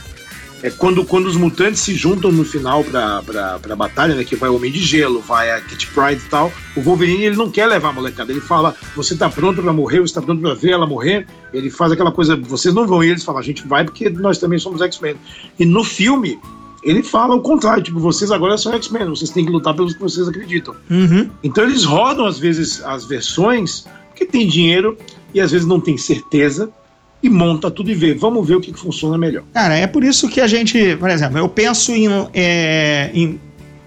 É 0.68 0.70
quando, 0.70 1.02
quando 1.02 1.26
os 1.26 1.36
mutantes 1.36 1.80
se 1.80 1.94
juntam 1.94 2.30
no 2.30 2.44
final 2.44 2.84
pra, 2.84 3.22
pra, 3.22 3.58
pra 3.58 3.74
batalha, 3.74 4.14
né? 4.14 4.22
Que 4.22 4.36
vai 4.36 4.50
o 4.50 4.56
Homem 4.56 4.70
de 4.70 4.80
Gelo, 4.80 5.20
vai 5.20 5.50
a 5.50 5.60
Kit 5.62 5.86
Pride 5.86 6.22
e 6.26 6.28
tal. 6.28 6.52
O 6.76 6.82
Wolverine 6.82 7.24
ele 7.24 7.36
não 7.36 7.50
quer 7.50 7.66
levar 7.66 7.88
a 7.88 7.92
molecada. 7.92 8.30
Ele 8.30 8.40
fala: 8.40 8.74
Você 8.94 9.16
tá 9.16 9.30
pronto 9.30 9.62
pra 9.62 9.72
morrer? 9.72 10.00
Você 10.00 10.12
tá 10.12 10.20
pronto 10.20 10.42
pra 10.42 10.52
ver 10.52 10.72
ela 10.72 10.86
morrer? 10.86 11.26
Ele 11.54 11.70
faz 11.70 11.90
aquela 11.90 12.12
coisa: 12.12 12.36
Vocês 12.36 12.74
não 12.74 12.86
vão. 12.86 13.02
E 13.02 13.08
eles 13.08 13.24
falam: 13.24 13.40
A 13.40 13.44
gente 13.44 13.66
vai 13.66 13.82
porque 13.82 14.10
nós 14.10 14.36
também 14.36 14.58
somos 14.58 14.82
X-Men. 14.82 15.16
E 15.58 15.64
no 15.64 15.82
filme, 15.82 16.38
ele 16.82 17.02
fala 17.02 17.34
o 17.34 17.40
contrário: 17.40 17.82
Tipo, 17.82 17.98
vocês 17.98 18.30
agora 18.30 18.58
são 18.58 18.74
X-Men. 18.74 19.08
Vocês 19.08 19.30
têm 19.30 19.46
que 19.46 19.50
lutar 19.50 19.74
pelos 19.74 19.94
que 19.94 20.00
vocês 20.00 20.28
acreditam. 20.28 20.74
Uhum. 20.90 21.30
Então 21.42 21.64
eles 21.64 21.82
rodam 21.82 22.26
às 22.26 22.38
vezes 22.38 22.84
as 22.84 23.06
versões 23.06 23.86
porque 24.10 24.26
tem 24.26 24.46
dinheiro 24.46 24.98
e 25.32 25.40
às 25.40 25.50
vezes 25.50 25.66
não 25.66 25.80
tem 25.80 25.96
certeza 25.96 26.70
e 27.22 27.28
monta 27.28 27.70
tudo 27.70 27.90
e 27.90 27.94
vê. 27.94 28.14
Vamos 28.14 28.46
ver 28.46 28.56
o 28.56 28.60
que, 28.60 28.72
que 28.72 28.78
funciona 28.78 29.18
melhor. 29.18 29.44
Cara, 29.52 29.76
é 29.76 29.86
por 29.86 30.04
isso 30.04 30.28
que 30.28 30.40
a 30.40 30.46
gente, 30.46 30.96
por 30.96 31.10
exemplo, 31.10 31.38
eu 31.38 31.48
penso 31.48 31.92
em, 31.92 32.08
é, 32.32 33.10
em 33.12 33.40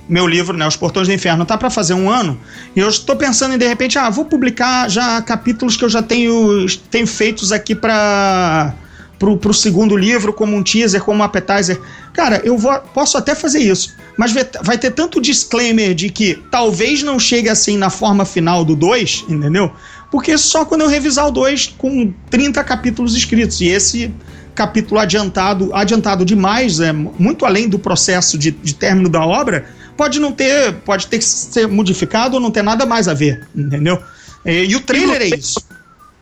meu 0.07 0.27
livro, 0.27 0.57
né, 0.57 0.67
Os 0.67 0.75
Portões 0.75 1.07
do 1.07 1.13
Inferno, 1.13 1.45
tá 1.45 1.57
para 1.57 1.69
fazer 1.69 1.93
um 1.93 2.09
ano, 2.09 2.37
e 2.75 2.79
eu 2.79 2.89
estou 2.89 3.15
pensando 3.15 3.55
em 3.55 3.57
de 3.57 3.67
repente, 3.67 3.97
ah, 3.97 4.09
vou 4.09 4.25
publicar 4.25 4.89
já 4.89 5.21
capítulos 5.21 5.77
que 5.77 5.85
eu 5.85 5.89
já 5.89 6.03
tenho, 6.03 6.65
tenho 6.89 7.07
feitos 7.07 7.51
aqui 7.51 7.73
para 7.73 8.73
pro, 9.17 9.53
segundo 9.53 9.95
livro, 9.95 10.33
como 10.33 10.55
um 10.55 10.63
teaser, 10.63 11.01
como 11.01 11.21
um 11.21 11.23
appetizer. 11.23 11.79
Cara, 12.11 12.41
eu 12.43 12.57
vou, 12.57 12.77
posso 12.93 13.17
até 13.17 13.35
fazer 13.35 13.59
isso, 13.59 13.95
mas 14.17 14.33
vai 14.63 14.77
ter 14.77 14.91
tanto 14.91 15.21
disclaimer 15.21 15.93
de 15.93 16.09
que 16.09 16.41
talvez 16.49 17.03
não 17.03 17.19
chegue 17.19 17.47
assim 17.47 17.77
na 17.77 17.89
forma 17.89 18.25
final 18.25 18.65
do 18.65 18.75
2, 18.75 19.25
entendeu? 19.29 19.71
Porque 20.11 20.37
só 20.37 20.65
quando 20.65 20.81
eu 20.81 20.87
revisar 20.87 21.25
o 21.25 21.31
2 21.31 21.75
com 21.77 22.13
30 22.29 22.61
capítulos 22.65 23.15
escritos, 23.15 23.61
e 23.61 23.67
esse 23.67 24.13
capítulo 24.53 24.99
adiantado, 24.99 25.73
adiantado 25.73 26.25
demais, 26.25 26.81
é 26.81 26.91
muito 26.91 27.45
além 27.45 27.69
do 27.69 27.79
processo 27.79 28.37
de, 28.37 28.51
de 28.51 28.75
término 28.75 29.07
da 29.07 29.25
obra, 29.25 29.65
pode 29.95 30.19
não 30.19 30.33
ter, 30.33 30.73
pode 30.85 31.07
ter 31.07 31.17
que 31.17 31.23
ser 31.23 31.65
modificado 31.67 32.35
ou 32.35 32.41
não 32.41 32.51
ter 32.51 32.61
nada 32.61 32.85
mais 32.85 33.07
a 33.07 33.13
ver, 33.13 33.47
entendeu? 33.55 33.97
E, 34.45 34.65
e 34.65 34.75
o 34.75 34.81
trailer 34.81 35.21
é 35.21 35.27
isso. 35.27 35.61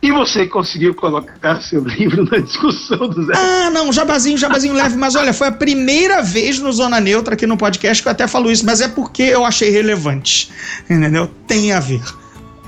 E 0.02 0.10
você 0.12 0.46
conseguiu 0.46 0.94
colocar 0.94 1.60
seu 1.60 1.82
livro 1.84 2.24
na 2.30 2.38
discussão 2.38 3.08
do 3.08 3.26
Zé? 3.26 3.32
Ah, 3.34 3.70
não, 3.70 3.92
jabazinho, 3.92 4.38
jabazinho 4.38 4.72
leve, 4.72 4.96
mas 4.96 5.16
olha, 5.16 5.32
foi 5.32 5.48
a 5.48 5.52
primeira 5.52 6.22
vez 6.22 6.60
no 6.60 6.72
Zona 6.72 7.00
Neutra 7.00 7.34
aqui 7.34 7.46
no 7.46 7.56
podcast 7.56 8.00
que 8.00 8.08
eu 8.08 8.12
até 8.12 8.28
falo 8.28 8.50
isso, 8.52 8.64
mas 8.64 8.80
é 8.80 8.88
porque 8.88 9.24
eu 9.24 9.44
achei 9.44 9.68
relevante, 9.68 10.48
entendeu? 10.88 11.28
Tem 11.48 11.72
a 11.72 11.80
ver 11.80 12.00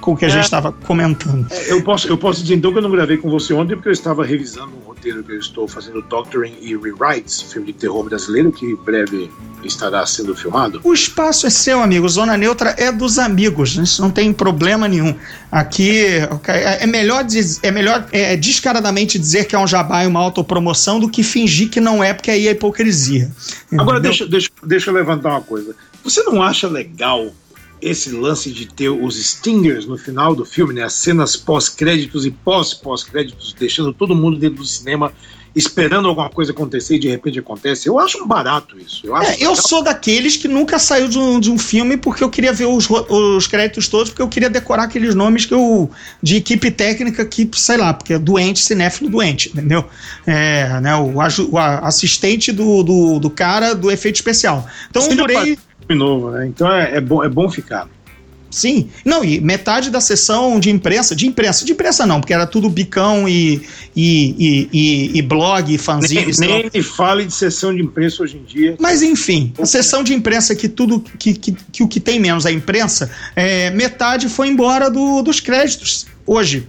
com 0.02 0.12
o 0.12 0.16
que 0.16 0.24
a 0.24 0.28
gente 0.28 0.44
estava 0.44 0.70
comentando. 0.72 1.46
Eu 1.66 1.82
posso, 1.82 2.08
eu 2.08 2.18
posso 2.18 2.42
dizer 2.42 2.56
então 2.56 2.72
que 2.72 2.78
eu 2.78 2.82
não 2.82 2.90
gravei 2.90 3.16
com 3.16 3.30
você 3.30 3.54
ontem 3.54 3.74
porque 3.76 3.88
eu 3.88 3.92
estava 3.92 4.24
revisando 4.24 4.72
um 4.76 4.80
roteiro 4.80 5.22
que 5.22 5.32
eu 5.32 5.38
estou 5.38 5.66
fazendo 5.66 6.02
Doctoring 6.02 6.54
e 6.60 6.76
Rewrites, 6.76 7.40
filme 7.40 7.68
de 7.68 7.78
terror 7.78 8.02
brasileiro 8.04 8.52
que 8.52 8.66
em 8.66 8.76
breve 8.76 9.30
estará 9.64 10.04
sendo 10.04 10.34
filmado. 10.34 10.80
O 10.82 10.92
espaço 10.92 11.46
é 11.46 11.50
seu, 11.50 11.80
amigo. 11.80 12.08
Zona 12.08 12.36
Neutra 12.36 12.74
é 12.76 12.90
dos 12.90 13.16
amigos. 13.18 13.76
Isso 13.76 14.02
não 14.02 14.10
tem 14.10 14.32
problema 14.32 14.88
nenhum. 14.88 15.14
Aqui 15.50 16.04
é 16.48 16.86
melhor, 16.86 17.22
diz- 17.22 17.60
é 17.62 17.70
melhor 17.70 18.04
é, 18.10 18.36
descaradamente 18.36 19.18
dizer 19.20 19.44
que 19.46 19.54
é 19.54 19.58
um 19.58 19.66
jabá 19.66 20.02
e 20.02 20.06
uma 20.08 20.18
autopromoção 20.18 20.98
do 20.98 21.08
que 21.08 21.22
fingir 21.22 21.70
que 21.70 21.80
não 21.80 22.02
é, 22.02 22.12
porque 22.12 22.30
aí 22.30 22.48
é 22.48 22.50
hipocrisia. 22.50 23.30
Agora 23.72 23.98
Entendeu? 23.98 24.10
deixa, 24.10 24.26
deixa, 24.26 24.50
deixa 24.64 24.90
eu 24.90 24.94
levantar 24.94 25.30
uma 25.30 25.40
coisa. 25.42 25.76
Você 26.02 26.24
não 26.24 26.42
acha 26.42 26.66
legal 26.66 27.30
esse 27.82 28.10
lance 28.10 28.50
de 28.50 28.66
ter 28.66 28.88
os 28.88 29.16
stingers 29.16 29.86
no 29.86 29.98
final 29.98 30.34
do 30.34 30.44
filme, 30.44 30.72
né? 30.72 30.84
As 30.84 30.94
cenas 30.94 31.36
pós-créditos 31.36 32.24
e 32.24 32.30
pós-pós-créditos, 32.30 33.54
deixando 33.58 33.92
todo 33.92 34.14
mundo 34.14 34.38
dentro 34.38 34.58
do 34.58 34.66
cinema 34.66 35.12
esperando 35.54 36.08
alguma 36.08 36.30
coisa 36.30 36.52
acontecer 36.52 36.96
e 36.96 36.98
de 36.98 37.08
repente 37.08 37.38
acontece. 37.38 37.88
Eu 37.88 37.98
acho 37.98 38.22
um 38.22 38.26
barato 38.26 38.78
isso. 38.78 39.06
Eu, 39.06 39.14
acho 39.14 39.32
É, 39.32 39.36
eu 39.40 39.54
sou 39.54 39.82
daqueles 39.82 40.36
que 40.36 40.48
nunca 40.48 40.78
saiu 40.78 41.08
de 41.08 41.18
um, 41.18 41.38
de 41.38 41.50
um 41.50 41.58
filme 41.58 41.96
porque 41.96 42.24
eu 42.24 42.30
queria 42.30 42.52
ver 42.52 42.66
os, 42.66 42.88
os 42.88 43.46
créditos 43.46 43.88
todos, 43.88 44.10
porque 44.10 44.22
eu 44.22 44.28
queria 44.28 44.48
decorar 44.48 44.84
aqueles 44.84 45.14
nomes 45.14 45.44
que 45.44 45.54
eu. 45.54 45.90
de 46.22 46.36
equipe 46.36 46.70
técnica 46.70 47.24
que, 47.24 47.48
sei 47.54 47.76
lá, 47.76 47.92
porque 47.92 48.14
é 48.14 48.18
doente, 48.18 48.60
cinéfilo 48.60 49.10
doente, 49.10 49.50
entendeu? 49.50 49.84
É, 50.26 50.80
né, 50.80 50.96
o, 50.96 51.14
o 51.16 51.58
assistente 51.58 52.50
do, 52.52 52.82
do, 52.82 53.18
do 53.18 53.30
cara 53.30 53.74
do 53.74 53.90
efeito 53.90 54.16
especial. 54.16 54.66
Então 54.88 55.02
eu 55.02 55.08
Seja 55.08 55.20
durei. 55.20 55.58
Novo, 55.94 56.30
né? 56.30 56.46
Então 56.46 56.70
é, 56.72 56.96
é 56.96 57.00
bom, 57.00 57.22
é 57.24 57.28
bom 57.28 57.50
ficar. 57.50 57.88
Sim. 58.50 58.90
Não, 59.02 59.24
e 59.24 59.40
metade 59.40 59.88
da 59.88 59.98
sessão 59.98 60.60
de 60.60 60.68
imprensa, 60.68 61.16
de 61.16 61.26
imprensa, 61.26 61.64
de 61.64 61.72
imprensa 61.72 62.04
não, 62.04 62.20
porque 62.20 62.34
era 62.34 62.46
tudo 62.46 62.68
bicão 62.68 63.26
e, 63.26 63.62
e, 63.96 64.68
e, 64.70 65.18
e- 65.18 65.22
blog, 65.22 65.66
e 65.68 65.70
Nem, 65.70 65.78
fanzine. 65.78 66.32
nem 66.38 66.70
me 66.74 66.82
fale 66.82 67.24
de 67.24 67.32
sessão 67.32 67.74
de 67.74 67.80
imprensa 67.80 68.22
hoje 68.22 68.36
em 68.36 68.42
dia. 68.44 68.76
Mas 68.78 69.00
enfim, 69.02 69.54
a 69.58 69.64
sessão 69.64 70.02
de 70.04 70.12
imprensa 70.12 70.54
que 70.54 70.68
tudo 70.68 71.00
que, 71.18 71.32
que, 71.32 71.52
que 71.72 71.82
o 71.82 71.88
que 71.88 71.98
tem 71.98 72.20
menos 72.20 72.44
a 72.44 72.52
imprensa, 72.52 73.10
é, 73.34 73.70
metade 73.70 74.28
foi 74.28 74.48
embora 74.48 74.90
do- 74.90 75.22
dos 75.22 75.40
créditos 75.40 76.06
hoje. 76.26 76.68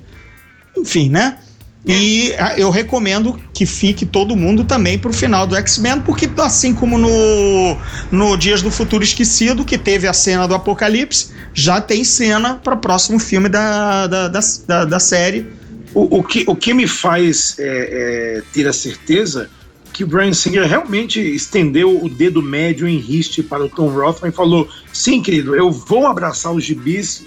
Enfim, 0.78 1.10
né? 1.10 1.38
E 1.86 2.34
eu 2.56 2.70
recomendo 2.70 3.38
que 3.54 3.66
fique 3.66 4.06
todo 4.06 4.38
mundo 4.38 4.64
também 4.64 4.98
pro 4.98 5.12
final 5.12 5.46
do 5.46 5.56
X-Men, 5.56 6.00
porque 6.00 6.30
assim 6.38 6.74
como 6.74 6.98
no, 6.98 7.78
no 8.10 8.38
Dias 8.38 8.62
do 8.62 8.72
Futuro 8.72 9.04
Esquecido, 9.04 9.66
que 9.66 9.78
teve 9.78 10.08
a 10.08 10.14
cena 10.14 10.48
do 10.48 10.56
Apocalipse, 10.56 11.32
já 11.54 11.82
tem 11.82 12.06
cena 12.06 12.56
para 12.56 12.74
o 12.74 12.78
próximo 12.78 13.20
filme 13.20 13.50
da, 13.50 14.08
da, 14.08 14.28
da, 14.30 14.40
da, 14.66 14.86
da 14.86 15.00
série. 15.00 15.46
O, 15.94 16.20
o 16.20 16.24
que, 16.24 16.46
o 16.48 16.56
que 16.56 16.74
me 16.74 16.88
faz 16.88 17.56
é, 17.60 18.38
é, 18.38 18.44
ter 18.54 18.66
a 18.66 18.74
certeza 18.74 19.50
que 19.92 20.06
o 20.06 20.08
Brian 20.08 20.34
Singer 20.34 20.66
realmente 20.66 21.20
estendeu 21.20 22.04
o 22.04 22.10
dedo 22.10 22.42
médio 22.42 22.88
em 22.88 22.98
riste 22.98 23.44
para 23.44 23.64
o 23.64 23.70
Tom 23.70 23.90
Rothman 23.90 24.30
e 24.30 24.34
falou: 24.34 24.68
sim, 24.92 25.22
querido, 25.22 25.54
eu 25.54 25.70
vou 25.70 26.08
abraçar 26.08 26.52
os 26.54 26.64
gibis 26.64 27.24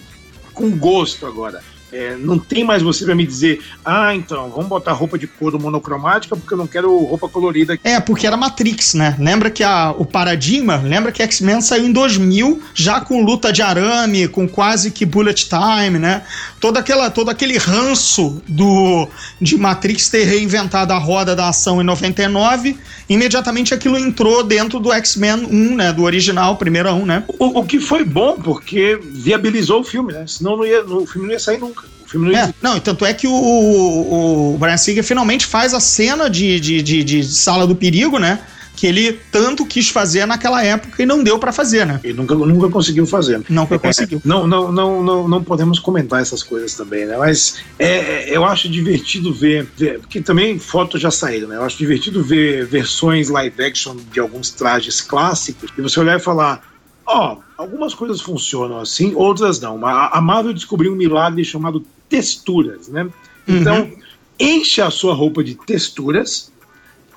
com 0.52 0.70
gosto 0.70 1.26
agora. 1.26 1.62
É, 1.96 2.14
não 2.18 2.38
tem 2.38 2.62
mais 2.62 2.82
você 2.82 3.06
para 3.06 3.14
me 3.14 3.26
dizer, 3.26 3.58
ah, 3.82 4.14
então, 4.14 4.50
vamos 4.50 4.66
botar 4.66 4.92
roupa 4.92 5.18
de 5.18 5.26
couro 5.26 5.58
monocromática 5.58 6.36
porque 6.36 6.52
eu 6.52 6.58
não 6.58 6.66
quero 6.66 6.94
roupa 6.94 7.26
colorida. 7.26 7.78
É, 7.82 7.98
porque 7.98 8.26
era 8.26 8.36
Matrix, 8.36 8.92
né? 8.92 9.16
Lembra 9.18 9.50
que 9.50 9.64
a, 9.64 9.94
o 9.96 10.04
paradigma, 10.04 10.76
lembra 10.76 11.10
que 11.10 11.22
X-Men 11.22 11.62
saiu 11.62 11.86
em 11.86 11.92
2000, 11.92 12.62
já 12.74 13.00
com 13.00 13.24
luta 13.24 13.50
de 13.50 13.62
arame, 13.62 14.28
com 14.28 14.46
quase 14.46 14.90
que 14.90 15.06
bullet 15.06 15.48
time, 15.48 15.98
né? 15.98 16.22
Toda 16.60 16.80
aquela, 16.80 17.08
todo 17.08 17.30
aquele 17.30 17.56
ranço 17.56 18.42
do 18.46 19.08
de 19.40 19.56
Matrix 19.56 20.10
ter 20.10 20.24
reinventado 20.24 20.92
a 20.92 20.98
roda 20.98 21.34
da 21.34 21.48
ação 21.48 21.80
em 21.80 21.84
99, 21.84 22.76
imediatamente 23.08 23.72
aquilo 23.72 23.96
entrou 23.96 24.44
dentro 24.44 24.78
do 24.78 24.92
X-Men 24.92 25.46
1, 25.46 25.76
né? 25.76 25.92
Do 25.94 26.02
original, 26.02 26.56
primeiro 26.56 26.90
1, 26.90 27.06
né? 27.06 27.24
O, 27.38 27.60
o 27.60 27.64
que 27.64 27.80
foi 27.80 28.04
bom, 28.04 28.36
porque 28.36 29.00
viabilizou 29.02 29.80
o 29.80 29.84
filme, 29.84 30.12
né? 30.12 30.26
Senão 30.26 30.58
não 30.58 30.66
ia, 30.66 30.84
o 30.84 31.06
filme 31.06 31.28
não 31.28 31.32
ia 31.32 31.40
sair 31.40 31.58
nunca. 31.58 31.85
O 32.04 32.08
filme 32.08 32.30
não 32.32 32.38
É, 32.38 32.54
não, 32.62 32.76
e 32.76 32.80
tanto 32.80 33.04
é 33.04 33.12
que 33.12 33.26
o, 33.26 33.32
o, 33.32 34.58
Brian 34.58 34.76
Singer 34.76 35.02
finalmente 35.04 35.44
faz 35.46 35.74
a 35.74 35.80
cena 35.80 36.28
de, 36.30 36.60
de, 36.60 36.82
de, 36.82 37.04
de 37.04 37.24
sala 37.24 37.66
do 37.66 37.74
perigo, 37.74 38.18
né? 38.18 38.38
Que 38.76 38.86
ele 38.86 39.18
tanto 39.32 39.64
quis 39.64 39.88
fazer 39.88 40.26
naquela 40.26 40.62
época 40.62 41.02
e 41.02 41.06
não 41.06 41.24
deu 41.24 41.38
pra 41.38 41.50
fazer, 41.50 41.86
né? 41.86 41.98
Ele 42.04 42.12
nunca, 42.12 42.34
nunca 42.34 42.68
conseguiu 42.68 43.06
fazer. 43.06 43.42
Não 43.48 43.66
É, 43.70 43.78
conseguiu. 43.78 44.20
Não, 44.22 44.46
não, 44.46 44.70
não, 44.70 45.02
não, 45.02 45.26
não 45.28 45.42
podemos 45.42 45.78
comentar 45.78 46.20
essas 46.20 46.42
coisas 46.42 46.74
também, 46.74 47.06
né? 47.06 47.16
Mas 47.16 47.56
é, 47.78 47.86
é, 47.88 48.36
eu 48.36 48.44
acho 48.44 48.68
divertido 48.68 49.32
ver, 49.32 49.66
ver- 49.78 49.98
porque 50.00 50.20
também 50.20 50.58
fotos 50.58 51.00
já 51.00 51.10
saíram, 51.10 51.48
né? 51.48 51.56
Eu 51.56 51.62
acho 51.64 51.78
divertido 51.78 52.22
ver 52.22 52.66
versões 52.66 53.30
live 53.30 53.64
action 53.64 53.96
de 54.12 54.20
alguns 54.20 54.50
trajes 54.50 55.00
clássicos 55.00 55.70
e 55.76 55.80
você 55.80 55.98
olhar 55.98 56.18
e 56.18 56.22
falar, 56.22 56.60
ó, 57.06 57.36
algumas 57.56 57.94
coisas 57.94 58.20
funcionam 58.20 58.78
assim, 58.78 59.14
outras 59.14 59.60
não. 59.60 59.84
A, 59.86 60.20
Marvel 60.20 60.52
descobriu 60.52 60.92
um 60.92 60.96
milagre 60.96 61.44
chamado 61.44 61.84
texturas, 62.08 62.88
né? 62.88 63.08
Então, 63.46 63.90
enche 64.38 64.80
a 64.82 64.90
sua 64.90 65.14
roupa 65.14 65.42
de 65.44 65.54
texturas 65.54 66.50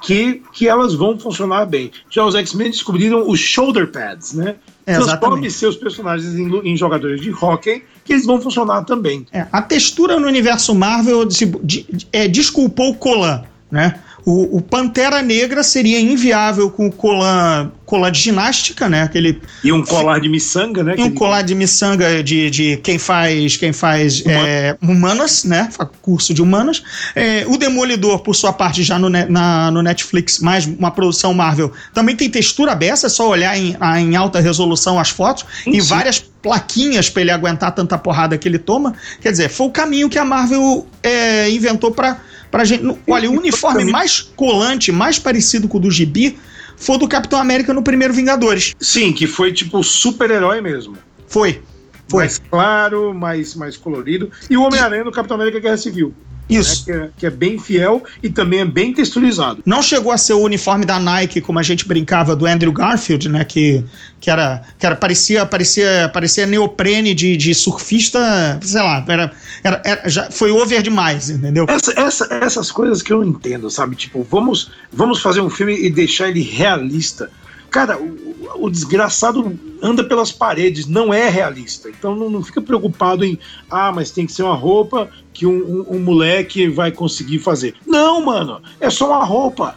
que, 0.02 0.42
que 0.54 0.68
elas 0.68 0.94
vão 0.94 1.20
funcionar 1.20 1.66
bem. 1.66 1.92
Já 2.10 2.24
os 2.24 2.36
X-Men 2.36 2.72
descobriram 2.72 3.28
os 3.30 3.40
shoulder 3.40 3.92
pads, 3.92 4.34
né? 4.34 4.56
É, 4.86 4.96
Transforme 4.96 5.52
seus 5.52 5.76
personagens 5.76 6.34
em, 6.36 6.50
em 6.72 6.76
jogadores 6.78 7.20
de 7.22 7.32
hockey, 7.32 7.84
que 8.06 8.14
eles 8.14 8.26
vão 8.26 8.42
funcionar 8.42 8.84
também. 8.86 9.28
É, 9.32 9.46
a 9.52 9.62
textura 9.62 10.20
no 10.20 10.26
universo 10.28 10.74
Marvel 10.74 11.26
de- 11.26 11.46
de- 11.64 12.08
é, 12.12 12.28
desculpou 12.28 12.92
o 12.92 12.96
Colan, 12.96 13.44
né? 13.70 14.02
O, 14.26 14.58
o 14.58 14.62
Pantera 14.62 15.22
Negra 15.22 15.64
seria 15.64 16.00
inviável 16.00 16.70
com 16.70 16.88
o 16.88 16.92
colar, 16.92 17.72
colar 17.86 18.10
de 18.10 18.20
ginástica, 18.20 18.88
né? 18.90 19.04
Aquele, 19.04 19.42
E 19.64 19.72
um 19.72 19.84
colar 19.84 20.20
de 20.20 20.30
miçanga, 20.30 20.84
né? 20.84 20.96
e 20.98 21.02
um 21.02 21.12
colar 21.12 21.42
de 21.42 21.56
miçanga 21.56 22.22
de, 22.24 22.50
de 22.50 22.78
quem 22.78 22.98
faz 23.00 23.58
quem 23.58 23.74
faz 23.74 24.24
é, 24.26 24.78
humanas, 24.82 25.44
né? 25.44 25.70
Curso 26.02 26.34
de 26.34 26.42
humanas. 26.42 26.84
É, 27.16 27.46
o 27.48 27.58
Demolidor, 27.58 28.20
por 28.20 28.36
sua 28.36 28.54
parte, 28.54 28.84
já 28.84 29.00
no, 29.00 29.10
na- 29.10 29.72
no 29.72 29.82
Netflix, 29.82 30.40
mais 30.40 30.66
uma 30.66 30.92
produção 30.92 31.34
Marvel, 31.34 31.72
também 31.94 32.16
tem 32.16 32.30
textura 32.30 32.76
beça, 32.76 33.08
é 33.08 33.10
só 33.10 33.28
olhar 33.28 33.58
em, 33.58 33.76
em 34.00 34.16
alta 34.16 34.40
resolução 34.40 35.00
as 35.00 35.10
fotos 35.10 35.46
e 35.66 35.82
sim. 35.82 35.88
várias 35.88 36.20
plaquinhas 36.20 37.10
pra 37.10 37.22
ele 37.22 37.32
aguentar 37.32 37.74
tanta 37.74 37.98
porrada 37.98 38.38
que 38.38 38.48
ele 38.48 38.58
toma. 38.60 38.94
Quer 39.22 39.32
dizer, 39.32 39.50
foi 39.50 39.68
o 39.68 39.72
caminho 39.72 40.10
que 40.10 40.18
a 40.18 40.24
Marvel 40.24 40.88
é, 41.04 41.50
inventou 41.50 41.92
pra, 41.92 42.18
pra 42.52 42.64
gente. 42.64 42.84
no- 42.84 42.98
Olha, 43.08 43.30
o 43.30 43.34
uniforme 43.38 43.86
mais 43.92 44.22
colante, 44.36 44.92
mais 44.92 45.18
parecido 45.20 45.68
com 45.68 45.78
o 45.78 45.82
do 45.82 45.92
Gibi, 45.92 46.38
foi 46.78 46.96
o 46.96 47.00
do 47.00 47.08
Capitão 47.08 47.40
América 47.40 47.74
no 47.74 47.84
primeiro 47.84 48.14
Vingadores. 48.14 48.74
Sim, 48.80 49.12
que 49.14 49.28
foi 49.28 49.52
tipo 49.54 49.84
super-herói 49.84 50.62
mesmo. 50.62 50.98
Foi. 51.28 51.62
Foi. 52.08 52.24
Mais 52.24 52.42
claro, 52.50 53.14
mais, 53.14 53.54
mais 53.56 53.78
colorido. 53.78 54.32
E 54.50 54.58
o 54.58 54.64
Homem-Aranha 54.64 55.04
no 55.04 55.12
Capitão 55.12 55.36
América 55.36 55.60
Guerra 55.60 55.78
Civil. 55.78 56.14
Isso. 56.50 56.90
né, 56.90 56.96
que, 56.98 57.04
é, 57.04 57.10
que 57.20 57.26
é 57.26 57.30
bem 57.30 57.60
fiel 57.60 58.04
e 58.24 58.30
também 58.30 58.60
é 58.62 58.66
bem 58.66 58.94
texturizado. 58.94 59.62
Não 59.66 59.82
chegou 59.82 60.12
a 60.12 60.18
ser 60.18 60.34
o 60.34 60.40
uniforme 60.42 60.86
da 60.86 61.00
Nike, 61.00 61.42
como 61.42 61.60
a 61.60 61.64
gente 61.64 61.88
brincava, 61.88 62.36
do 62.36 62.46
Andrew 62.46 62.72
Garfield, 62.72 63.30
né? 63.30 63.44
Que, 63.46 63.84
que 64.20 64.30
era. 64.32 64.64
Que 64.80 64.86
era 64.86 64.96
parecia, 64.96 65.46
parecia, 65.46 66.10
parecia 66.14 66.46
neoprene 66.48 67.14
de, 67.14 67.38
de 67.38 67.54
surfista, 67.54 68.60
sei 68.62 68.82
lá, 68.82 69.04
era, 69.08 69.32
era, 69.64 69.82
era- 69.86 70.10
já 70.10 70.30
foi 70.32 70.52
over 70.52 70.82
demais, 70.82 71.30
entendeu? 71.30 71.66
Essa, 71.68 71.94
essa- 72.00 72.28
essas 72.42 72.72
coisas 72.72 73.02
que 73.02 73.12
eu 73.14 73.24
entendo, 73.24 73.70
sabe? 73.70 73.96
Tipo, 73.96 74.26
vamos, 74.30 74.72
vamos 74.92 75.22
fazer 75.22 75.42
um 75.42 75.50
filme 75.50 75.76
e 75.76 75.90
deixar 75.90 76.30
ele 76.30 76.42
realista. 76.42 77.30
Cara, 77.70 77.98
o, 78.00 78.66
o 78.66 78.70
desgraçado 78.70 79.58
anda 79.82 80.04
pelas 80.04 80.32
paredes, 80.32 80.88
não 80.88 81.14
é 81.14 81.30
realista. 81.30 81.90
Então 81.90 82.16
não, 82.16 82.30
não 82.30 82.44
fica 82.44 82.62
preocupado 82.62 83.24
em, 83.24 83.38
ah, 83.70 83.92
mas 83.92 84.12
tem 84.12 84.26
que 84.26 84.32
ser 84.34 84.44
uma 84.44 84.56
roupa 84.56 85.10
que 85.34 85.46
um, 85.46 85.58
um- 85.90 85.96
um 85.96 86.00
moleque 86.00 86.68
vai 86.68 86.92
conseguir 86.92 87.40
fazer. 87.40 87.76
Não, 87.86 88.24
mano, 88.26 88.62
é 88.80 88.90
só 88.90 89.08
uma 89.08 89.24
roupa. 89.24 89.76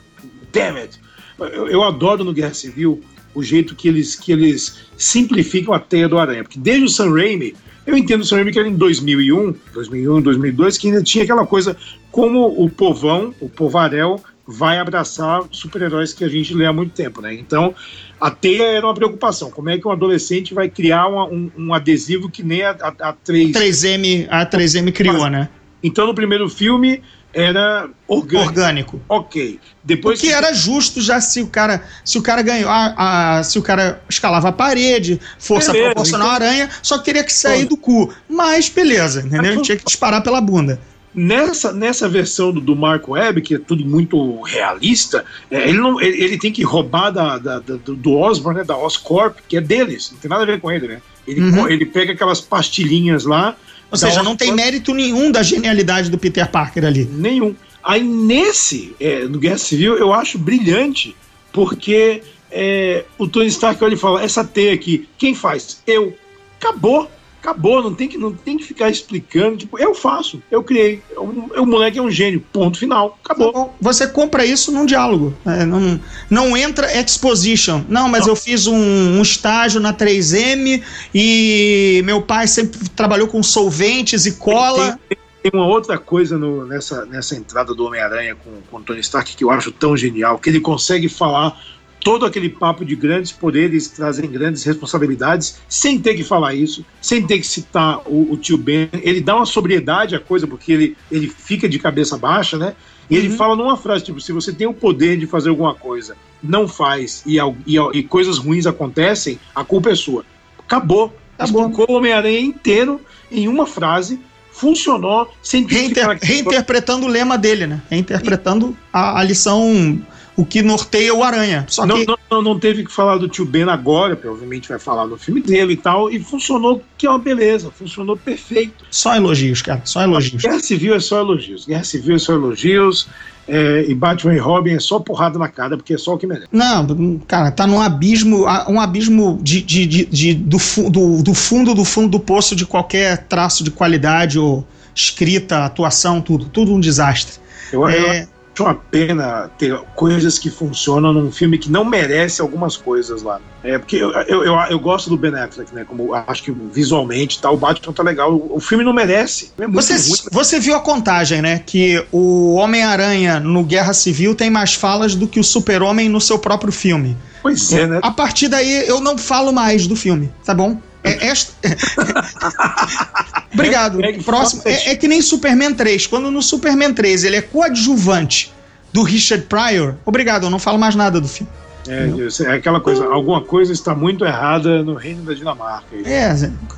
Damn 0.52 0.76
it. 0.78 0.98
Eu, 1.38 1.68
eu 1.68 1.82
adoro 1.82 2.24
no 2.24 2.32
Guerra 2.32 2.54
Civil 2.54 3.00
o 3.34 3.42
jeito 3.42 3.74
que 3.74 3.88
eles, 3.88 4.14
que 4.14 4.30
eles 4.32 4.76
simplificam 4.96 5.72
a 5.72 5.78
teia 5.78 6.08
do 6.08 6.18
aranha. 6.18 6.42
Porque 6.44 6.58
desde 6.58 6.84
o 6.84 6.88
Sam 6.88 7.12
Raimi, 7.14 7.54
eu 7.86 7.96
entendo 7.96 8.20
o 8.20 8.24
Sam 8.24 8.36
Raimi 8.36 8.52
que 8.52 8.58
era 8.58 8.68
em 8.68 8.74
2001, 8.76 9.54
2001, 9.72 10.20
2002, 10.20 10.78
que 10.78 10.88
ainda 10.88 11.02
tinha 11.02 11.24
aquela 11.24 11.46
coisa 11.46 11.76
como 12.10 12.46
o 12.62 12.68
povão, 12.68 13.34
o 13.40 13.48
povarel, 13.48 14.20
vai 14.52 14.78
abraçar 14.78 15.42
super-heróis 15.50 16.12
que 16.12 16.24
a 16.24 16.28
gente 16.28 16.54
lê 16.54 16.66
há 16.66 16.72
muito 16.72 16.92
tempo, 16.92 17.20
né? 17.20 17.34
Então, 17.34 17.74
a 18.20 18.30
teia 18.30 18.64
era 18.64 18.86
uma 18.86 18.94
preocupação. 18.94 19.50
Como 19.50 19.70
é 19.70 19.78
que 19.78 19.86
um 19.88 19.90
adolescente 19.90 20.54
vai 20.54 20.68
criar 20.68 21.06
uma- 21.08 21.26
um, 21.26 21.50
um 21.56 21.74
adesivo 21.74 22.28
que 22.30 22.42
nem 22.42 22.62
a, 22.62 22.70
a, 22.80 23.08
a 23.08 23.12
3... 23.12 23.50
3M, 23.52 24.26
a 24.30 24.44
3M 24.46 24.92
criou, 24.92 25.28
né? 25.28 25.48
Então, 25.82 26.06
no 26.06 26.14
primeiro 26.14 26.48
filme, 26.48 27.02
era 27.34 27.88
orgânico. 28.06 28.46
Orgânico. 28.48 29.00
Ok. 29.08 29.58
Depois 29.82 30.20
que 30.20 30.30
era 30.30 30.52
justo 30.52 31.00
já 31.00 31.20
se 31.20 31.40
o 31.40 31.46
cara, 31.48 31.82
se 32.04 32.18
o 32.18 32.22
cara 32.22 32.42
ganhou, 32.42 32.70
a, 32.70 33.38
a- 33.38 33.42
se 33.42 33.58
o 33.58 33.62
cara 33.62 34.00
escalava 34.08 34.50
a 34.50 34.52
parede, 34.52 35.18
força 35.38 35.72
Beleza, 35.72 35.90
proporcional 35.90 36.26
então- 36.36 36.46
aranha, 36.46 36.70
só 36.82 36.98
teria 36.98 37.24
que 37.24 37.32
sair 37.32 37.64
do 37.64 37.76
cu. 37.76 38.14
Mas 38.28 38.68
beleza, 38.68 39.22
entendeu? 39.26 39.60
Tinha 39.62 39.76
que 39.76 39.84
disparar 39.84 40.22
pela 40.22 40.40
bunda. 40.40 40.78
Nessa, 41.14 41.72
nessa 41.72 42.08
versão 42.08 42.52
do, 42.52 42.60
do 42.60 42.74
Mark 42.74 43.06
Webb, 43.06 43.42
que 43.42 43.54
é 43.56 43.58
tudo 43.58 43.84
muito 43.84 44.40
realista, 44.42 45.24
é, 45.50 45.68
ele, 45.68 45.78
não, 45.78 46.00
ele, 46.00 46.22
ele 46.24 46.38
tem 46.38 46.50
que 46.50 46.62
roubar 46.62 47.10
da, 47.10 47.36
da- 47.36 47.58
da- 47.58 47.76
do, 47.76 48.12
Osborne, 48.18 48.60
né, 48.60 48.64
da 48.64 48.76
Oscorp, 48.78 49.36
que 49.46 49.58
é 49.58 49.60
deles, 49.60 50.10
não 50.10 50.18
tem 50.18 50.28
nada 50.30 50.42
a 50.42 50.46
ver 50.46 50.58
com 50.60 50.70
ele, 50.72 50.88
né? 50.88 51.02
Ele, 51.28 51.40
Uhum. 51.42 51.68
ele 51.68 51.84
pega 51.84 52.12
aquelas 52.14 52.40
pastilhinhas 52.40 53.24
lá. 53.24 53.54
Ou 53.90 53.98
seja, 53.98 54.22
não 54.22 54.34
tem 54.34 54.48
Oscorp, 54.48 54.64
mérito 54.64 54.94
nenhum 54.94 55.30
da 55.30 55.42
genialidade 55.42 56.10
do 56.10 56.16
Peter 56.16 56.50
Parker 56.50 56.84
ali. 56.86 57.04
Nenhum. 57.04 57.54
Aí 57.84 58.02
nesse, 58.02 58.94
é, 58.98 59.24
no 59.24 59.38
Guerra 59.38 59.58
Civil, 59.58 59.96
eu 59.98 60.12
acho 60.14 60.38
brilhante, 60.38 61.14
porque 61.52 62.22
é, 62.50 63.04
o 63.18 63.28
Tony 63.28 63.48
Stark 63.48 63.82
olha 63.84 63.94
e 63.94 63.98
fala: 63.98 64.22
essa 64.22 64.42
teia 64.44 64.72
aqui, 64.72 65.06
quem 65.18 65.34
faz? 65.34 65.82
Eu. 65.86 66.16
Acabou. 66.58 67.10
Acabou, 67.42 67.82
não 67.82 67.92
tem 67.92 68.06
que, 68.08 68.16
não 68.16 68.32
tem 68.32 68.56
que 68.56 68.62
ficar 68.62 68.88
explicando. 68.88 69.56
Tipo, 69.56 69.76
eu 69.76 69.92
faço, 69.96 70.40
eu 70.48 70.62
criei. 70.62 71.02
O, 71.16 71.66
moleque 71.66 71.98
é 71.98 72.02
um 72.02 72.08
gênio. 72.10 72.40
Ponto 72.52 72.78
final. 72.78 73.18
Acabou. 73.24 73.74
Você 73.80 74.06
compra 74.06 74.46
isso 74.46 74.70
num 74.70 74.86
diálogo. 74.86 75.34
né? 75.44 75.64
não, 75.64 76.00
não 76.30 76.56
entra 76.56 76.96
exposition. 76.96 77.82
Não, 77.88 78.08
mas 78.08 78.28
eu 78.28 78.36
fiz 78.36 78.68
um, 78.68 78.76
um 78.76 79.20
estágio 79.20 79.80
na 79.80 79.92
3M 79.92 80.80
e 81.12 82.00
meu 82.04 82.22
pai 82.22 82.46
sempre 82.46 82.88
trabalhou 82.90 83.26
com 83.26 83.42
solventes 83.42 84.24
e 84.24 84.32
cola. 84.32 84.96
Tem 85.42 85.50
uma 85.52 85.66
outra 85.66 85.98
coisa 85.98 86.38
no- 86.38 86.64
nessa, 86.64 87.04
nessa 87.06 87.34
entrada 87.34 87.74
do 87.74 87.84
Homem-Aranha 87.84 88.36
com, 88.36 88.50
com 88.70 88.76
o 88.76 88.82
Tony 88.82 89.00
Stark 89.00 89.34
que 89.34 89.42
eu 89.42 89.50
acho 89.50 89.72
tão 89.72 89.96
genial, 89.96 90.38
que 90.38 90.48
ele 90.48 90.60
consegue 90.60 91.08
falar 91.08 91.60
todo 92.02 92.26
aquele 92.26 92.48
papo 92.48 92.84
de 92.84 92.96
grandes 92.96 93.32
poderes 93.32 93.88
trazem 93.88 94.28
grandes 94.30 94.64
responsabilidades, 94.64 95.58
sem 95.68 95.98
ter 95.98 96.14
que 96.14 96.24
falar 96.24 96.54
isso, 96.54 96.84
sem 97.00 97.26
ter 97.26 97.38
que 97.38 97.46
citar 97.46 98.00
o, 98.06 98.32
o 98.32 98.36
tio 98.36 98.58
Ben. 98.58 98.88
Ele 98.92 99.20
dá 99.20 99.36
uma 99.36 99.46
sobriedade 99.46 100.14
à 100.14 100.20
coisa, 100.20 100.46
porque 100.46 100.72
ele, 100.72 100.96
ele 101.10 101.28
fica 101.28 101.68
de 101.68 101.78
cabeça 101.78 102.18
baixa, 102.18 102.58
né? 102.58 102.74
E 103.10 103.16
ele 103.16 103.30
fala 103.30 103.54
numa 103.54 103.76
frase, 103.76 104.04
tipo, 104.04 104.20
se 104.20 104.32
você 104.32 104.52
tem 104.52 104.66
o 104.66 104.72
poder 104.72 105.18
de 105.18 105.26
fazer 105.26 105.50
alguma 105.50 105.74
coisa, 105.74 106.16
não 106.42 106.66
faz, 106.66 107.22
e, 107.26 107.36
e, 107.66 107.78
e 107.94 108.02
coisas 108.02 108.38
ruins 108.38 108.66
acontecem, 108.66 109.38
a 109.54 109.62
culpa 109.64 109.90
é 109.90 109.94
sua. 109.94 110.24
Acabou. 110.58 111.14
Acabou. 111.38 111.62
Explicou 111.62 111.94
o 111.94 111.98
Homem-Aranha 111.98 112.40
inteiro 112.40 113.00
em 113.30 113.48
uma 113.48 113.66
frase, 113.66 114.20
funcionou, 114.52 115.30
sem 115.42 115.66
Reinter- 115.66 116.18
reinterpretando 116.22 117.06
o 117.06 117.08
lema 117.08 117.36
dele, 117.36 117.66
né? 117.66 117.82
Reinterpretando 117.90 118.76
a, 118.92 119.20
a 119.20 119.24
lição, 119.24 120.00
o 120.36 120.44
que 120.46 120.62
norteia 120.62 121.14
o 121.14 121.22
Aranha. 121.22 121.64
Só 121.68 121.84
Não, 121.86 121.96
que 121.96 122.06
não, 122.06 122.16
não, 122.30 122.42
não 122.42 122.58
teve 122.58 122.84
que 122.84 122.92
falar 122.92 123.18
do 123.18 123.28
tio 123.28 123.44
Ben 123.44 123.64
agora, 123.64 124.16
provavelmente 124.16 124.68
vai 124.68 124.78
falar 124.78 125.06
no 125.06 125.18
filme 125.18 125.40
dele 125.42 125.74
e 125.74 125.76
tal, 125.76 126.10
e 126.10 126.18
funcionou 126.18 126.82
que 126.96 127.06
é 127.06 127.10
uma 127.10 127.18
beleza, 127.18 127.70
funcionou 127.70 128.16
perfeito. 128.16 128.84
só 128.90 129.14
elogios, 129.14 129.60
cara. 129.62 129.82
Só 129.84 130.02
elogios. 130.02 130.42
Guerra 130.42 130.60
Civil 130.60 130.94
é 130.94 131.00
só 131.00 131.18
elogios, 131.20 131.66
Guerra 131.66 131.84
Civil 131.84 132.16
é 132.16 132.18
só 132.18 132.32
elogios, 132.32 133.08
é, 133.46 133.84
e 133.88 133.94
Batman 133.94 134.34
e 134.34 134.38
Robin 134.38 134.72
é 134.74 134.78
só 134.80 134.98
porrada 135.00 135.38
na 135.38 135.48
cara, 135.48 135.76
porque 135.76 135.94
é 135.94 135.98
só 135.98 136.14
o 136.14 136.18
que 136.18 136.26
merece. 136.26 136.48
Não, 136.52 137.18
cara, 137.26 137.50
tá 137.50 137.66
num 137.66 137.80
abismo, 137.80 138.46
um 138.68 138.80
abismo 138.80 139.38
de, 139.42 139.60
de, 139.60 139.84
de, 139.86 140.04
de- 140.06 140.34
do, 140.34 140.56
do, 140.90 141.22
do 141.22 141.34
fundo 141.34 141.74
do 141.74 141.84
fundo 141.84 142.08
do 142.08 142.20
poço 142.20 142.54
de 142.56 142.64
qualquer 142.64 143.18
traço 143.26 143.62
de 143.64 143.70
qualidade 143.70 144.38
ou 144.38 144.66
escrita, 144.94 145.64
atuação, 145.64 146.20
tudo. 146.20 146.44
Tudo 146.46 146.72
um 146.72 146.78
desastre. 146.80 147.40
Eu, 147.72 147.80
eu 147.80 147.88
É, 147.88 148.28
acho 148.54 148.62
uma 148.62 148.74
pena 148.74 149.50
ter 149.58 149.76
coisas 149.94 150.38
que 150.38 150.50
funcionam 150.50 151.12
num 151.12 151.32
filme 151.32 151.58
que 151.58 151.70
não 151.70 151.84
merece 151.84 152.40
algumas 152.40 152.76
coisas 152.76 153.22
lá. 153.22 153.40
É, 153.64 153.78
porque 153.78 153.96
eu, 153.96 154.10
eu, 154.12 154.44
eu, 154.44 154.54
eu 154.70 154.78
gosto 154.78 155.08
do 155.08 155.16
Ben 155.16 155.34
Affleck, 155.34 155.74
né? 155.74 155.84
Como 155.84 156.14
acho 156.14 156.42
que 156.42 156.50
visualmente 156.50 157.40
tá, 157.40 157.50
o 157.50 157.56
Batman 157.56 157.92
tá 157.92 158.02
legal. 158.02 158.32
O, 158.32 158.56
o 158.56 158.60
filme 158.60 158.84
não 158.84 158.92
merece. 158.92 159.52
É 159.58 159.66
muito 159.66 159.82
Você, 159.82 159.94
ruim. 159.94 160.28
você 160.30 160.60
viu 160.60 160.74
a 160.74 160.80
contagem, 160.80 161.40
né? 161.40 161.62
Que 161.64 162.04
o 162.12 162.54
Homem-Aranha 162.54 163.40
no 163.40 163.64
Guerra 163.64 163.94
Civil 163.94 164.34
tem 164.34 164.50
mais 164.50 164.74
falas 164.74 165.14
do 165.14 165.26
que 165.26 165.40
o 165.40 165.44
Super-Homem 165.44 166.08
no 166.08 166.20
seu 166.20 166.38
próprio 166.38 166.72
filme. 166.72 167.16
Pois 167.40 167.72
é, 167.72 167.86
né? 167.86 168.00
A 168.02 168.10
partir 168.10 168.48
daí 168.48 168.86
eu 168.86 169.00
não 169.00 169.16
falo 169.16 169.52
mais 169.52 169.86
do 169.86 169.96
filme, 169.96 170.30
tá 170.44 170.54
bom? 170.54 170.78
É 171.04 171.26
esta. 171.26 171.52
Obrigado. 173.52 174.02
É, 174.02 174.08
é 174.08 174.12
que 174.12 174.22
Próximo. 174.22 174.62
É, 174.64 174.90
é 174.90 174.96
que 174.96 175.08
nem 175.08 175.20
Superman 175.20 175.74
3. 175.74 176.06
Quando 176.06 176.30
no 176.30 176.42
Superman 176.42 176.92
3 176.94 177.24
ele 177.24 177.36
é 177.36 177.42
coadjuvante 177.42 178.52
do 178.92 179.02
Richard 179.02 179.46
Pryor, 179.46 179.94
obrigado, 180.04 180.44
eu 180.44 180.50
não 180.50 180.58
falo 180.58 180.78
mais 180.78 180.94
nada 180.94 181.20
do 181.20 181.26
filme. 181.26 181.50
É, 181.88 182.08
é 182.44 182.52
aquela 182.52 182.80
coisa, 182.80 183.04
alguma 183.06 183.40
coisa 183.40 183.72
está 183.72 183.92
muito 183.94 184.24
errada 184.24 184.84
no 184.84 184.94
reino 184.94 185.24
da 185.24 185.34
Dinamarca. 185.34 185.86
É, 186.04 186.32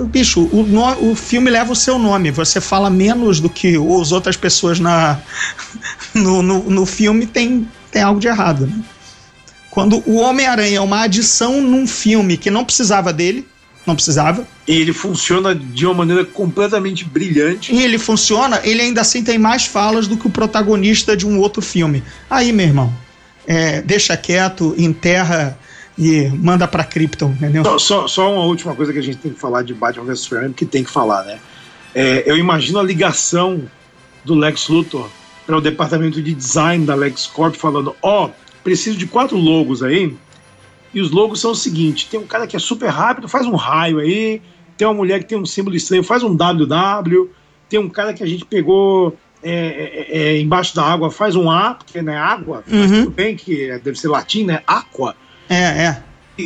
bicho, 0.04 0.48
o, 0.50 0.62
no- 0.62 1.10
o 1.10 1.14
filme 1.14 1.50
leva 1.50 1.72
o 1.72 1.76
seu 1.76 1.98
nome. 1.98 2.30
Você 2.30 2.58
fala 2.60 2.88
menos 2.88 3.38
do 3.38 3.50
que 3.50 3.76
as 4.00 4.12
outras 4.12 4.36
pessoas 4.36 4.80
na, 4.80 5.18
no, 6.14 6.42
no, 6.42 6.62
no 6.70 6.86
filme, 6.86 7.26
tem, 7.26 7.68
tem 7.90 8.00
algo 8.00 8.18
de 8.18 8.28
errado. 8.28 8.66
Né? 8.66 8.82
Quando 9.70 10.02
o 10.06 10.16
Homem-Aranha 10.16 10.78
é 10.78 10.80
uma 10.80 11.02
adição 11.02 11.60
num 11.60 11.86
filme 11.86 12.38
que 12.38 12.50
não 12.50 12.64
precisava 12.64 13.12
dele, 13.12 13.46
não 13.86 13.94
precisava, 13.94 14.46
E 14.66 14.72
ele 14.72 14.92
funciona 14.92 15.54
de 15.54 15.84
uma 15.84 15.94
maneira 15.94 16.24
completamente 16.24 17.04
brilhante. 17.04 17.74
e 17.74 17.82
ele 17.82 17.98
funciona, 17.98 18.60
ele 18.64 18.80
ainda 18.80 19.00
assim 19.00 19.22
tem 19.22 19.38
mais 19.38 19.66
falas 19.66 20.06
do 20.08 20.16
que 20.16 20.26
o 20.26 20.30
protagonista 20.30 21.16
de 21.16 21.26
um 21.26 21.38
outro 21.38 21.60
filme. 21.60 22.02
Aí, 22.30 22.52
meu 22.52 22.66
irmão, 22.66 22.92
é, 23.46 23.82
deixa 23.82 24.16
quieto, 24.16 24.74
enterra 24.78 25.58
e 25.98 26.28
manda 26.28 26.66
pra 26.66 26.82
Krypton, 26.82 27.30
entendeu? 27.30 27.62
Só, 27.64 27.78
só, 27.78 28.08
só 28.08 28.32
uma 28.32 28.44
última 28.44 28.74
coisa 28.74 28.92
que 28.92 28.98
a 28.98 29.02
gente 29.02 29.18
tem 29.18 29.32
que 29.32 29.38
falar 29.38 29.62
de 29.62 29.74
Batman 29.74 30.04
vs 30.04 30.20
Superman, 30.20 30.52
que 30.52 30.66
tem 30.66 30.82
que 30.82 30.90
falar, 30.90 31.24
né? 31.24 31.38
É, 31.94 32.24
eu 32.26 32.36
imagino 32.36 32.78
a 32.78 32.82
ligação 32.82 33.62
do 34.24 34.34
Lex 34.34 34.68
Luthor 34.68 35.08
para 35.46 35.56
o 35.56 35.60
departamento 35.60 36.20
de 36.20 36.34
design 36.34 36.84
da 36.84 36.94
LexCorp 36.94 37.54
falando: 37.54 37.94
ó, 38.02 38.26
oh, 38.26 38.30
preciso 38.64 38.96
de 38.96 39.06
quatro 39.06 39.36
logos 39.36 39.82
aí. 39.82 40.16
E 40.94 41.00
os 41.00 41.10
logos 41.10 41.40
são 41.40 41.50
o 41.50 41.56
seguinte: 41.56 42.08
tem 42.08 42.20
um 42.20 42.26
cara 42.26 42.46
que 42.46 42.56
é 42.56 42.58
super 42.58 42.88
rápido, 42.88 43.28
faz 43.28 43.46
um 43.46 43.56
raio 43.56 43.98
aí. 43.98 44.40
Tem 44.76 44.86
uma 44.86 44.94
mulher 44.94 45.20
que 45.20 45.26
tem 45.26 45.38
um 45.38 45.46
símbolo 45.46 45.76
estranho, 45.76 46.02
faz 46.02 46.22
um 46.22 46.34
WW. 46.34 47.30
Tem 47.68 47.78
um 47.78 47.88
cara 47.88 48.12
que 48.12 48.22
a 48.22 48.26
gente 48.26 48.44
pegou 48.44 49.16
é, 49.42 49.52
é, 49.52 50.18
é, 50.18 50.40
embaixo 50.40 50.74
da 50.74 50.82
água, 50.84 51.10
faz 51.10 51.36
um 51.36 51.50
A, 51.50 51.74
porque 51.74 52.00
não 52.00 52.12
é 52.12 52.16
água, 52.16 52.64
uhum. 52.66 53.04
tudo 53.04 53.10
bem 53.10 53.36
que 53.36 53.78
deve 53.78 53.98
ser 53.98 54.08
latim, 54.08 54.44
né? 54.44 54.62
Aqua. 54.66 55.14
É, 55.48 55.62
é. 55.62 56.02
E, 56.36 56.42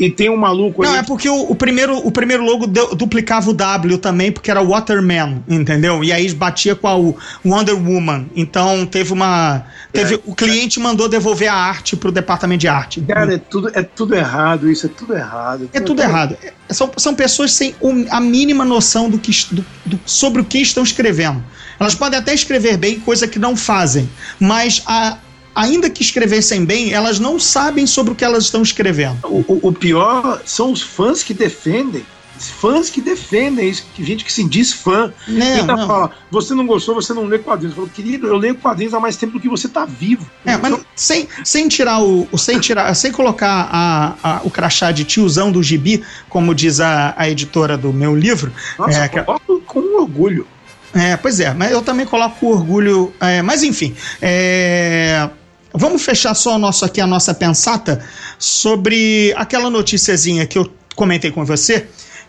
e, 0.00 0.06
e, 0.06 0.10
tem 0.10 0.28
um 0.28 0.36
maluco 0.36 0.82
Não, 0.82 0.94
é 0.94 1.02
porque 1.02 1.26
o, 1.26 1.50
o, 1.50 1.54
primeiro, 1.54 1.96
o 1.96 2.12
primeiro 2.12 2.44
logo 2.44 2.66
duplicava 2.66 3.48
o 3.48 3.54
W 3.54 3.96
também, 3.96 4.30
porque 4.30 4.50
era 4.50 4.62
Waterman, 4.62 5.42
entendeu? 5.48 6.04
E 6.04 6.12
aí 6.12 6.30
batia 6.34 6.74
com 6.74 6.86
a 6.86 6.96
Wonder 7.42 7.74
Woman. 7.74 8.26
Então 8.36 8.84
teve 8.84 9.10
uma. 9.10 9.64
Teve, 9.90 10.16
é, 10.16 10.20
o 10.26 10.34
cliente 10.34 10.78
é. 10.78 10.82
mandou 10.82 11.08
devolver 11.08 11.48
a 11.48 11.54
arte 11.54 11.96
pro 11.96 12.12
departamento 12.12 12.60
de 12.60 12.68
arte. 12.68 13.00
Cara, 13.00 13.34
é 13.34 13.38
tudo, 13.38 13.70
é 13.72 13.82
tudo 13.82 14.14
errado, 14.14 14.70
isso 14.70 14.84
é 14.84 14.90
tudo 14.90 15.14
errado. 15.14 15.70
É 15.72 15.80
tudo 15.80 16.02
errado. 16.02 16.36
É, 16.42 16.52
são, 16.74 16.90
são 16.98 17.14
pessoas 17.14 17.52
sem 17.52 17.74
a 18.10 18.20
mínima 18.20 18.66
noção 18.66 19.08
do 19.08 19.18
que, 19.18 19.32
do, 19.50 19.64
do, 19.86 20.00
sobre 20.04 20.42
o 20.42 20.44
que 20.44 20.58
estão 20.58 20.82
escrevendo. 20.82 21.42
Elas 21.80 21.94
podem 21.94 22.18
até 22.18 22.34
escrever 22.34 22.76
bem, 22.76 23.00
coisa 23.00 23.26
que 23.26 23.38
não 23.38 23.56
fazem, 23.56 24.08
mas 24.38 24.82
a 24.86 25.16
ainda 25.54 25.90
que 25.90 26.02
escrevessem 26.02 26.64
bem, 26.64 26.92
elas 26.92 27.18
não 27.18 27.38
sabem 27.38 27.86
sobre 27.86 28.12
o 28.12 28.16
que 28.16 28.24
elas 28.24 28.44
estão 28.44 28.62
escrevendo. 28.62 29.18
O, 29.24 29.44
o, 29.48 29.68
o 29.68 29.72
pior 29.72 30.42
são 30.44 30.72
os 30.72 30.82
fãs 30.82 31.22
que 31.22 31.34
defendem 31.34 32.04
fãs 32.48 32.90
que 32.90 33.00
defendem 33.00 33.68
isso, 33.68 33.84
gente 33.98 34.24
que 34.24 34.32
se 34.32 34.44
diz 34.44 34.72
fã. 34.72 35.12
Não, 35.28 35.66
não. 35.66 35.86
fala, 35.86 36.10
você 36.30 36.54
não 36.54 36.66
gostou, 36.66 36.94
você 36.94 37.12
não 37.12 37.24
lê 37.24 37.38
quadrinhos. 37.38 37.74
Falo, 37.74 37.88
querido, 37.88 38.26
eu 38.26 38.36
leio 38.36 38.54
quadrinhos 38.56 38.94
há 38.94 39.00
mais 39.00 39.16
tempo 39.16 39.34
do 39.34 39.40
que 39.40 39.48
você 39.48 39.68
tá 39.68 39.84
vivo. 39.84 40.28
É, 40.44 40.56
mas 40.56 40.80
sem, 40.96 41.28
sem 41.44 41.68
tirar 41.68 42.02
o. 42.02 42.26
Sem 42.36 42.58
tirar, 42.58 42.94
sem 42.94 43.12
colocar 43.12 43.68
a, 43.70 44.14
a, 44.22 44.40
o 44.44 44.50
crachá 44.50 44.90
de 44.90 45.04
tiozão 45.04 45.52
do 45.52 45.62
gibi, 45.62 46.02
como 46.28 46.54
diz 46.54 46.80
a, 46.80 47.14
a 47.16 47.28
editora 47.28 47.76
do 47.76 47.92
meu 47.92 48.16
livro. 48.16 48.52
Nossa, 48.78 49.04
é, 49.04 49.10
eu 49.12 49.24
coloco 49.24 49.60
com 49.60 50.00
orgulho. 50.00 50.46
É, 50.94 51.16
pois 51.16 51.40
é, 51.40 51.54
mas 51.54 51.70
eu 51.70 51.80
também 51.80 52.04
coloco 52.04 52.38
com 52.38 52.46
orgulho. 52.46 53.12
É, 53.20 53.42
mas 53.42 53.62
enfim. 53.62 53.94
É 54.20 55.28
Vamos 55.74 56.02
fechar 56.02 56.34
só 56.34 56.58
nosso, 56.58 56.84
aqui 56.84 57.00
a 57.00 57.06
nossa 57.06 57.32
pensata 57.32 58.04
sobre 58.38 59.32
aquela 59.36 59.70
noticiazinha 59.70 60.46
que 60.46 60.58
eu 60.58 60.70
comentei 60.94 61.30
com 61.30 61.44
você, 61.44 61.86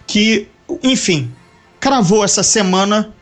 que, 0.07 0.47
enfim, 0.81 1.31
cravou 1.79 2.23
essa 2.23 2.41
semana 2.41 3.13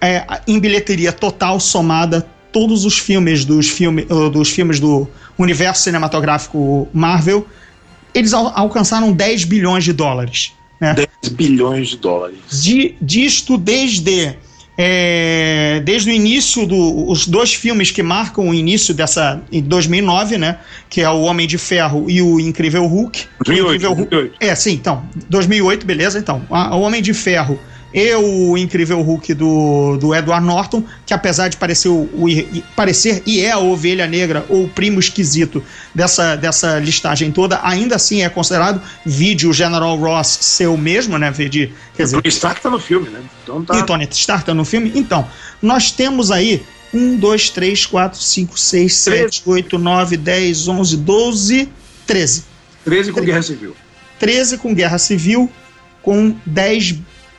é, 0.00 0.24
em 0.46 0.60
bilheteria 0.60 1.12
total 1.12 1.58
somada 1.58 2.26
todos 2.52 2.84
os 2.84 2.98
filmes 2.98 3.44
dos, 3.44 3.68
filme, 3.68 4.04
dos 4.04 4.50
filmes 4.50 4.80
do 4.80 5.08
universo 5.36 5.82
cinematográfico 5.82 6.88
Marvel, 6.92 7.46
eles 8.14 8.32
al 8.32 8.52
alcançaram 8.54 9.12
10 9.12 9.44
bilhões 9.44 9.84
de 9.84 9.92
dólares. 9.92 10.52
Né? 10.80 10.94
10 11.22 11.34
bilhões 11.34 11.88
de 11.88 11.96
dólares. 11.98 12.38
De, 12.50 12.94
disto 13.00 13.58
desde 13.58 14.36
é, 14.80 15.82
desde 15.84 16.08
o 16.08 16.12
início 16.12 16.64
dos 16.64 17.26
do, 17.26 17.32
dois 17.32 17.52
filmes 17.52 17.90
que 17.90 18.00
marcam 18.00 18.48
o 18.48 18.54
início 18.54 18.94
dessa 18.94 19.42
em 19.50 19.60
2009, 19.60 20.38
né, 20.38 20.58
que 20.88 21.00
é 21.00 21.10
o 21.10 21.22
Homem 21.22 21.48
de 21.48 21.58
Ferro 21.58 22.08
e 22.08 22.22
o 22.22 22.38
Incrível 22.38 22.86
Hulk. 22.86 23.26
2008, 23.44 23.48
o 23.48 23.74
Incrível 23.74 23.94
2008. 23.96 24.30
Hulk, 24.30 24.36
é, 24.38 24.54
sim, 24.54 24.74
então, 24.74 25.02
2008, 25.28 25.84
beleza, 25.84 26.20
então. 26.20 26.40
A, 26.48 26.76
o 26.76 26.82
Homem 26.82 27.02
de 27.02 27.12
Ferro 27.12 27.58
e 27.92 28.14
o 28.14 28.56
incrível 28.56 29.00
Hulk 29.00 29.32
do, 29.34 29.96
do 29.96 30.14
Edward 30.14 30.44
Norton, 30.44 30.84
que 31.06 31.14
apesar 31.14 31.48
de 31.48 31.56
parecer, 31.56 31.88
o, 31.88 32.02
o, 32.02 32.26
parecer 32.76 33.22
e 33.24 33.40
é 33.40 33.52
a 33.52 33.58
ovelha 33.58 34.06
negra 34.06 34.44
ou 34.48 34.64
o 34.64 34.68
primo 34.68 35.00
esquisito 35.00 35.62
dessa, 35.94 36.36
dessa 36.36 36.78
listagem 36.78 37.32
toda, 37.32 37.60
ainda 37.62 37.96
assim 37.96 38.22
é 38.22 38.28
considerado 38.28 38.80
vídeo 39.04 39.52
General 39.52 39.96
Ross 39.96 40.38
seu 40.42 40.76
mesmo, 40.76 41.16
né? 41.16 41.30
De, 41.30 41.72
quer 41.96 42.02
dizer, 42.02 42.16
Tony 42.16 42.28
Stark 42.28 42.60
tá 42.60 42.70
no 42.70 42.78
filme, 42.78 43.08
né? 43.08 43.20
Então 43.42 43.64
tá... 43.64 43.78
E 43.78 43.82
Tony 43.84 44.08
Stark 44.10 44.44
tá 44.44 44.52
no 44.52 44.64
filme. 44.64 44.92
Então, 44.94 45.26
nós 45.62 45.90
temos 45.90 46.30
aí 46.30 46.62
1, 46.92 47.16
2, 47.16 47.50
3, 47.50 47.86
4, 47.86 48.20
5, 48.20 48.58
6, 48.58 48.94
7, 48.94 49.42
8, 49.46 49.78
9, 49.78 50.16
10, 50.16 50.68
11, 50.68 50.96
12, 50.98 51.68
13. 52.06 52.44
13 52.84 53.12
com 53.12 53.20
Guerra 53.22 53.42
Civil. 53.42 53.74
13 54.18 54.58
com 54.58 54.74
Guerra 54.74 54.98
Civil, 54.98 55.50
com 56.02 56.34
10 56.44 56.96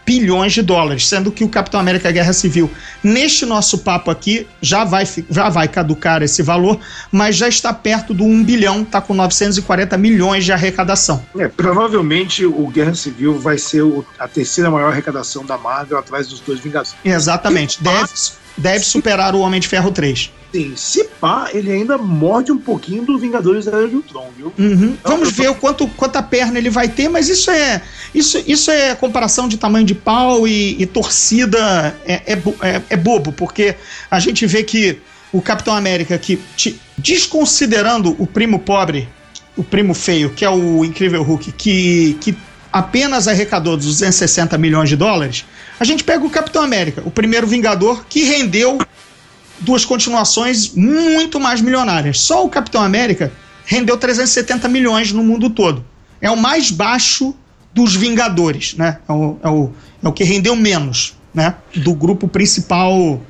bilhões 0.10 0.53
de 0.53 0.64
dólares, 0.64 1.07
sendo 1.07 1.32
que 1.32 1.43
o 1.43 1.47
Capitão 1.47 1.80
América 1.80 2.12
Guerra 2.12 2.34
Civil, 2.34 2.68
neste 3.03 3.45
nosso 3.45 3.78
papo 3.78 4.10
aqui, 4.10 4.47
já 4.60 4.84
vai, 4.84 5.07
já 5.30 5.49
vai 5.49 5.68
caducar 5.68 6.24
esse 6.24 6.41
valor, 6.41 6.80
mas 7.12 7.36
já 7.36 7.47
está 7.47 7.72
perto 7.72 8.12
do 8.12 8.24
1 8.24 8.43
bilhão, 8.43 8.82
está 8.82 8.99
com 8.99 9.14
940 9.14 9.95
milhões 9.99 10.45
de 10.45 10.51
arrecadação. 10.51 11.24
É, 11.38 11.47
provavelmente 11.47 12.43
o 12.43 12.68
Guerra 12.70 12.95
Civil 12.95 13.38
vai 13.38 13.60
ser 13.60 13.84
o, 13.84 14.03
a 14.18 14.28
terceira 14.28 14.72
maior 14.72 14.91
arrecadação 14.91 15.45
da 15.45 15.60
Marvel 15.60 15.99
atrás 15.99 16.28
dos 16.28 16.39
dois 16.39 16.60
Vingadores. 16.60 16.95
Exatamente, 17.05 17.84
deve, 17.84 18.10
deve 18.60 18.86
superar 18.86 19.34
o 19.34 19.39
Homem 19.39 19.60
de 19.60 19.68
Ferro 19.68 19.91
3. 19.91 20.32
Sim, 20.51 20.74
se 20.76 21.03
pá, 21.22 21.49
ele 21.53 21.72
ainda 21.72 21.97
morde 21.97 22.51
um 22.51 22.57
pouquinho 22.57 23.05
do 23.05 23.20
Vingadores 23.20 23.66
da 23.66 23.78
Era 23.78 23.88
de 23.88 23.95
Ultron, 23.95 24.30
viu? 24.36 24.51
Uhum. 24.57 24.97
Então, 24.99 25.18
Vamos 25.18 25.32
ver 25.32 25.49
o 25.49 25.55
quanto, 25.55 25.88
quanta 25.89 26.24
perna 26.24 26.57
ele 26.57 26.72
vai 26.72 26.88
ter, 26.88 27.07
mas 27.07 27.30
isso 27.30 27.51
é 27.51 27.82
isso, 28.14 28.43
isso 28.47 28.72
é 28.72 28.95
comparação 28.95 29.47
de 29.47 29.57
tamanho 29.57 29.86
de 29.86 29.93
pau 29.93 30.47
e, 30.47 30.82
e 30.82 30.86
torcida 30.88 31.95
é, 32.03 32.14
é, 32.26 32.34
é, 32.34 32.82
é, 32.89 32.97
bobo, 32.97 33.32
porque 33.32 33.76
a 34.10 34.20
gente 34.20 34.45
vê 34.47 34.64
que 34.64 34.99
o 35.32 35.39
Capitão 35.39 35.76
América, 35.76 36.18
que 36.18 36.39
te, 36.55 36.80
desconsiderando 36.97 38.16
o 38.18 38.26
primo 38.26 38.57
pobre, 38.57 39.07
o 39.55 39.64
primo 39.64 39.93
feio, 39.93 40.32
que 40.32 40.43
é 40.43 40.49
o 40.49 40.84
Incrível 40.84 41.22
Hulk, 41.22 41.51
que, 41.51 42.18
que 42.20 42.36
apenas 42.72 43.28
arrecadou 43.28 43.76
260 43.76 44.57
milhões 44.57 44.89
de 44.89 44.95
dólares, 44.95 45.45
a 45.80 45.84
gente 45.84 46.03
pega 46.03 46.26
o 46.26 46.30
Capitão 46.30 46.61
América, 46.61 47.01
o 47.05 47.11
primeiro 47.11 47.47
Vingador, 47.47 48.05
que 48.07 48.24
rendeu 48.24 48.80
duas 49.59 49.86
continuações 49.86 50.74
muito 50.74 51.39
mais 51.39 51.61
milionárias. 51.61 52.20
Só 52.20 52.45
o 52.45 52.49
Capitão 52.49 52.82
América 52.82 53.32
rendeu 53.65 53.97
370 53.97 54.67
milhões 54.67 55.11
no 55.11 55.24
mundo 55.24 55.49
todo. 55.49 55.84
É 56.22 56.30
o 56.30 56.38
mais 56.38 56.72
baixo 56.72 57.36
dos 57.74 57.95
Vingadores, 57.95 58.74
né? 58.76 58.99
É 59.07 59.11
o, 59.11 59.38
é 59.43 59.49
o, 59.49 59.72
é 60.03 60.07
o 60.07 60.11
que 60.11 60.24
rendeu 60.24 60.55
menos, 60.55 61.15
né? 61.34 61.55
Do 61.76 61.93
grupo 61.93 62.28
principal 62.28 63.22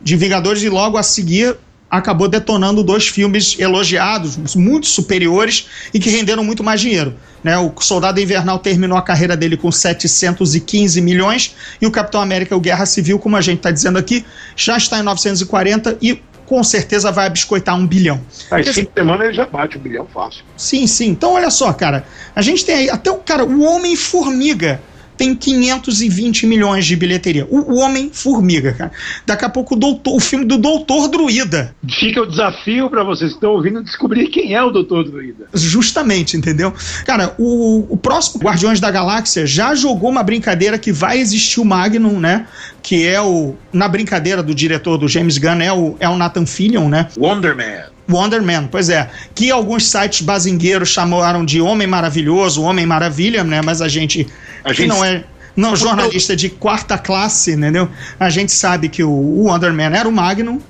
de 0.00 0.16
Vingadores 0.16 0.62
e 0.62 0.68
logo 0.68 0.98
a 0.98 1.02
seguir 1.02 1.56
acabou 1.98 2.28
detonando 2.28 2.82
dois 2.82 3.08
filmes 3.08 3.56
elogiados, 3.58 4.54
muito 4.54 4.86
superiores 4.86 5.66
e 5.92 5.98
que 5.98 6.10
renderam 6.10 6.42
muito 6.42 6.62
mais 6.62 6.80
dinheiro. 6.80 7.14
Né? 7.42 7.56
O 7.58 7.72
Soldado 7.80 8.20
Invernal 8.20 8.58
terminou 8.58 8.96
a 8.96 9.02
carreira 9.02 9.36
dele 9.36 9.56
com 9.56 9.70
715 9.70 11.00
milhões 11.00 11.54
e 11.80 11.86
o 11.86 11.90
Capitão 11.90 12.20
América, 12.20 12.56
o 12.56 12.60
Guerra 12.60 12.86
Civil, 12.86 13.18
como 13.18 13.36
a 13.36 13.40
gente 13.40 13.58
está 13.58 13.70
dizendo 13.70 13.98
aqui, 13.98 14.24
já 14.56 14.76
está 14.76 14.98
em 14.98 15.02
940 15.02 15.98
e 16.00 16.20
com 16.46 16.62
certeza 16.62 17.10
vai 17.10 17.30
biscoitar 17.30 17.76
um 17.76 17.86
bilhão. 17.86 18.20
Às 18.50 18.68
cinco 18.74 18.92
semanas 18.94 19.26
ele 19.26 19.34
já 19.34 19.46
bate 19.46 19.78
um 19.78 19.80
bilhão 19.80 20.06
fácil. 20.12 20.44
Sim, 20.56 20.86
sim. 20.86 21.08
Então 21.08 21.32
olha 21.32 21.50
só, 21.50 21.72
cara, 21.72 22.04
a 22.34 22.42
gente 22.42 22.64
tem 22.64 22.74
aí 22.74 22.90
até 22.90 23.10
o 23.10 23.16
cara, 23.16 23.44
o 23.44 23.62
Homem-Formiga 23.62 24.80
tem 25.16 25.34
520 25.34 26.46
milhões 26.46 26.84
de 26.86 26.96
bilheteria. 26.96 27.46
O 27.50 27.76
Homem-Formiga, 27.76 28.72
cara. 28.72 28.92
Daqui 29.26 29.44
a 29.44 29.48
pouco 29.48 29.74
o, 29.74 29.78
doutor, 29.78 30.16
o 30.16 30.20
filme 30.20 30.44
do 30.44 30.58
Doutor 30.58 31.08
Druida. 31.08 31.74
Fica 31.88 32.22
o 32.22 32.26
desafio 32.26 32.90
para 32.90 33.02
vocês 33.02 33.30
que 33.30 33.36
estão 33.36 33.52
ouvindo 33.52 33.82
descobrir 33.82 34.28
quem 34.28 34.54
é 34.54 34.62
o 34.62 34.70
Doutor 34.70 35.04
Druida. 35.04 35.46
Justamente, 35.54 36.36
entendeu? 36.36 36.72
Cara, 37.04 37.34
o, 37.38 37.86
o 37.88 37.96
próximo 37.96 38.42
Guardiões 38.42 38.80
da 38.80 38.90
Galáxia 38.90 39.46
já 39.46 39.74
jogou 39.74 40.10
uma 40.10 40.22
brincadeira 40.22 40.78
que 40.78 40.92
vai 40.92 41.18
existir 41.18 41.60
o 41.60 41.64
Magnum, 41.64 42.18
né? 42.18 42.46
Que 42.82 43.06
é 43.06 43.20
o. 43.20 43.54
Na 43.72 43.88
brincadeira 43.88 44.42
do 44.42 44.54
diretor 44.54 44.98
do 44.98 45.08
James 45.08 45.38
Gunn, 45.38 45.60
é 45.60 45.72
o, 45.72 45.96
é 45.98 46.08
o 46.08 46.16
Nathan 46.16 46.46
Fillion, 46.46 46.88
né? 46.88 47.08
Wonder 47.16 47.56
Man. 47.56 47.93
Wonder 48.08 48.42
Man, 48.42 48.66
pois 48.70 48.88
é. 48.88 49.10
Que 49.34 49.50
alguns 49.50 49.86
sites 49.86 50.20
bazingueiros 50.20 50.88
chamaram 50.88 51.44
de 51.44 51.60
Homem 51.60 51.86
Maravilhoso, 51.86 52.62
Homem 52.62 52.86
Maravilha, 52.86 53.42
né? 53.42 53.62
Mas 53.62 53.80
a 53.80 53.88
gente, 53.88 54.26
a 54.62 54.72
gente... 54.72 54.88
não 54.88 55.04
é 55.04 55.24
não 55.56 55.76
jornalista 55.76 56.34
de 56.34 56.50
quarta 56.50 56.98
classe, 56.98 57.52
entendeu? 57.52 57.88
A 58.18 58.28
gente 58.28 58.52
sabe 58.52 58.88
que 58.88 59.02
o, 59.02 59.10
Wonder 59.10 59.72
Man 59.72 59.96
era 59.96 60.08
o 60.08 60.12
Magnum. 60.12 60.60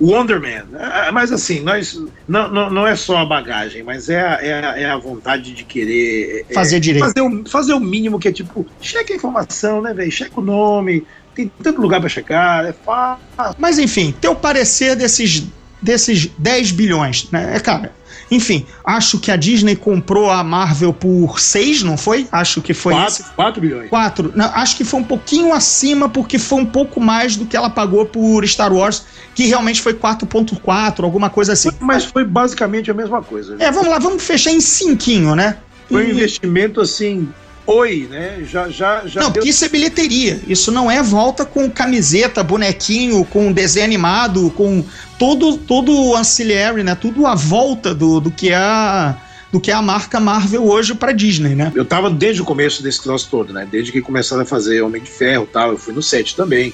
Wonder 0.00 0.40
Man. 0.40 0.78
É, 0.78 1.10
mas 1.10 1.32
assim, 1.32 1.60
nós 1.60 2.00
não, 2.28 2.48
não, 2.48 2.70
não 2.70 2.86
é 2.86 2.94
só 2.94 3.18
a 3.18 3.24
bagagem, 3.24 3.82
mas 3.82 4.08
é 4.08 4.20
a, 4.20 4.34
é 4.40 4.52
a, 4.52 4.78
é 4.78 4.84
a 4.90 4.96
vontade 4.96 5.52
de 5.52 5.64
querer 5.64 6.46
é, 6.48 6.54
fazer 6.54 6.78
direito. 6.78 7.04
Fazer 7.04 7.20
o, 7.20 7.44
fazer 7.48 7.74
o 7.74 7.80
mínimo 7.80 8.18
que 8.18 8.28
é 8.28 8.32
tipo, 8.32 8.64
checa 8.80 9.12
a 9.12 9.16
informação, 9.16 9.82
né, 9.82 9.92
velho? 9.92 10.12
Checa 10.12 10.40
o 10.40 10.44
nome, 10.44 11.04
tem 11.34 11.50
tanto 11.60 11.80
lugar 11.80 11.98
para 11.98 12.08
checar, 12.08 12.64
é 12.64 12.72
fácil. 12.72 13.56
Mas 13.58 13.78
enfim, 13.80 14.14
teu 14.20 14.36
parecer 14.36 14.94
desses 14.94 15.48
desses 15.80 16.28
10 16.38 16.72
bilhões, 16.72 17.28
né? 17.30 17.56
É, 17.56 17.60
cara, 17.60 17.92
enfim, 18.30 18.66
acho 18.84 19.18
que 19.18 19.30
a 19.30 19.36
Disney 19.36 19.74
comprou 19.74 20.30
a 20.30 20.44
Marvel 20.44 20.92
por 20.92 21.40
6, 21.40 21.82
não 21.82 21.96
foi? 21.96 22.26
Acho 22.30 22.60
que 22.60 22.74
foi 22.74 22.92
4, 22.92 23.24
4 23.34 23.60
bilhões. 23.60 23.88
4. 23.88 24.32
Não, 24.34 24.46
acho 24.46 24.76
que 24.76 24.84
foi 24.84 25.00
um 25.00 25.04
pouquinho 25.04 25.52
acima, 25.52 26.08
porque 26.08 26.38
foi 26.38 26.60
um 26.60 26.66
pouco 26.66 27.00
mais 27.00 27.36
do 27.36 27.46
que 27.46 27.56
ela 27.56 27.70
pagou 27.70 28.04
por 28.04 28.46
Star 28.46 28.72
Wars, 28.72 29.04
que 29.34 29.46
realmente 29.46 29.80
foi 29.80 29.94
4.4, 29.94 31.04
alguma 31.04 31.30
coisa 31.30 31.54
assim. 31.54 31.70
Mas 31.80 32.04
foi 32.04 32.24
basicamente 32.24 32.90
a 32.90 32.94
mesma 32.94 33.22
coisa. 33.22 33.56
É, 33.58 33.70
vamos 33.70 33.88
lá, 33.88 33.98
vamos 33.98 34.22
fechar 34.22 34.50
em 34.50 34.60
cinquinho, 34.60 35.34
né? 35.34 35.56
Foi 35.88 36.06
um 36.06 36.10
investimento 36.10 36.82
assim, 36.82 37.28
oi, 37.68 38.08
né? 38.10 38.42
Já, 38.48 38.68
já, 38.68 39.06
já. 39.06 39.20
Não, 39.20 39.30
deu... 39.30 39.34
porque 39.34 39.50
isso 39.50 39.64
é 39.64 39.68
bilheteria. 39.68 40.40
Isso 40.48 40.72
não 40.72 40.90
é 40.90 41.02
volta 41.02 41.44
com 41.44 41.70
camiseta, 41.70 42.42
bonequinho, 42.42 43.24
com 43.26 43.52
desenho 43.52 43.84
animado, 43.84 44.50
com 44.56 44.82
todo 45.18 45.58
todo 45.58 46.16
ancillary, 46.16 46.82
né? 46.82 46.94
Tudo 46.94 47.26
à 47.26 47.34
volta 47.34 47.94
do, 47.94 48.20
do 48.20 48.30
que 48.30 48.48
é 48.48 48.56
a 48.56 49.16
do 49.52 49.60
que 49.60 49.70
é 49.70 49.74
a 49.74 49.80
marca 49.80 50.20
Marvel 50.20 50.64
hoje 50.64 50.94
para 50.94 51.12
Disney, 51.12 51.54
né? 51.54 51.72
Eu 51.74 51.84
tava 51.84 52.10
desde 52.10 52.42
o 52.42 52.44
começo 52.44 52.82
desse 52.82 53.02
troço 53.02 53.28
todo, 53.30 53.52
né? 53.52 53.66
Desde 53.70 53.92
que 53.92 54.00
começaram 54.00 54.42
a 54.42 54.46
fazer 54.46 54.82
Homem 54.82 55.02
de 55.02 55.10
Ferro, 55.10 55.48
tal, 55.50 55.70
eu 55.70 55.78
fui 55.78 55.94
no 55.94 56.02
set 56.02 56.34
também. 56.36 56.72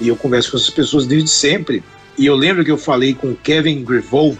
E 0.00 0.08
eu 0.08 0.16
converso 0.16 0.50
com 0.50 0.56
essas 0.56 0.70
pessoas 0.70 1.06
desde 1.06 1.30
sempre. 1.30 1.82
E 2.16 2.26
eu 2.26 2.34
lembro 2.34 2.64
que 2.64 2.70
eu 2.70 2.78
falei 2.78 3.14
com 3.14 3.32
o 3.32 3.36
Kevin 3.36 3.84
Grevaux, 3.84 4.38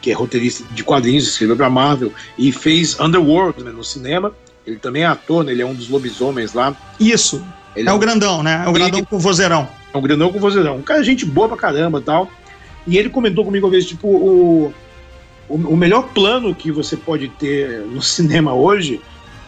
que 0.00 0.10
é 0.10 0.14
roteirista 0.14 0.64
de 0.72 0.84
quadrinhos, 0.84 1.26
escreveu 1.26 1.56
para 1.56 1.68
Marvel 1.68 2.12
e 2.38 2.52
fez 2.52 2.98
Underworld 3.00 3.64
né, 3.64 3.70
no 3.72 3.82
cinema. 3.82 4.32
Ele 4.66 4.76
também 4.76 5.02
é 5.02 5.06
ator, 5.06 5.44
né? 5.44 5.52
Ele 5.52 5.62
é 5.62 5.66
um 5.66 5.74
dos 5.74 5.88
lobisomens 5.88 6.52
lá. 6.52 6.74
Isso. 6.98 7.44
Ele 7.74 7.88
é, 7.88 7.92
é 7.92 7.94
o 7.94 7.98
grandão, 7.98 8.42
né? 8.42 8.62
É 8.64 8.68
o 8.68 8.72
grandão 8.72 8.98
ele... 8.98 9.06
com 9.06 9.18
vozeirão. 9.18 9.68
É 9.94 9.96
o 9.96 10.00
grandão 10.00 10.32
com 10.32 10.40
vozeirão. 10.40 10.76
Um 10.76 10.82
cara, 10.82 11.02
gente 11.04 11.24
boa 11.24 11.48
pra 11.48 11.56
caramba 11.56 12.00
tal. 12.00 12.28
E 12.86 12.98
ele 12.98 13.08
comentou 13.08 13.44
comigo 13.44 13.66
uma 13.66 13.70
vez, 13.70 13.86
tipo, 13.86 14.08
o, 14.08 14.74
o, 15.48 15.54
o 15.54 15.76
melhor 15.76 16.08
plano 16.08 16.54
que 16.54 16.72
você 16.72 16.96
pode 16.96 17.28
ter 17.28 17.80
no 17.80 18.02
cinema 18.02 18.54
hoje 18.54 19.00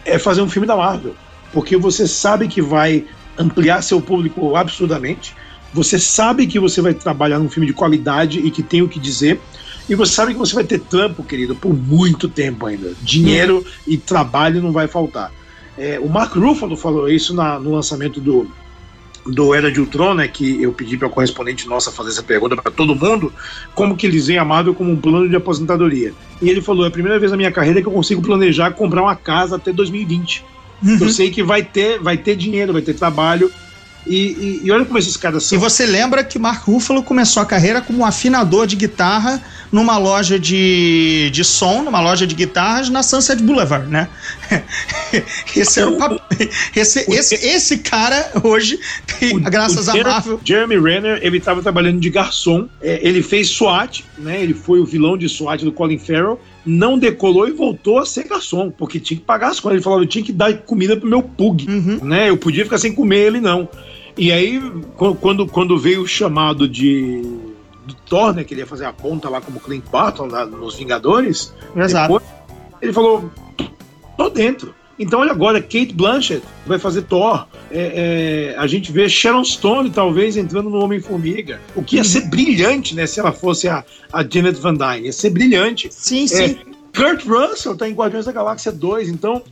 é 0.04 0.18
fazer 0.18 0.42
um 0.42 0.48
filme 0.48 0.66
da 0.66 0.76
Marvel. 0.76 1.14
Porque 1.52 1.76
você 1.76 2.06
sabe 2.06 2.46
que 2.46 2.60
vai 2.60 3.04
ampliar 3.36 3.82
seu 3.82 4.00
público 4.00 4.54
absurdamente. 4.56 5.34
Você 5.72 5.98
sabe 5.98 6.46
que 6.46 6.58
você 6.58 6.80
vai 6.80 6.94
trabalhar 6.94 7.38
num 7.38 7.48
filme 7.48 7.66
de 7.66 7.72
qualidade 7.72 8.40
e 8.40 8.50
que 8.50 8.62
tem 8.62 8.82
o 8.82 8.88
que 8.88 8.98
dizer. 8.98 9.40
E 9.89 9.95
você 9.95 10.12
sabe 10.12 10.32
que 10.32 10.39
você 10.39 10.55
vai 10.55 10.64
ter 10.64 10.80
trampo, 10.80 11.24
querido, 11.24 11.55
por 11.55 11.74
muito 11.74 12.28
tempo 12.28 12.66
ainda. 12.66 12.93
Dinheiro 13.01 13.64
e 13.86 13.97
trabalho 13.97 14.62
não 14.62 14.72
vai 14.72 14.86
faltar. 14.86 15.32
É, 15.76 15.99
o 15.99 16.09
Mark 16.09 16.34
Ruffalo 16.34 16.76
falou 16.76 17.09
isso 17.09 17.32
na, 17.32 17.59
no 17.59 17.72
lançamento 17.72 18.20
do, 18.20 18.51
do 19.24 19.55
Era 19.55 19.70
de 19.70 19.80
Ultron, 19.80 20.14
né, 20.14 20.28
que 20.28 20.62
eu 20.62 20.72
pedi 20.72 20.97
para 20.97 21.07
a 21.07 21.11
correspondente 21.11 21.68
nossa 21.68 21.93
fazer 21.93 22.11
essa 22.11 22.22
pergunta 22.22 22.57
para 22.57 22.70
todo 22.72 22.95
mundo, 22.95 23.32
como 23.74 23.97
que 23.97 24.07
eles 24.07 24.26
veem 24.26 24.39
a 24.39 24.45
Marvel 24.45 24.74
como 24.74 24.91
um 24.91 24.97
plano 24.97 25.28
de 25.28 25.36
aposentadoria. 25.36 26.12
E 26.43 26.49
ele 26.49 26.61
falou, 26.61 26.84
é 26.84 26.89
a 26.89 26.91
primeira 26.91 27.18
vez 27.18 27.30
na 27.30 27.36
minha 27.36 27.53
carreira 27.53 27.80
que 27.80 27.86
eu 27.86 27.93
consigo 27.93 28.22
planejar 28.22 28.72
comprar 28.72 29.03
uma 29.03 29.16
casa 29.16 29.57
até 29.57 29.72
2020. 29.72 30.45
Uhum. 30.82 30.99
Eu 31.01 31.11
sei 31.11 31.30
que 31.30 31.43
vai 31.43 31.62
ter, 31.62 31.99
vai 31.99 32.16
ter 32.16 32.36
dinheiro, 32.36 32.72
vai 32.72 32.82
ter 32.82 32.95
trabalho, 32.95 33.51
e, 34.07 34.16
e, 34.16 34.61
e, 34.64 34.70
olha 34.70 34.84
como 34.84 34.99
esses 34.99 35.16
caras 35.16 35.44
são. 35.44 35.57
E 35.57 35.61
você 35.61 35.84
lembra 35.84 36.24
que 36.24 36.38
Mark 36.38 36.64
Ruffalo 36.64 37.03
começou 37.03 37.42
a 37.42 37.46
carreira 37.46 37.80
como 37.80 38.01
um 38.01 38.05
afinador 38.05 38.66
de 38.66 38.76
guitarra 38.76 39.42
numa 39.70 39.99
loja 39.99 40.38
de, 40.38 41.30
de 41.30 41.44
som, 41.44 41.82
numa 41.82 42.01
loja 42.01 42.26
de 42.26 42.34
guitarras 42.34 42.88
na 42.88 43.03
Sunset 43.03 43.42
Boulevard, 43.42 43.86
né? 43.88 44.09
Esse, 45.55 45.80
era 45.80 45.90
o, 45.90 46.20
esse, 46.76 47.11
esse, 47.11 47.34
esse 47.34 47.78
cara 47.78 48.30
hoje, 48.42 48.78
o, 49.32 49.40
graças 49.40 49.88
o 49.88 49.90
a 49.90 50.03
Marvel. 50.03 50.40
Jeremy 50.44 50.78
Renner, 50.78 51.18
ele 51.22 51.38
estava 51.38 51.62
trabalhando 51.62 51.99
de 51.99 52.11
garçom, 52.11 52.68
é, 52.80 53.01
ele 53.03 53.22
fez 53.22 53.49
SWAT, 53.49 54.05
né? 54.18 54.42
Ele 54.42 54.55
foi 54.55 54.80
o 54.80 54.84
vilão 54.84 55.16
de 55.16 55.28
SWAT 55.28 55.64
do 55.64 55.72
Colin 55.72 55.99
Farrell 55.99 56.38
não 56.68 56.98
decolou 56.98 57.48
e 57.48 57.52
voltou 57.52 57.98
a 57.98 58.04
ser 58.04 58.28
garçom, 58.28 58.70
porque 58.70 59.00
tinha 59.00 59.18
que 59.18 59.24
pagar 59.24 59.48
as 59.48 59.58
contas. 59.58 59.76
Ele 59.76 59.82
falava, 59.82 60.02
eu 60.02 60.06
tinha 60.06 60.24
que 60.24 60.32
dar 60.32 60.52
comida 60.58 60.96
pro 60.96 61.08
meu 61.08 61.22
pug, 61.22 61.66
uhum. 61.68 61.98
né? 62.02 62.28
Eu 62.28 62.36
podia 62.36 62.64
ficar 62.64 62.78
sem 62.78 62.94
comer, 62.94 63.26
ele 63.26 63.40
não. 63.40 63.68
E 64.16 64.30
aí, 64.30 64.60
quando, 64.96 65.46
quando 65.46 65.78
veio 65.78 66.02
o 66.02 66.06
chamado 66.06 66.68
de 66.68 67.22
do 67.86 67.94
Thor, 67.94 68.34
né, 68.34 68.44
que 68.44 68.52
ele 68.52 68.60
ia 68.60 68.66
fazer 68.66 68.84
a 68.84 68.92
ponta 68.92 69.30
lá 69.30 69.40
como 69.40 69.58
Clint 69.58 69.84
Barton 69.90 70.26
lá 70.26 70.44
nos 70.44 70.74
Vingadores, 70.74 71.54
Exato. 71.74 72.12
Depois, 72.12 72.24
ele 72.82 72.92
falou, 72.92 73.30
tô 74.16 74.28
dentro. 74.28 74.74
Então, 74.99 75.20
olha 75.20 75.30
agora, 75.30 75.61
Kate 75.61 75.92
Blanchett 75.92 76.42
vai 76.66 76.78
fazer 76.78 77.03
Thor. 77.03 77.46
É, 77.70 78.55
é, 78.55 78.59
a 78.59 78.66
gente 78.66 78.90
vê 78.90 79.09
Sharon 79.09 79.44
Stone, 79.44 79.90
talvez, 79.90 80.36
entrando 80.36 80.68
no 80.68 80.82
Homem-Formiga. 80.82 81.61
O 81.76 81.82
que 81.82 81.96
ia 81.96 82.05
ser 82.05 82.24
uhum. 82.24 82.30
brilhante, 82.30 82.94
né? 82.94 83.07
Se 83.07 83.20
ela 83.20 83.32
fosse 83.32 83.68
a, 83.68 83.84
a 84.12 84.22
Janet 84.22 84.59
Van 84.61 84.74
Dyne. 84.74 85.07
Ia 85.07 85.12
ser 85.12 85.30
brilhante. 85.30 85.88
Sim, 85.92 86.24
é, 86.24 86.26
sim. 86.26 86.59
Kurt 86.94 87.24
Russell 87.24 87.76
tá 87.76 87.88
em 87.88 87.94
Guardiões 87.94 88.26
da 88.26 88.32
Galáxia 88.32 88.72
2. 88.72 89.09
Então, 89.09 89.42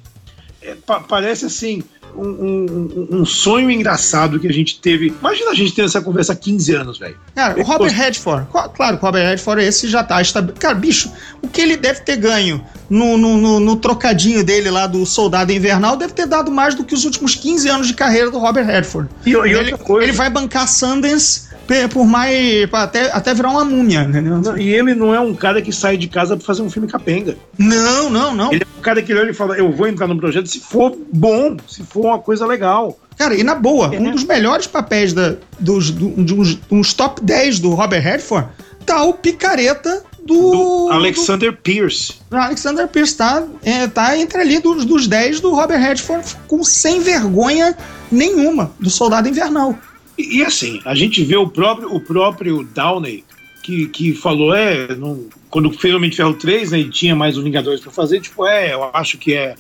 é, 0.60 0.74
pa 0.74 1.00
parece 1.00 1.46
assim 1.46 1.82
um, 2.16 3.08
um, 3.10 3.20
um, 3.20 3.26
sonho 3.26 3.70
engraçado 3.70 4.40
que 4.40 4.48
a 4.48 4.52
gente 4.52 4.78
teve. 4.78 5.14
Imagina 5.20 5.50
a 5.50 5.54
gente 5.54 5.74
tendo 5.74 5.86
essa 5.86 6.00
conversa 6.00 6.32
há 6.32 6.36
15 6.36 6.74
anos, 6.74 6.98
velho. 6.98 7.16
Cara, 7.34 7.60
o 7.60 7.62
Robert 7.62 7.92
Redford, 7.92 8.46
claro, 8.74 8.96
o 8.96 9.00
Robert 9.00 9.28
Redford 9.28 9.62
esse 9.62 9.88
já 9.88 10.02
tá. 10.02 10.20
Está, 10.20 10.42
cara, 10.42 10.74
bicho, 10.74 11.10
o 11.42 11.48
que 11.48 11.60
ele 11.60 11.76
deve 11.76 12.00
ter 12.00 12.16
ganho 12.16 12.64
no, 12.88 13.16
no, 13.16 13.36
no, 13.36 13.60
no, 13.60 13.76
trocadinho 13.76 14.44
dele 14.44 14.70
lá 14.70 14.86
do 14.86 15.04
Soldado 15.04 15.52
Invernal 15.52 15.96
deve 15.96 16.12
ter 16.12 16.26
dado 16.26 16.50
mais 16.50 16.74
do 16.74 16.84
que 16.84 16.94
os 16.94 17.04
últimos 17.04 17.34
15 17.34 17.68
anos 17.68 17.86
de 17.88 17.94
carreira 17.94 18.30
do 18.30 18.38
Robert 18.38 18.66
Redford. 18.66 19.08
E, 19.24 19.30
e 19.30 19.34
ele, 19.34 19.74
ele 20.02 20.12
vai 20.12 20.30
bancar 20.30 20.68
Sundance 20.68 21.45
por 21.92 22.06
mais. 22.06 22.68
até, 22.72 23.10
até 23.12 23.34
virar 23.34 23.50
uma 23.50 23.64
múmia, 23.64 24.02
entendeu? 24.02 24.38
Não, 24.38 24.56
e 24.56 24.74
ele 24.74 24.94
não 24.94 25.14
é 25.14 25.20
um 25.20 25.34
cara 25.34 25.60
que 25.60 25.72
sai 25.72 25.96
de 25.96 26.08
casa 26.08 26.36
pra 26.36 26.46
fazer 26.46 26.62
um 26.62 26.70
filme 26.70 26.88
capenga. 26.88 27.36
Não, 27.58 28.08
não, 28.08 28.34
não. 28.34 28.52
Ele 28.52 28.62
é 28.62 28.78
um 28.78 28.82
cara 28.82 29.02
que 29.02 29.12
olha 29.12 29.30
e 29.30 29.34
fala: 29.34 29.56
eu 29.56 29.72
vou 29.72 29.86
entrar 29.86 30.06
no 30.06 30.16
projeto 30.16 30.46
se 30.46 30.60
for 30.60 30.96
bom, 31.12 31.56
se 31.68 31.82
for 31.82 32.06
uma 32.06 32.18
coisa 32.18 32.46
legal. 32.46 32.98
Cara, 33.16 33.34
e 33.34 33.42
na 33.42 33.54
boa, 33.54 33.94
é. 33.94 33.98
um 33.98 34.10
dos 34.10 34.24
melhores 34.24 34.66
papéis 34.66 35.12
da, 35.12 35.36
dos, 35.58 35.90
do, 35.90 36.10
de 36.22 36.34
uns, 36.34 36.58
uns 36.70 36.92
top 36.92 37.24
10 37.24 37.60
do 37.60 37.70
Robert 37.70 38.02
Redford 38.02 38.48
tá 38.84 39.02
o 39.02 39.14
picareta 39.14 40.04
do, 40.24 40.50
do 40.50 40.88
Alexander 40.92 41.50
do, 41.50 41.58
Pierce. 41.58 42.14
Alexander 42.30 42.86
Pierce 42.86 43.16
tá, 43.16 43.42
é, 43.62 43.86
tá 43.86 44.16
entre 44.16 44.40
ali 44.40 44.58
dos, 44.58 44.84
dos 44.84 45.06
10 45.06 45.40
do 45.40 45.54
Robert 45.54 45.80
Redford 45.80 46.36
com 46.46 46.62
sem 46.62 47.00
vergonha 47.00 47.76
nenhuma 48.10 48.72
do 48.78 48.90
Soldado 48.90 49.28
Invernal. 49.28 49.76
E, 50.18 50.38
e, 50.38 50.44
assim, 50.44 50.80
a 50.84 50.94
gente 50.94 51.22
vê 51.24 51.36
o 51.36 51.48
próprio, 51.48 51.94
o 51.94 52.00
próprio 52.00 52.64
Downey 52.64 53.24
que, 53.62 53.88
que 53.88 54.14
falou, 54.14 54.54
é, 54.54 54.94
não, 54.94 55.26
quando 55.50 55.72
fez 55.72 55.92
o 55.92 55.96
Homem 55.96 56.08
de 56.08 56.16
Ferro 56.16 56.34
3, 56.34 56.70
né, 56.70 56.78
e 56.78 56.88
tinha 56.88 57.16
mais 57.16 57.36
os 57.36 57.42
Vingadores 57.42 57.80
para 57.80 57.90
fazer, 57.90 58.20
tipo, 58.20 58.46
é, 58.46 58.72
eu 58.72 58.84
acho 58.94 59.18
que 59.18 59.34
é, 59.34 59.56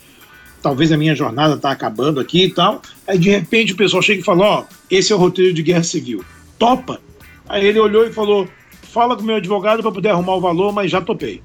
talvez 0.62 0.92
a 0.92 0.96
minha 0.96 1.14
jornada 1.14 1.56
tá 1.56 1.72
acabando 1.72 2.20
aqui 2.20 2.44
e 2.44 2.50
tal. 2.54 2.80
Aí 3.06 3.18
de 3.18 3.30
repente 3.30 3.72
o 3.72 3.76
pessoal 3.76 4.00
chega 4.00 4.20
e 4.20 4.24
fala, 4.24 4.44
ó, 4.44 4.64
esse 4.88 5.12
é 5.12 5.16
o 5.16 5.18
roteiro 5.18 5.52
de 5.52 5.62
Guerra 5.62 5.82
Civil, 5.82 6.24
topa? 6.56 7.00
Aí 7.48 7.66
ele 7.66 7.80
olhou 7.80 8.06
e 8.06 8.12
falou, 8.12 8.48
fala 8.82 9.16
com 9.16 9.22
o 9.22 9.24
meu 9.24 9.36
advogado 9.36 9.82
para 9.82 9.90
poder 9.90 10.10
arrumar 10.10 10.36
o 10.36 10.40
valor, 10.40 10.72
mas 10.72 10.90
já 10.90 11.00
topei. 11.00 11.42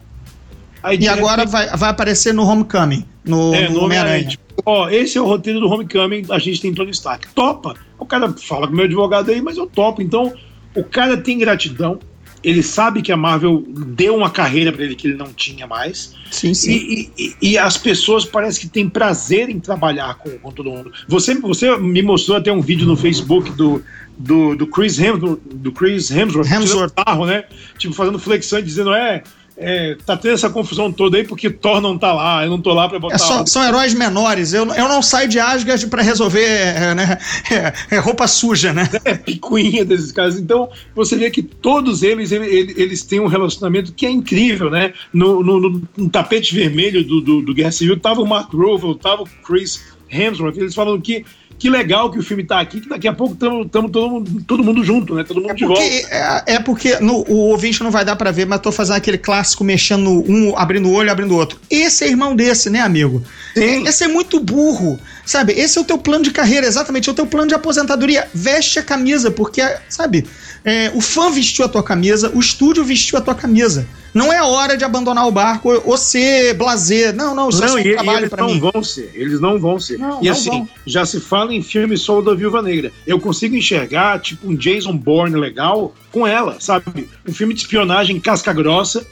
Aí, 0.84 1.00
e 1.00 1.08
agora 1.08 1.44
repente, 1.44 1.52
vai, 1.52 1.78
vai 1.78 1.90
aparecer 1.90 2.34
no 2.34 2.46
Homecoming, 2.46 3.06
no, 3.24 3.54
é, 3.54 3.70
no 3.70 3.84
Homem-Aranha. 3.84 4.26
Tipo, 4.26 4.44
ó, 4.66 4.90
esse 4.90 5.18
é 5.18 5.22
o 5.22 5.26
roteiro 5.26 5.60
do 5.60 5.68
Homecoming, 5.68 6.26
a 6.30 6.40
gente 6.40 6.62
tem 6.62 6.74
Tony 6.74 6.92
Stark. 6.92 7.28
Topa? 7.34 7.76
O 7.98 8.06
cara 8.06 8.32
fala 8.34 8.68
com 8.68 8.74
o 8.74 8.76
meu 8.76 8.86
advogado 8.86 9.30
aí, 9.32 9.42
mas 9.42 9.58
eu 9.58 9.68
topo. 9.68 10.02
Então, 10.02 10.34
o 10.76 10.84
cara 10.84 11.18
tem 11.18 11.38
gratidão, 11.38 12.00
ele 12.44 12.64
sabe 12.64 13.02
que 13.02 13.12
a 13.12 13.18
Marvel 13.18 13.64
deu 13.68 14.16
uma 14.16 14.30
carreira 14.30 14.72
para 14.72 14.84
ele 14.84 14.96
que 14.96 15.08
ele 15.08 15.16
não 15.16 15.32
tinha 15.32 15.68
mais. 15.68 16.16
Sim, 16.32 16.54
sim. 16.54 16.72
E, 16.72 17.12
e, 17.18 17.36
e, 17.42 17.58
as 17.58 17.78
pessoas 17.78 18.26
parecem 18.26 18.62
que 18.62 18.70
têm 18.70 18.90
prazer 18.90 19.50
em 19.50 19.60
trabalhar 19.60 20.16
com, 20.16 20.30
com, 20.40 20.52
todo 20.52 20.72
mundo. 20.72 20.92
Você, 21.08 21.36
você 21.36 21.78
me 21.78 22.02
mostrou 22.02 22.38
até 22.38 22.52
um 22.52 22.62
vídeo 22.62 22.88
no 22.88 22.98
Facebook 22.98 23.52
do, 23.52 23.84
do, 24.18 24.56
do 24.56 24.66
Chris 24.66 24.98
Hemsworth, 24.98 25.40
do 25.54 25.72
Chris 25.72 26.10
Hemsworth, 26.10 26.52
Hemsworth. 26.52 26.94
Carro, 26.96 27.26
né? 27.28 27.44
Tipo, 27.78 27.94
fazendo 27.94 28.18
flexão 28.18 28.58
e 28.58 28.64
dizendo, 28.64 28.92
é, 28.94 29.22
é, 29.62 29.96
tá 30.06 30.18
tendo 30.18 30.34
essa 30.34 30.50
confusão 30.50 30.92
toda 30.92 31.18
aí 31.18 31.24
porque 31.24 31.50
Thor 31.50 31.80
não 31.80 31.98
tá 31.98 32.12
lá, 32.12 32.44
eu 32.44 32.50
não 32.50 32.60
tô 32.60 32.74
lá 32.74 32.90
pra 32.90 33.00
botar. 33.00 33.16
É 33.16 33.18
só, 33.18 33.46
são 33.46 33.64
heróis 33.64 33.94
menores, 33.94 34.54
eu, 34.54 34.66
eu 34.74 34.90
não 34.90 35.02
saio 35.02 35.30
de 35.30 35.40
Asgard 35.40 35.86
pra 35.88 36.02
resolver 36.02 36.44
é, 36.44 36.96
né, 36.96 37.18
é, 37.52 37.96
é, 37.96 38.00
roupa 38.00 38.28
suja, 38.28 38.74
né? 38.74 38.90
É, 39.06 39.14
picuinha 39.14 39.86
desses 39.86 40.12
caras. 40.12 40.38
Então, 40.38 40.70
você 40.96 41.16
vê 41.16 41.30
que 41.30 41.44
todos 41.44 42.02
eles, 42.02 42.32
eles, 42.32 42.78
eles 42.78 43.04
têm 43.04 43.20
um 43.20 43.28
relacionamento 43.28 43.94
que 43.94 44.06
é 44.06 44.10
incrível, 44.10 44.70
né? 44.70 44.94
No, 45.14 45.44
no, 45.44 45.60
no, 45.60 45.82
no 45.96 46.10
tapete 46.10 46.56
vermelho 46.56 47.04
do, 47.04 47.22
do, 47.22 47.42
do, 47.42 47.54
Guerra 47.54 47.72
Civil 47.72 48.00
tava 48.00 48.22
o 48.22 48.28
Mark 48.28 48.52
Ruffalo, 48.54 48.96
tava 48.96 49.24
o 49.24 49.30
Chris 49.44 49.84
Hemsworth, 50.10 50.58
eles 50.58 50.74
falam 50.74 51.00
que 51.00 51.24
que 51.62 51.70
legal 51.70 52.10
que 52.10 52.18
o 52.18 52.24
filme 52.24 52.44
tá 52.44 52.60
aqui, 52.60 52.82
que 52.82 52.90
daqui 52.90 53.08
a 53.08 53.14
pouco 53.14 53.36
estamos 53.36 53.70
todo, 53.92 54.10
mundo- 54.10 54.44
todo 54.48 54.64
mundo 54.64 54.84
junto, 54.84 55.14
né? 55.14 55.24
Todo 55.24 55.40
mundo 55.42 55.52
É 55.52 55.54
de 55.54 55.64
volta. 55.64 55.80
porque, 55.80 56.06
é, 56.10 56.44
é 56.56 56.60
porque 56.60 57.00
no- 57.00 57.24
o 57.30 57.36
ouvinte 57.52 57.84
não 57.84 57.92
vai 57.92 58.04
dar 58.04 58.16
pra 58.16 58.32
ver, 58.32 58.48
mas 58.48 58.60
tô 58.62 58.72
fazendo 58.72 58.96
aquele 58.96 59.20
clássico 59.20 59.64
mexendo 59.64 60.10
um, 60.28 60.58
abrindo 60.58 60.90
o 60.90 60.92
olho, 60.92 61.12
abrindo 61.12 61.34
o 61.34 61.38
outro. 61.38 61.60
Esse 61.70 62.04
é 62.04 62.08
irmão 62.10 62.36
desse, 62.36 62.68
né, 62.72 62.80
amigo? 62.82 63.24
Sim. 63.54 63.88
Esse 63.88 64.06
é 64.06 64.08
muito 64.08 64.40
burro, 64.40 65.00
sabe? 65.24 65.54
Esse 65.54 65.78
é 65.78 65.82
o 65.82 65.84
teu 65.86 66.00
plano 66.00 66.24
de 66.24 66.32
carreira, 66.32 66.66
exatamente, 66.66 67.08
é 67.08 67.12
o 67.12 67.16
teu 67.16 67.28
plano 67.28 67.48
de 67.48 67.54
aposentadoria. 67.54 68.28
Veste 68.34 68.80
a 68.80 68.84
camisa, 68.84 69.30
porque, 69.30 69.62
sabe, 69.88 70.26
é, 70.66 70.92
o 70.96 71.00
fã 71.02 71.30
vestiu 71.30 71.64
a 71.64 71.70
tua 71.70 71.84
camisa, 71.84 72.32
o 72.34 72.40
estúdio 72.40 72.84
vestiu 72.84 73.20
a 73.20 73.22
tua 73.22 73.36
camisa. 73.36 73.88
Não 74.14 74.32
é 74.32 74.42
hora 74.44 74.76
de 74.76 74.84
abandonar 74.84 75.28
o 75.28 75.32
barco 75.32 75.82
ou, 75.86 75.98
ser 75.98 76.54
blazer. 76.56 77.16
Não, 77.16 77.34
não, 77.34 77.50
isso 77.50 77.64
é 77.64 77.68
Não, 77.68 77.74
só 77.74 77.80
e, 77.80 77.82
um 77.82 77.86
e 77.86 77.94
trabalho 77.94 78.18
eles 78.20 78.30
pra 78.30 78.44
não 78.44 78.54
mim. 78.54 78.60
vão 78.60 78.84
ser, 78.84 79.12
eles 79.14 79.40
não 79.40 79.60
vão 79.60 79.80
ser. 79.80 79.98
Não, 79.98 80.22
e 80.22 80.26
não 80.26 80.32
assim, 80.32 80.50
vão. 80.50 80.70
já 80.86 81.06
se 81.06 81.20
fala 81.20 81.54
em 81.54 81.64
filme 81.64 81.96
solo 81.98 82.22
da 82.22 82.34
Viúva 82.34 82.62
Negra. 82.62 82.92
Eu 83.08 83.20
consigo 83.20 83.56
enxergar, 83.56 84.20
tipo, 84.20 84.50
um 84.50 84.56
Jason 84.56 84.96
Bourne 84.98 85.38
legal 85.38 85.96
com 86.12 86.28
ela, 86.28 86.58
sabe? 86.60 87.10
Um 87.28 87.34
filme 87.34 87.54
de 87.54 87.62
espionagem 87.62 88.20
casca 88.20 88.52
grossa, 88.52 89.06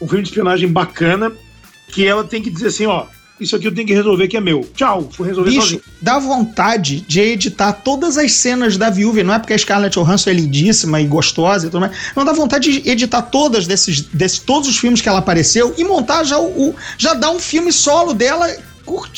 um 0.00 0.08
filme 0.08 0.22
de 0.22 0.30
espionagem 0.30 0.68
bacana, 0.68 1.32
que 1.88 2.06
ela 2.06 2.24
tem 2.24 2.40
que 2.42 2.50
dizer 2.50 2.68
assim, 2.68 2.86
ó, 2.86 3.04
isso 3.40 3.54
aqui 3.56 3.66
eu 3.66 3.74
tenho 3.74 3.86
que 3.86 3.94
resolver 3.94 4.28
que 4.28 4.36
é 4.36 4.40
meu. 4.40 4.68
Tchau, 4.74 5.08
fui 5.12 5.28
resolver 5.28 5.50
Bicho, 5.50 5.62
sozinho. 5.62 5.82
dá 6.00 6.18
vontade 6.18 7.00
de 7.02 7.20
editar 7.20 7.72
todas 7.72 8.16
as 8.18 8.32
cenas 8.32 8.76
da 8.76 8.90
viúva, 8.90 9.22
não 9.22 9.34
é 9.34 9.38
porque 9.38 9.52
a 9.54 9.58
Scarlett 9.58 9.98
Johansson 9.98 10.30
é 10.30 10.34
lindíssima 10.34 11.00
e 11.00 11.04
gostosa 11.06 11.66
e 11.66 11.70
tudo 11.70 11.80
mais, 11.80 11.92
não 12.16 12.24
dá 12.24 12.32
vontade 12.32 12.80
de 12.80 12.88
editar 12.90 13.22
todas 13.22 13.66
desses, 13.66 14.00
desses 14.02 14.38
todos 14.38 14.68
os 14.68 14.76
filmes 14.78 15.00
que 15.00 15.08
ela 15.08 15.18
apareceu 15.18 15.74
e 15.78 15.84
montar 15.84 16.24
já 16.24 16.38
o, 16.38 16.74
já 16.96 17.14
dar 17.14 17.30
um 17.30 17.38
filme 17.38 17.72
solo 17.72 18.12
dela 18.14 18.48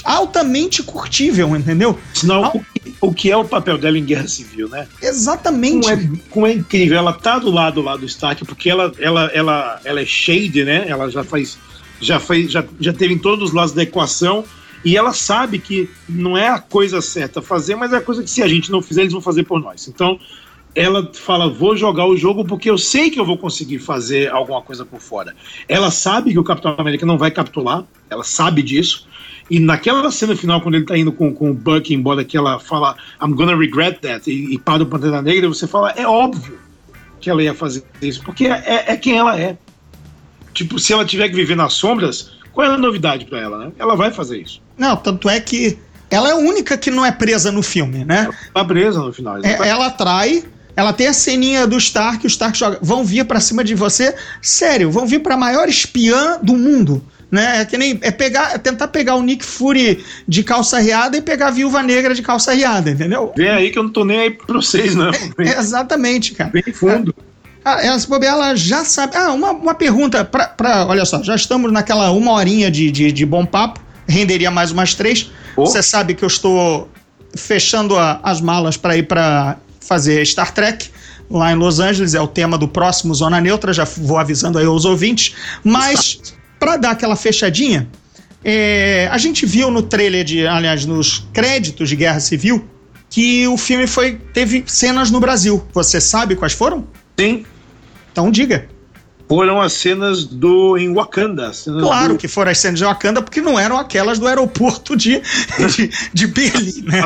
altamente 0.04 0.82
curtível, 0.82 1.54
entendeu? 1.56 1.98
Senão, 2.14 2.50
que- 2.50 2.94
o 3.00 3.12
que 3.14 3.30
é 3.30 3.36
o 3.36 3.44
papel 3.44 3.78
dela 3.78 3.96
em 3.98 4.04
Guerra 4.04 4.26
Civil, 4.26 4.68
né? 4.68 4.86
Exatamente. 5.00 5.82
Como 5.86 5.90
é, 5.90 6.08
como 6.30 6.46
é 6.46 6.52
incrível, 6.52 6.98
ela 6.98 7.12
tá 7.12 7.38
do 7.38 7.50
lado 7.50 7.80
lá 7.80 7.96
do 7.96 8.04
Stark, 8.06 8.44
porque 8.44 8.68
ela, 8.68 8.92
ela, 8.98 9.26
ela, 9.32 9.80
ela 9.84 10.00
é 10.00 10.04
shade, 10.06 10.64
né? 10.64 10.86
Ela 10.88 11.08
já 11.10 11.22
faz. 11.22 11.56
Já, 12.01 12.18
fez, 12.18 12.51
já, 12.51 12.64
já 12.80 12.92
teve 12.92 13.14
em 13.14 13.18
todos 13.18 13.51
os 13.51 13.55
lados 13.55 13.72
da 13.72 13.82
equação. 13.82 14.44
E 14.84 14.96
ela 14.96 15.12
sabe 15.12 15.59
que 15.59 15.90
não 16.09 16.38
é 16.38 16.48
a 16.48 16.59
coisa 16.59 17.03
certa 17.03 17.42
fazer, 17.42 17.76
mas 17.76 17.92
é 17.92 17.96
a 17.96 18.01
coisa 18.01 18.22
que 18.22 18.30
se 18.30 18.42
a 18.42 18.48
gente 18.48 18.70
não 18.70 18.80
fizer, 18.80 19.03
eles 19.03 19.12
vão 19.12 19.20
fazer 19.20 19.44
por 19.44 19.61
nós. 19.61 19.86
Então, 19.88 20.18
ela 20.74 21.11
fala: 21.12 21.48
vou 21.48 21.76
jogar 21.76 22.07
o 22.07 22.16
jogo 22.16 22.44
porque 22.44 22.70
eu 22.70 22.78
sei 22.78 23.11
que 23.11 23.20
eu 23.20 23.24
vou 23.24 23.36
conseguir 23.36 23.78
fazer 23.78 24.30
alguma 24.30 24.62
coisa 24.62 24.84
por 24.84 25.01
fora. 25.01 25.34
Ela 25.68 25.90
sabe 25.90 26.32
que 26.32 26.38
o 26.38 26.44
Capitão 26.44 26.74
América 26.78 27.05
não 27.05 27.18
vai 27.18 27.30
capitular, 27.30 27.84
ela 28.09 28.24
sabe 28.24 28.62
disso. 28.62 29.09
E 29.51 29.59
naquela 29.59 30.09
cena 30.12 30.36
final, 30.36 30.61
quando 30.61 30.76
ele 30.76 30.84
tá 30.84 30.96
indo 30.96 31.11
com, 31.11 31.34
com 31.34 31.51
o 31.51 31.55
Bucky, 31.55 31.92
embora 31.92 32.24
que 32.24 32.36
ela 32.36 32.61
fala 32.61 32.96
I'm 33.20 33.34
gonna 33.34 33.57
regret 33.57 33.98
that, 34.01 34.30
e, 34.30 34.55
e 34.55 34.59
para 34.59 34.82
o 34.82 34.86
Pantera 34.86 35.20
Negra, 35.20 35.48
você 35.48 35.66
fala, 35.66 35.90
é 35.90 36.07
óbvio 36.07 36.57
que 37.20 37.28
ela 37.28 37.42
ia 37.42 37.53
fazer 37.53 37.82
isso, 38.01 38.22
porque 38.22 38.46
é, 38.46 38.84
é 38.92 38.96
quem 38.96 39.18
ela 39.18 39.38
é. 39.38 39.59
Tipo, 40.55 40.78
se 40.78 40.92
ela 40.92 41.05
tiver 41.05 41.28
que 41.28 41.34
viver 41.34 41.57
nas 41.57 41.74
sombras, 41.74 42.30
qual 42.53 42.66
é 42.70 42.74
a 42.74 42.78
novidade 42.78 43.24
pra 43.24 43.40
ela, 43.40 43.59
né? 43.59 43.72
Ela 43.78 43.94
vai 43.96 44.11
fazer 44.12 44.38
isso. 44.40 44.61
Não, 44.76 44.96
tanto 44.96 45.28
é 45.28 45.40
que 45.40 45.78
ela 46.11 46.28
é 46.28 46.32
a 46.32 46.36
única 46.36 46.76
que 46.76 46.90
não 46.90 47.05
é 47.07 47.12
presa 47.12 47.53
no 47.53 47.62
filme, 47.62 48.05
né? 48.05 48.28
Tá 48.53 48.64
presa 48.64 49.01
no 49.01 49.12
final. 49.12 49.38
É, 49.44 49.68
ela 49.68 49.86
atrai, 49.86 50.42
ela 50.74 50.92
tem 50.92 51.07
a 51.07 51.12
ceninha 51.12 51.66
do 51.66 51.76
Stark, 51.78 52.24
o 52.24 52.28
Stark 52.28 52.59
joga. 52.59 52.78
Vão 52.82 53.05
vir 53.05 53.24
pra 53.24 53.38
cima 53.40 53.62
de 53.62 53.74
você. 53.74 54.14
Sério, 54.42 54.90
vão 54.90 55.07
vir 55.07 55.20
pra 55.20 55.36
maior 55.36 55.68
espiã 55.68 56.38
do 56.42 56.55
mundo. 56.57 57.03
Né? 57.30 57.61
É 57.61 57.64
que 57.64 57.78
nem 57.78 57.96
é 58.03 58.11
pegar, 58.11 58.57
é 58.57 58.59
tentar 58.59 58.88
pegar 58.88 59.14
o 59.14 59.22
Nick 59.22 59.44
Fury 59.44 60.05
de 60.26 60.42
calça 60.42 60.80
riada 60.80 61.16
e 61.16 61.22
pegar 61.22 61.46
a 61.46 61.51
viúva 61.53 61.80
negra 61.80 62.12
de 62.12 62.22
calça 62.22 62.53
riada, 62.53 62.90
entendeu? 62.90 63.32
Vem 63.36 63.48
aí 63.48 63.70
que 63.70 63.78
eu 63.78 63.84
não 63.84 63.90
tô 63.90 64.05
nem 64.05 64.18
aí 64.18 64.30
pra 64.32 64.53
vocês, 64.57 64.96
não. 64.96 65.12
Vem, 65.38 65.48
É, 65.48 65.57
exatamente, 65.57 66.32
cara. 66.32 66.51
vem 66.53 66.64
fundo. 66.74 67.14
Ah, 67.16 67.22
ela, 67.80 67.98
se 67.98 68.08
bobear, 68.08 68.34
ela 68.34 68.56
já 68.56 68.84
sabe. 68.84 69.16
Ah, 69.16 69.32
uma, 69.32 69.50
uma 69.52 69.74
pergunta 69.74 70.24
pra, 70.24 70.46
pra. 70.48 70.86
Olha 70.86 71.04
só, 71.04 71.22
já 71.22 71.34
estamos 71.34 71.70
naquela 71.72 72.10
uma 72.10 72.32
horinha 72.32 72.70
de, 72.70 72.90
de, 72.90 73.12
de 73.12 73.26
bom 73.26 73.44
papo. 73.44 73.80
Renderia 74.08 74.50
mais 74.50 74.70
umas 74.72 74.94
três. 74.94 75.30
Oh. 75.56 75.66
Você 75.66 75.82
sabe 75.82 76.14
que 76.14 76.24
eu 76.24 76.28
estou 76.28 76.88
fechando 77.36 77.96
a- 77.96 78.18
as 78.22 78.40
malas 78.40 78.76
para 78.76 78.96
ir 78.96 79.04
para 79.04 79.56
fazer 79.80 80.24
Star 80.26 80.52
Trek 80.52 80.88
lá 81.30 81.52
em 81.52 81.54
Los 81.54 81.78
Angeles. 81.80 82.14
É 82.14 82.20
o 82.20 82.26
tema 82.26 82.56
do 82.58 82.66
próximo 82.66 83.14
Zona 83.14 83.40
Neutra. 83.40 83.72
Já 83.72 83.84
vou 83.84 84.18
avisando 84.18 84.58
aí 84.58 84.66
aos 84.66 84.84
ouvintes. 84.84 85.34
Mas, 85.62 86.20
para 86.58 86.76
dar 86.76 86.90
aquela 86.90 87.14
fechadinha, 87.14 87.88
é, 88.44 89.08
a 89.12 89.18
gente 89.18 89.44
viu 89.46 89.70
no 89.70 89.82
trailer 89.82 90.24
de. 90.24 90.46
Aliás, 90.46 90.84
nos 90.86 91.26
créditos 91.32 91.88
de 91.88 91.96
Guerra 91.96 92.20
Civil. 92.20 92.64
Que 93.12 93.44
o 93.48 93.56
filme 93.56 93.88
foi 93.88 94.20
teve 94.32 94.62
cenas 94.68 95.10
no 95.10 95.18
Brasil. 95.18 95.66
Você 95.72 96.00
sabe 96.00 96.36
quais 96.36 96.52
foram? 96.52 96.86
Tem, 97.16 97.44
Então 98.12 98.30
diga. 98.30 98.66
foram 99.28 99.61
as 99.61 99.72
cenas 99.74 100.24
do 100.24 100.76
em 100.76 100.92
Wakanda. 100.92 101.52
Claro 101.80 102.14
do- 102.14 102.18
que 102.18 102.26
foram 102.28 102.50
as 102.50 102.58
cenas 102.58 102.78
de 102.78 102.84
Wakanda, 102.84 103.22
porque 103.22 103.40
não 103.40 103.58
eram 103.58 103.78
aquelas 103.78 104.18
do 104.18 104.26
aeroporto 104.26 104.96
de, 104.96 105.20
de, 105.76 105.90
de 106.12 106.26
Berlim, 106.26 106.82
né? 106.82 107.02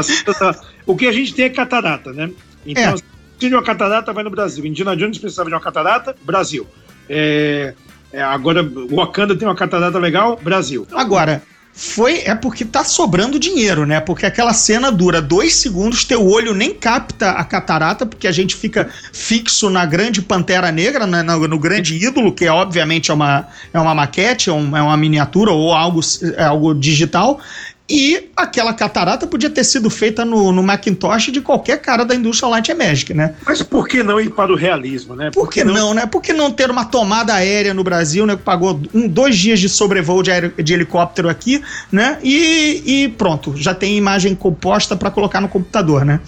o 0.86 0.96
que 0.96 1.07
a 1.07 1.12
gente 1.12 1.34
tem 1.34 1.44
é 1.46 1.50
catarata, 1.50 2.12
né? 2.12 2.30
Então, 2.66 2.94
É. 2.94 2.96
se 3.38 3.52
uma 3.55 3.62
catarata, 3.62 4.12
vai 4.12 4.24
no 4.24 4.30
Brasil. 4.30 4.64
Indiana 4.64 4.96
Jones 4.96 5.18
precisava 5.18 5.50
de 5.50 5.55
uma 5.55 5.61
catarata, 5.61 6.16
Brasil. 6.24 6.66
É, 7.09 7.74
é, 8.11 8.22
agora, 8.22 8.62
Wakanda 8.90 9.36
tem 9.36 9.46
uma 9.46 9.55
catarata 9.55 9.98
legal, 9.98 10.40
Brasil. 10.42 10.86
Agora, 10.92 11.42
foi 11.76 12.22
é 12.24 12.34
porque 12.36 12.64
tá 12.64 12.84
sobrando 12.84 13.36
dinheiro, 13.38 13.84
né? 13.84 13.98
Porque 14.00 14.24
aquela 14.24 14.52
cena 14.54 14.92
dura 14.92 15.20
dois 15.20 15.56
segundos, 15.56 16.04
teu 16.04 16.24
olho 16.24 16.54
nem 16.54 16.72
capta 16.72 17.32
a 17.32 17.44
catarata, 17.44 18.06
porque 18.06 18.28
a 18.28 18.32
gente 18.32 18.54
fica 18.54 18.88
fixo 19.12 19.68
na 19.68 19.84
grande 19.84 20.22
pantera 20.22 20.70
negra, 20.70 21.04
né? 21.04 21.22
no, 21.22 21.48
no 21.48 21.58
grande 21.58 21.96
ídolo, 21.96 22.32
que 22.32 22.44
é, 22.44 22.52
obviamente 22.52 23.10
é 23.10 23.14
uma, 23.14 23.48
é 23.72 23.80
uma 23.80 23.92
maquete, 23.94 24.50
é, 24.50 24.52
um- 24.52 24.76
é 24.76 24.82
uma 24.82 24.96
miniatura 24.96 25.50
ou 25.50 25.72
algo, 25.74 26.00
é 26.36 26.44
algo 26.44 26.74
digital. 26.74 27.40
E 27.87 28.30
aquela 28.35 28.72
catarata 28.72 29.26
podia 29.26 29.51
ter 29.51 29.62
sido 29.62 29.91
feita 29.91 30.24
no, 30.24 30.51
no 30.53 30.62
Macintosh 30.62 31.30
de 31.30 31.43
qualquer 31.43 31.82
cara 31.82 32.03
da 32.03 32.14
indústria 32.14 32.49
Light 32.49 32.72
Magic, 32.72 33.12
né? 33.12 33.35
Mas 33.45 33.62
por 33.62 33.87
que 33.87 34.03
não 34.03 34.18
ir 34.18 34.30
para 34.30 34.51
o 34.51 34.57
realismo, 34.57 35.14
né? 35.14 35.30
Por 35.30 35.51
que 35.51 35.62
não, 35.62 35.93
né? 35.93 36.07
Por 36.07 36.22
que 36.22 36.32
não 36.32 36.51
ter 36.51 36.70
uma 36.70 36.87
tomada 36.87 37.35
aérea 37.35 37.74
no 37.74 37.85
Brasil, 37.85 38.24
né? 38.24 38.37
Que 38.37 38.43
pagou 38.43 38.80
um, 38.95 39.07
dois 39.07 39.37
dias 39.37 39.61
de 39.61 39.68
sobrevoo 39.68 40.22
de, 40.22 40.30
aer- 40.30 40.55
de 40.62 40.72
helicóptero 40.72 41.28
aqui, 41.28 41.62
né? 41.93 42.18
E, 42.22 42.82
e 42.87 43.09
pronto, 43.11 43.53
já 43.55 43.74
tem 43.74 43.99
imagem 43.99 44.35
composta 44.35 44.97
para 44.97 45.11
colocar 45.11 45.43
no 45.43 45.49
computador, 45.49 46.07
né? 46.07 46.20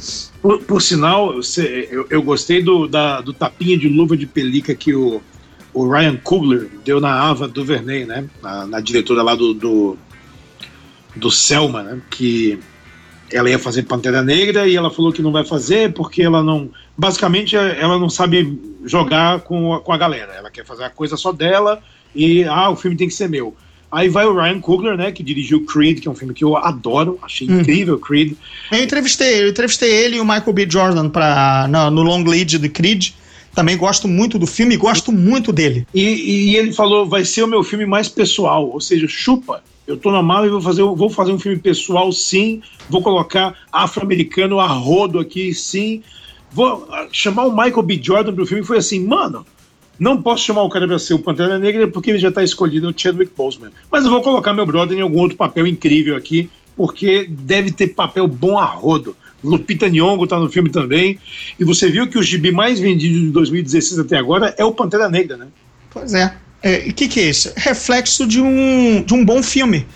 Por, 0.43 0.59
por 0.63 0.83
sinal, 0.83 1.35
eu, 1.91 2.07
eu 2.11 2.23
gostei 2.23 2.63
do, 2.63 2.87
da- 2.87 3.23
do 3.23 3.33
tapinha 3.33 3.79
de 3.79 3.89
luva 3.89 4.15
de 4.15 4.27
pelica 4.27 4.75
que 4.75 4.95
o, 4.95 5.23
o 5.73 5.89
Ryan 5.91 6.17
Coogler 6.23 6.69
deu 6.85 7.01
na 7.01 7.13
Ava 7.19 7.49
Duvernay, 7.49 8.05
né? 8.05 8.25
Na, 8.43 8.67
na 8.67 8.81
diretora 8.81 9.23
lá 9.23 9.35
do, 9.35 9.55
do, 9.55 9.99
do 11.17 11.31
Selma, 11.31 11.83
né? 11.83 12.01
Que 12.11 12.59
ela 13.33 13.51
ia 13.51 13.59
fazer 13.59 13.83
Pantera 13.83 14.23
Negra 14.23 14.69
e 14.69 14.77
ela 14.77 14.91
falou 14.91 15.13
que 15.13 15.23
não 15.23 15.33
vai 15.33 15.45
fazer 15.45 15.93
porque 15.93 16.23
ela 16.23 16.43
não. 16.43 16.71
Basicamente, 16.97 17.57
ela 17.57 17.99
não 17.99 18.09
sabe 18.09 18.59
jogar 18.85 19.41
com 19.41 19.75
a, 19.75 19.81
com 19.81 19.93
a 19.93 19.99
galera. 19.99 20.33
Ela 20.33 20.51
quer 20.51 20.65
fazer 20.65 20.85
a 20.85 20.91
coisa 20.91 21.17
só 21.17 21.33
dela 21.33 21.83
e, 22.15 22.45
ah, 22.45 22.71
o 22.71 22.77
filme 22.77 22.97
tem 22.97 23.09
que 23.09 23.15
ser 23.15 23.29
meu. 23.29 23.55
Aí 23.91 24.09
vai 24.09 24.27
o 24.27 24.35
Ryan 24.35 24.61
Coogler, 24.61 24.97
né? 24.97 25.13
Que 25.13 25.23
dirigiu 25.23 25.65
Creed, 25.65 26.01
que 26.01 26.09
é 26.09 26.11
um 26.11 26.15
filme 26.15 26.35
que 26.35 26.45
eu 26.45 26.57
adoro, 26.57 27.19
achei 27.23 27.49
Uhum. 27.49 27.61
incrível 27.61 27.99
Creed. 27.99 28.35
Eu 28.71 28.83
entrevistei, 28.83 29.43
eu 29.43 29.49
entrevistei 29.49 29.91
ele 29.91 30.17
e 30.17 30.21
o 30.21 30.25
Michael 30.25 30.53
B. 30.53 30.67
Jordan 30.69 31.09
pra, 31.09 31.67
no, 31.69 31.91
no 31.91 32.03
long 32.03 32.23
lead 32.25 32.59
do 32.59 32.69
Creed. 32.69 33.11
Também 33.55 33.77
gosto 33.77 34.07
muito 34.07 34.39
do 34.39 34.47
filme 34.47 34.75
e 34.75 34.77
gosto 34.77 35.11
muito 35.11 35.51
dele. 35.53 35.87
E, 35.95 36.03
e 36.51 36.57
ele 36.57 36.73
falou, 36.73 37.07
vai 37.09 37.25
ser 37.25 37.43
o 37.43 37.47
meu 37.47 37.63
filme 37.63 37.87
mais 37.87 38.09
pessoal, 38.09 38.69
ou 38.69 38.81
seja, 38.81 39.07
chupa. 39.09 39.63
Eu 39.87 39.97
tô 39.97 40.11
na 40.11 40.23
mala 40.23 40.47
e 40.47 40.51
vou 40.51 40.61
fazer, 40.61 40.83
vou 40.83 41.09
fazer 41.09 41.33
um 41.33 41.39
filme 41.39 41.59
pessoal, 41.59 42.11
sim. 42.11 42.61
Vou 42.89 43.03
colocar 43.03 43.55
afro-americano 43.73 44.59
a 44.59 44.67
rodo 44.67 45.19
aqui, 45.19 45.55
sim. 45.55 46.03
Vou 46.51 46.89
ah, 46.91 47.07
chamar 47.13 47.45
o 47.47 47.53
Michael 47.53 47.83
B. 47.83 48.01
Jordan 48.03 48.35
pro 48.35 48.47
filme 48.47 48.65
foi 48.65 48.79
assim, 48.79 49.05
mano. 49.05 49.47
Não 49.99 50.21
posso 50.21 50.45
chamar 50.45 50.63
o 50.63 50.69
cara 50.69 50.87
pra 50.87 50.99
ser 50.99 51.15
o 51.15 51.19
Pantera 51.19 51.59
Negra 51.59 51.89
porque 51.89 52.11
ele 52.11 52.19
já 52.19 52.31
tá 52.31 52.43
escolhido, 52.43 52.89
o 52.89 52.95
Chadwick 52.95 53.33
Boseman. 53.37 53.71
Mas 53.91 54.05
eu 54.05 54.11
vou 54.11 54.23
colocar 54.23 54.53
meu 54.53 54.67
brother 54.67 54.99
em 54.99 55.01
algum 55.01 55.21
outro 55.21 55.37
papel 55.37 55.67
incrível 55.67 56.17
aqui, 56.17 56.51
porque 56.77 57.27
deve 57.29 57.71
ter 57.71 57.89
papel 57.89 58.27
bom 58.27 58.59
a 58.59 58.65
rodo. 58.65 59.17
Lupita 59.43 59.89
Nyong'o 59.89 60.27
tá 60.27 60.39
no 60.39 60.51
filme 60.51 60.71
também. 60.71 61.19
E 61.59 61.65
você 61.65 61.89
viu 61.89 62.09
que 62.09 62.19
o 62.19 62.23
gibi 62.23 62.51
mais 62.51 62.81
vendido 62.81 63.21
de 63.21 63.31
2016 63.31 64.01
até 64.01 64.17
agora 64.17 64.55
é 64.59 64.65
o 64.65 64.73
Pantera 64.73 65.09
Negra, 65.09 65.37
né? 65.37 65.47
Pois 65.91 66.13
é. 66.13 66.37
O 66.89 66.93
que, 66.93 67.09
que 67.09 67.21
é 67.21 67.29
isso? 67.29 67.53
Reflexo 67.57 68.27
de 68.27 68.41
um, 68.41 69.03
de 69.03 69.15
um 69.15 69.25
bom 69.25 69.43
filme. 69.43 69.87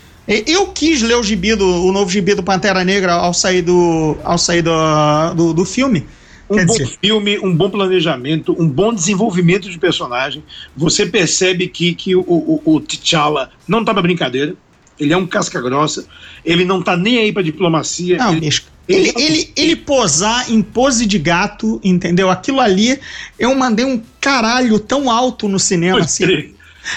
Eu 0.47 0.69
quis 0.69 1.03
ler 1.03 1.17
o 1.17 1.23
gibi 1.23 1.57
do, 1.57 1.67
o 1.67 1.91
novo 1.91 2.11
gibi 2.11 2.35
do 2.35 2.43
Pantera 2.43 2.85
Negra 2.85 3.15
ao 3.15 3.35
sair 3.35 3.63
do, 3.63 4.17
ao 4.23 4.39
sair 4.39 4.63
do, 4.63 5.35
do, 5.35 5.53
do 5.53 5.65
filme. 5.65 6.07
Um 6.49 6.57
Quer 6.57 6.67
bom 6.67 6.73
dizer, 6.73 6.99
filme, 7.03 7.39
um 7.39 7.55
bom 7.55 7.71
planejamento, 7.71 8.55
um 8.59 8.69
bom 8.69 8.93
desenvolvimento 8.93 9.71
de 9.71 9.79
personagem. 9.79 10.43
Você 10.77 11.07
percebe 11.07 11.69
que, 11.69 11.95
que 11.95 12.15
o, 12.15 12.21
o, 12.21 12.63
o 12.65 12.81
T'Challa 12.81 13.51
não 13.67 13.85
tá 13.85 13.93
pra 13.93 14.03
brincadeira. 14.03 14.55
Ele 14.99 15.13
é 15.13 15.17
um 15.17 15.27
casca 15.27 15.61
grossa. 15.61 16.05
Ele 16.45 16.65
não 16.65 16.83
tá 16.83 16.97
nem 16.97 17.19
aí 17.19 17.33
pra 17.33 17.43
diplomacia. 17.43 18.19
não, 18.19 18.35
ele, 18.35 18.47
Ele, 18.89 19.13
ele, 19.17 19.53
ele 19.57 19.77
posar 19.77 20.51
em 20.51 20.61
pose 20.61 21.07
de 21.07 21.19
gato, 21.19 21.81
entendeu? 21.83 22.29
Aquilo 22.29 22.61
ali, 22.61 22.99
eu 23.39 23.55
mandei 23.55 23.85
um 23.85 24.03
caralho 24.21 24.79
tão 24.81 25.09
alto 25.09 25.49
no 25.49 25.59
cinema, 25.59 26.01
assim. 26.01 26.53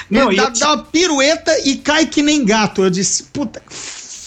Não, 0.09 0.31
ele 0.31 0.41
dá, 0.41 0.49
dá 0.49 0.73
uma 0.73 0.83
pirueta 0.83 1.51
e 1.65 1.75
cai 1.77 2.05
que 2.05 2.21
nem 2.21 2.43
gato. 2.45 2.83
Eu 2.83 2.89
disse, 2.89 3.23
puta. 3.23 3.61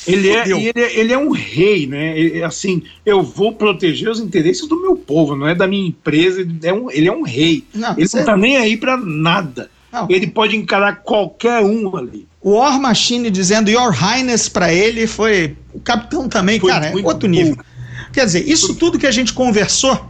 Ele 0.06 0.30
é, 0.30 0.48
ele, 0.48 0.72
é, 0.76 1.00
ele 1.00 1.12
é 1.12 1.18
um 1.18 1.30
rei, 1.30 1.86
né? 1.86 2.16
Ele- 2.16 2.42
assim, 2.44 2.82
eu 3.04 3.22
vou 3.24 3.52
proteger 3.52 4.08
os 4.08 4.20
interesses 4.20 4.68
do 4.68 4.80
meu 4.80 4.94
povo, 4.94 5.34
não 5.34 5.48
é 5.48 5.54
da 5.54 5.66
minha 5.66 5.88
empresa. 5.88 6.40
Ele 6.42 6.58
é 6.62 6.72
um, 6.72 6.90
ele 6.90 7.08
é 7.08 7.12
um 7.12 7.22
rei. 7.22 7.64
Não, 7.74 7.92
ele 7.98 8.08
não 8.14 8.24
tá 8.24 8.36
nem 8.36 8.56
aí 8.56 8.76
pra 8.76 8.96
nada. 8.96 9.68
Não. 9.92 10.06
Ele 10.08 10.26
pode 10.28 10.54
encarar 10.56 10.96
qualquer 11.02 11.60
um 11.62 11.96
ali. 11.96 12.26
O 12.40 12.52
War 12.52 12.80
Machine 12.80 13.30
dizendo 13.30 13.68
Your 13.70 13.90
Highness 13.90 14.48
pra 14.48 14.72
ele 14.72 15.06
foi. 15.08 15.56
O 15.72 15.80
capitão 15.80 16.28
também, 16.28 16.60
Foi 16.60 16.70
cara, 16.70 16.86
é 16.86 16.94
outro 16.94 17.28
bom. 17.28 17.34
nível. 17.34 17.56
Quer 18.12 18.26
dizer, 18.26 18.48
isso 18.48 18.74
tudo 18.76 18.98
que 18.98 19.06
a 19.06 19.10
gente 19.10 19.32
conversou 19.32 20.08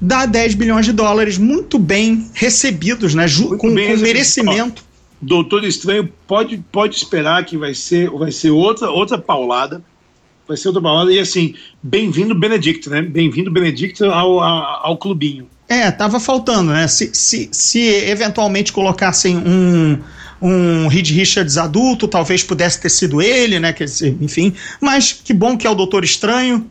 dá 0.00 0.26
10 0.26 0.54
bilhões 0.54 0.86
de 0.86 0.92
dólares 0.92 1.38
muito 1.38 1.78
bem 1.78 2.30
recebidos, 2.34 3.14
né? 3.14 3.26
Muito 3.26 3.56
com, 3.58 3.74
bem 3.74 3.94
com 3.94 4.02
merecimento. 4.02 4.84
Doutor 5.20 5.64
Estranho 5.64 6.12
pode, 6.26 6.58
pode 6.70 6.96
esperar 6.96 7.44
que 7.44 7.56
vai 7.56 7.74
ser, 7.74 8.10
vai 8.10 8.30
ser 8.30 8.50
outra, 8.50 8.90
outra 8.90 9.18
paulada. 9.18 9.82
Vai 10.46 10.56
ser 10.56 10.68
outra 10.68 10.82
paulada. 10.82 11.12
E 11.12 11.18
assim, 11.18 11.54
bem-vindo, 11.82 12.34
Benedict, 12.34 12.90
né? 12.90 13.00
Bem-vindo, 13.00 13.50
Benedict, 13.50 14.04
ao, 14.04 14.40
ao, 14.40 14.86
ao 14.86 14.96
clubinho. 14.98 15.48
É, 15.68 15.90
tava 15.90 16.20
faltando, 16.20 16.72
né? 16.72 16.86
Se, 16.86 17.10
se, 17.14 17.48
se 17.50 17.80
eventualmente 17.80 18.70
colocassem 18.70 19.36
um, 19.36 19.98
um 20.42 20.86
Reed 20.88 21.10
Richards 21.10 21.56
adulto, 21.56 22.06
talvez 22.06 22.42
pudesse 22.42 22.80
ter 22.80 22.90
sido 22.90 23.22
ele, 23.22 23.58
né? 23.58 23.72
Quer 23.72 23.84
dizer, 23.84 24.16
enfim. 24.20 24.52
Mas 24.80 25.12
que 25.12 25.32
bom 25.32 25.56
que 25.56 25.66
é 25.66 25.70
o 25.70 25.74
Doutor 25.74 26.04
Estranho. 26.04 26.68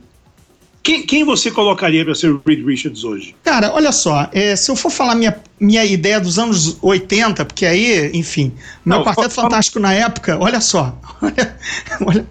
Quem, 0.83 1.05
quem 1.05 1.23
você 1.23 1.49
colocaria 1.49 2.03
para 2.03 2.13
ser 2.13 2.29
o 2.29 2.41
Reed 2.45 2.65
Richards 2.65 3.05
hoje? 3.05 3.33
Cara, 3.41 3.71
olha 3.73 3.93
só, 3.93 4.29
é, 4.33 4.53
se 4.53 4.69
eu 4.69 4.75
for 4.75 4.89
falar 4.91 5.15
minha, 5.15 5.33
minha 5.57 5.85
ideia 5.85 6.19
dos 6.19 6.37
anos 6.37 6.77
80, 6.81 7.45
porque 7.45 7.65
aí, 7.65 8.11
enfim, 8.13 8.51
meu 8.83 8.97
Não, 8.97 9.03
Quarteto 9.05 9.29
fala- 9.29 9.47
Fantástico 9.49 9.79
na 9.79 9.93
época, 9.93 10.37
olha 10.37 10.59
só, 10.59 10.99
olha, 11.23 11.57
olha, 12.05 12.27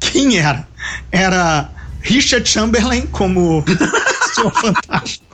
quem 0.00 0.38
era? 0.38 0.66
Era 1.12 1.70
Richard 2.00 2.48
Chamberlain 2.48 3.02
como 3.06 3.64
Senhor 4.34 4.50
Fantástico, 4.52 5.24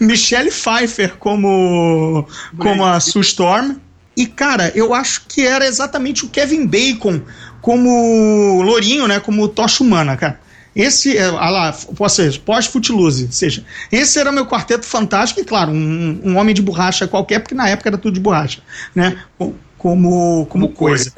Michelle 0.00 0.50
Pfeiffer 0.50 1.16
como, 1.18 2.26
como 2.58 2.84
a 2.84 2.98
Sue 2.98 3.22
Storm, 3.22 3.76
e 4.16 4.26
cara, 4.26 4.72
eu 4.74 4.92
acho 4.92 5.22
que 5.28 5.46
era 5.46 5.64
exatamente 5.64 6.24
o 6.24 6.28
Kevin 6.28 6.66
Bacon 6.66 7.22
como 7.60 8.60
Lourinho, 8.62 9.06
né, 9.06 9.20
como 9.20 9.46
Tocha 9.46 9.84
Humana, 9.84 10.16
cara. 10.16 10.40
Esse, 10.78 11.16
é, 11.18 11.24
ah 11.24 11.50
lá, 11.50 11.76
ou 11.98 12.08
seja, 12.08 12.38
pós-Footloose, 12.38 13.24
ou 13.24 13.32
seja, 13.32 13.64
esse 13.90 14.16
era 14.18 14.30
meu 14.30 14.46
quarteto 14.46 14.86
fantástico, 14.86 15.40
e 15.40 15.44
claro, 15.44 15.72
um, 15.72 16.20
um 16.24 16.36
homem 16.36 16.54
de 16.54 16.62
borracha 16.62 17.08
qualquer, 17.08 17.40
porque 17.40 17.54
na 17.54 17.68
época 17.68 17.88
era 17.88 17.98
tudo 17.98 18.14
de 18.14 18.20
borracha, 18.20 18.62
né? 18.94 19.18
Co- 19.36 19.54
Como, 19.76 20.46
como, 20.46 20.68
coisa. 20.70 21.12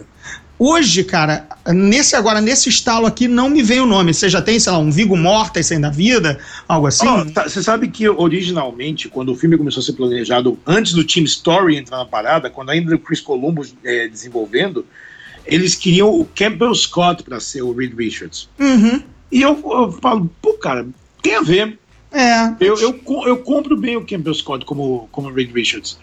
Hoje, 0.58 1.04
cara, 1.04 1.46
nesse 1.68 2.14
agora, 2.16 2.40
nesse 2.40 2.68
estalo 2.68 3.06
aqui, 3.06 3.26
não 3.26 3.48
me 3.48 3.62
vem 3.62 3.80
o 3.80 3.86
nome. 3.86 4.12
Você 4.12 4.28
já 4.28 4.42
tem, 4.42 4.60
sei 4.60 4.70
lá, 4.72 4.78
um 4.78 4.90
Vigo 4.90 5.16
Mortas 5.16 5.64
sem 5.66 5.80
da 5.80 5.88
vida, 5.88 6.38
algo 6.68 6.86
assim? 6.86 7.06
Ó, 7.06 7.24
tá- 7.24 7.48
Você 7.48 7.62
sabe 7.62 7.88
que 7.88 8.06
originalmente, 8.06 9.08
quando 9.08 9.32
o 9.32 9.34
filme 9.34 9.56
começou 9.56 9.80
a 9.80 9.84
ser 9.84 9.94
planejado, 9.94 10.58
antes 10.66 10.92
do 10.92 11.02
Team 11.04 11.24
Story 11.24 11.76
entrar 11.76 11.96
na 11.98 12.04
parada, 12.04 12.50
quando 12.50 12.68
ainda 12.70 12.94
o 12.94 12.98
Chris 12.98 13.20
Columbus 13.22 13.74
eh, 13.82 14.06
desenvolvendo, 14.08 14.84
eles 15.46 15.74
queriam 15.74 16.08
o 16.10 16.26
Campbell 16.26 16.74
Scott 16.74 17.22
para 17.22 17.40
ser 17.40 17.62
o 17.62 17.72
Reed 17.74 17.94
Richards. 17.96 18.46
Uhum. 18.58 19.02
E 19.30 19.42
eu, 19.42 19.50
eu 19.64 19.92
falo, 19.92 20.30
pô, 20.42 20.54
cara, 20.54 20.86
tem 21.22 21.36
a 21.36 21.40
ver. 21.42 21.78
É. 22.12 22.54
Eu, 22.60 22.76
eu, 22.78 23.00
eu 23.26 23.36
compro 23.38 23.76
bem 23.76 23.96
o 23.96 24.04
Campbell 24.04 24.34
Scott 24.34 24.64
como, 24.64 25.08
como 25.12 25.30
Reed 25.30 25.52
Richards. 25.54 25.98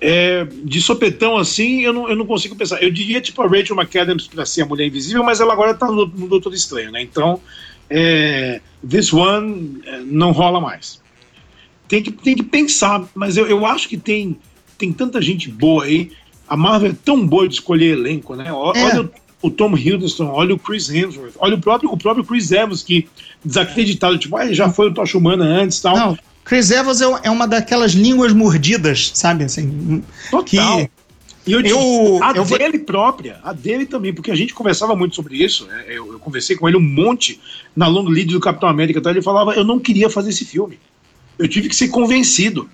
É, 0.00 0.44
de 0.64 0.80
sopetão 0.80 1.36
assim, 1.36 1.82
eu 1.82 1.92
não, 1.92 2.08
eu 2.08 2.16
não 2.16 2.26
consigo 2.26 2.56
pensar. 2.56 2.82
Eu 2.82 2.90
diria 2.90 3.20
tipo 3.20 3.40
a 3.42 3.46
Rachel 3.46 3.76
McAdams 3.76 4.26
para 4.26 4.44
ser 4.44 4.62
a 4.62 4.66
Mulher 4.66 4.86
Invisível, 4.86 5.22
mas 5.22 5.40
ela 5.40 5.52
agora 5.52 5.74
tá 5.74 5.86
no, 5.86 6.06
no 6.06 6.26
Doutor 6.26 6.52
Estranho, 6.54 6.90
né? 6.90 7.00
Então, 7.02 7.40
é, 7.88 8.60
this 8.88 9.12
one 9.12 9.80
é, 9.86 10.00
não 10.00 10.32
rola 10.32 10.60
mais. 10.60 11.00
Tem 11.86 12.02
que, 12.02 12.10
tem 12.10 12.34
que 12.34 12.42
pensar, 12.42 13.04
mas 13.14 13.36
eu, 13.36 13.46
eu 13.46 13.64
acho 13.66 13.88
que 13.88 13.96
tem, 13.98 14.36
tem 14.78 14.92
tanta 14.92 15.20
gente 15.20 15.48
boa 15.50 15.84
aí. 15.84 16.10
A 16.48 16.56
Marvel 16.56 16.90
é 16.90 16.96
tão 17.04 17.24
boa 17.24 17.46
de 17.46 17.54
escolher 17.54 17.92
elenco, 17.92 18.34
né? 18.34 18.52
Ó- 18.52 18.72
É. 18.74 19.08
O, 19.42 19.50
Tom 19.50 19.76
Hiddleston, 19.76 20.26
olha 20.28 20.54
o 20.54 20.58
Chris 20.58 20.88
Hemsworth, 20.88 21.34
olha 21.38 21.56
o 21.56 21.60
próprio, 21.60 21.90
o 21.90 21.96
próprio 21.98 22.24
Chris 22.24 22.52
Evans, 22.52 22.82
que 22.82 23.08
desacreditado, 23.44 24.16
tipo, 24.16 24.36
ah, 24.36 24.52
já 24.52 24.70
foi 24.70 24.88
o 24.88 24.94
Tocha 24.94 25.18
Humana 25.18 25.44
antes 25.44 25.78
e 25.78 25.82
tal. 25.82 25.96
Não, 25.96 26.18
Chris 26.44 26.70
Evans 26.70 27.00
é, 27.00 27.06
é 27.24 27.30
uma 27.30 27.46
daquelas 27.48 27.92
línguas 27.92 28.32
mordidas, 28.32 29.10
sabe? 29.14 29.44
Assim, 29.44 30.02
Total. 30.30 30.44
que 30.44 30.90
E 31.44 31.52
eu, 31.54 31.60
Eu- 31.60 32.22
a 32.22 32.30
eu 32.36 32.44
vou- 32.44 32.56
dele 32.56 32.78
própria, 32.78 33.40
a 33.42 33.52
dele 33.52 33.84
também, 33.84 34.14
porque 34.14 34.30
a 34.30 34.34
gente 34.36 34.54
conversava 34.54 34.94
muito 34.94 35.16
sobre 35.16 35.36
isso. 35.42 35.66
né? 35.66 35.86
Eu, 35.88 36.12
eu 36.12 36.18
conversei 36.20 36.54
com 36.54 36.68
ele 36.68 36.76
um 36.76 36.80
monte 36.80 37.40
na 37.74 37.88
long 37.88 38.04
lead 38.04 38.32
do 38.32 38.38
Capitão 38.38 38.68
América. 38.68 39.00
Então 39.00 39.10
ele 39.10 39.20
falava: 39.22 39.52
eu 39.54 39.64
não 39.64 39.80
queria 39.80 40.08
fazer 40.08 40.30
esse 40.30 40.44
filme. 40.44 40.78
Eu 41.36 41.48
tive 41.48 41.68
que 41.68 41.74
ser 41.74 41.88
convencido 41.88 42.70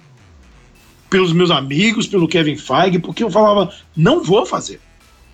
pelos 1.09 1.33
meus 1.33 1.51
amigos, 1.51 2.07
pelo 2.07 2.29
Kevin 2.29 2.57
Feige, 2.57 2.99
porque 2.99 3.25
eu 3.25 3.31
falava: 3.31 3.73
não 3.97 4.23
vou 4.23 4.45
fazer. 4.45 4.81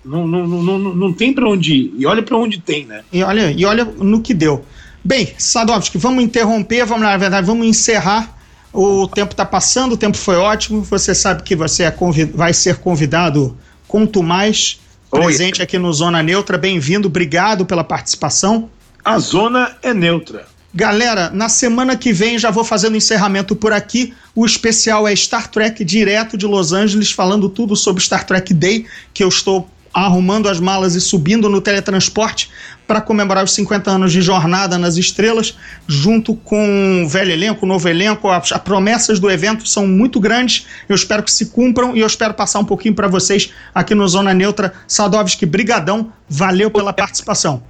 Não, 0.04 0.26
não, 0.26 0.46
não, 0.46 0.78
não, 0.78 1.12
tem 1.12 1.32
pra 1.32 1.48
onde 1.48 1.72
ir. 1.72 1.94
E 1.96 2.06
olha 2.06 2.22
pra 2.22 2.36
onde 2.36 2.60
tem, 2.60 2.84
né? 2.84 3.02
E 3.12 3.22
olha, 3.22 3.50
e 3.50 3.64
olha 3.64 3.84
no 3.84 4.20
que 4.20 4.34
deu. 4.34 4.64
Bem, 5.02 5.32
Sadovski, 5.38 5.98
vamos 5.98 6.22
interromper, 6.22 6.84
vamos 6.84 7.04
na 7.04 7.16
verdade, 7.16 7.46
vamos 7.46 7.66
encerrar. 7.66 8.36
O 8.72 9.06
tempo 9.06 9.32
está 9.32 9.44
passando, 9.44 9.92
o 9.92 9.96
tempo 9.96 10.16
foi 10.16 10.36
ótimo. 10.36 10.82
Você 10.82 11.14
sabe 11.14 11.42
que 11.42 11.54
você 11.54 11.84
é 11.84 11.96
vai 12.34 12.52
ser 12.52 12.76
convidado 12.76 13.56
quanto 13.86 14.22
mais 14.22 14.80
Oi. 15.10 15.20
presente 15.20 15.62
aqui 15.62 15.78
no 15.78 15.92
Zona 15.92 16.22
Neutra. 16.22 16.58
Bem-vindo, 16.58 17.08
obrigado 17.08 17.64
pela 17.64 17.84
participação. 17.84 18.68
A 19.04 19.18
zona 19.18 19.76
é 19.82 19.94
neutra. 19.94 20.46
Galera, 20.74 21.30
na 21.30 21.48
semana 21.48 21.96
que 21.96 22.12
vem 22.12 22.36
já 22.36 22.50
vou 22.50 22.64
fazendo 22.64 22.96
encerramento 22.96 23.54
por 23.54 23.72
aqui. 23.72 24.12
O 24.34 24.44
especial 24.44 25.06
é 25.06 25.14
Star 25.14 25.48
Trek 25.48 25.84
direto 25.84 26.36
de 26.36 26.46
Los 26.46 26.72
Angeles, 26.72 27.12
falando 27.12 27.48
tudo 27.48 27.76
sobre 27.76 28.02
Star 28.02 28.26
Trek 28.26 28.52
Day, 28.52 28.84
que 29.12 29.22
eu 29.22 29.28
estou 29.28 29.68
arrumando 29.94 30.48
as 30.48 30.58
malas 30.58 30.94
e 30.94 31.00
subindo 31.00 31.48
no 31.48 31.60
teletransporte 31.60 32.50
para 32.86 33.00
comemorar 33.00 33.44
os 33.44 33.52
50 33.54 33.90
anos 33.90 34.12
de 34.12 34.20
Jornada 34.20 34.76
nas 34.76 34.96
Estrelas, 34.96 35.56
junto 35.86 36.34
com 36.34 37.04
o 37.04 37.08
velho 37.08 37.30
elenco, 37.30 37.64
o 37.64 37.68
novo 37.68 37.88
elenco. 37.88 38.28
As, 38.28 38.52
as 38.52 38.60
promessas 38.60 39.18
do 39.18 39.30
evento 39.30 39.66
são 39.66 39.86
muito 39.86 40.20
grandes. 40.20 40.66
Eu 40.88 40.94
espero 40.94 41.22
que 41.22 41.32
se 41.32 41.46
cumpram 41.46 41.96
e 41.96 42.00
eu 42.00 42.06
espero 42.06 42.34
passar 42.34 42.58
um 42.58 42.64
pouquinho 42.64 42.94
para 42.94 43.08
vocês 43.08 43.50
aqui 43.74 43.94
no 43.94 44.06
Zona 44.06 44.34
Neutra. 44.34 44.74
Sadovski, 44.86 45.46
brigadão. 45.46 46.12
Valeu 46.28 46.70
pela 46.70 46.92
participação. 46.92 47.62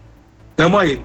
Tamo 0.56 0.78
aí. 0.78 1.00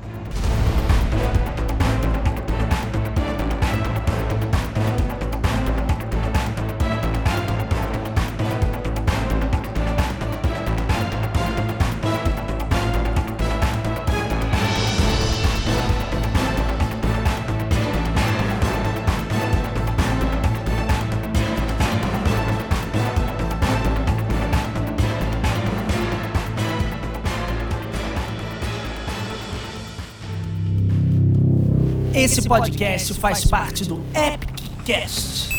Esse 32.32 32.48
podcast 32.48 33.16
faz 33.16 33.44
parte 33.44 33.86
do 33.86 34.06
Epic 34.14 34.62
Cast 34.86 35.50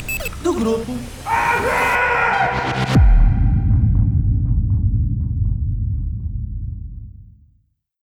do 0.40 0.54
grupo 0.54 0.96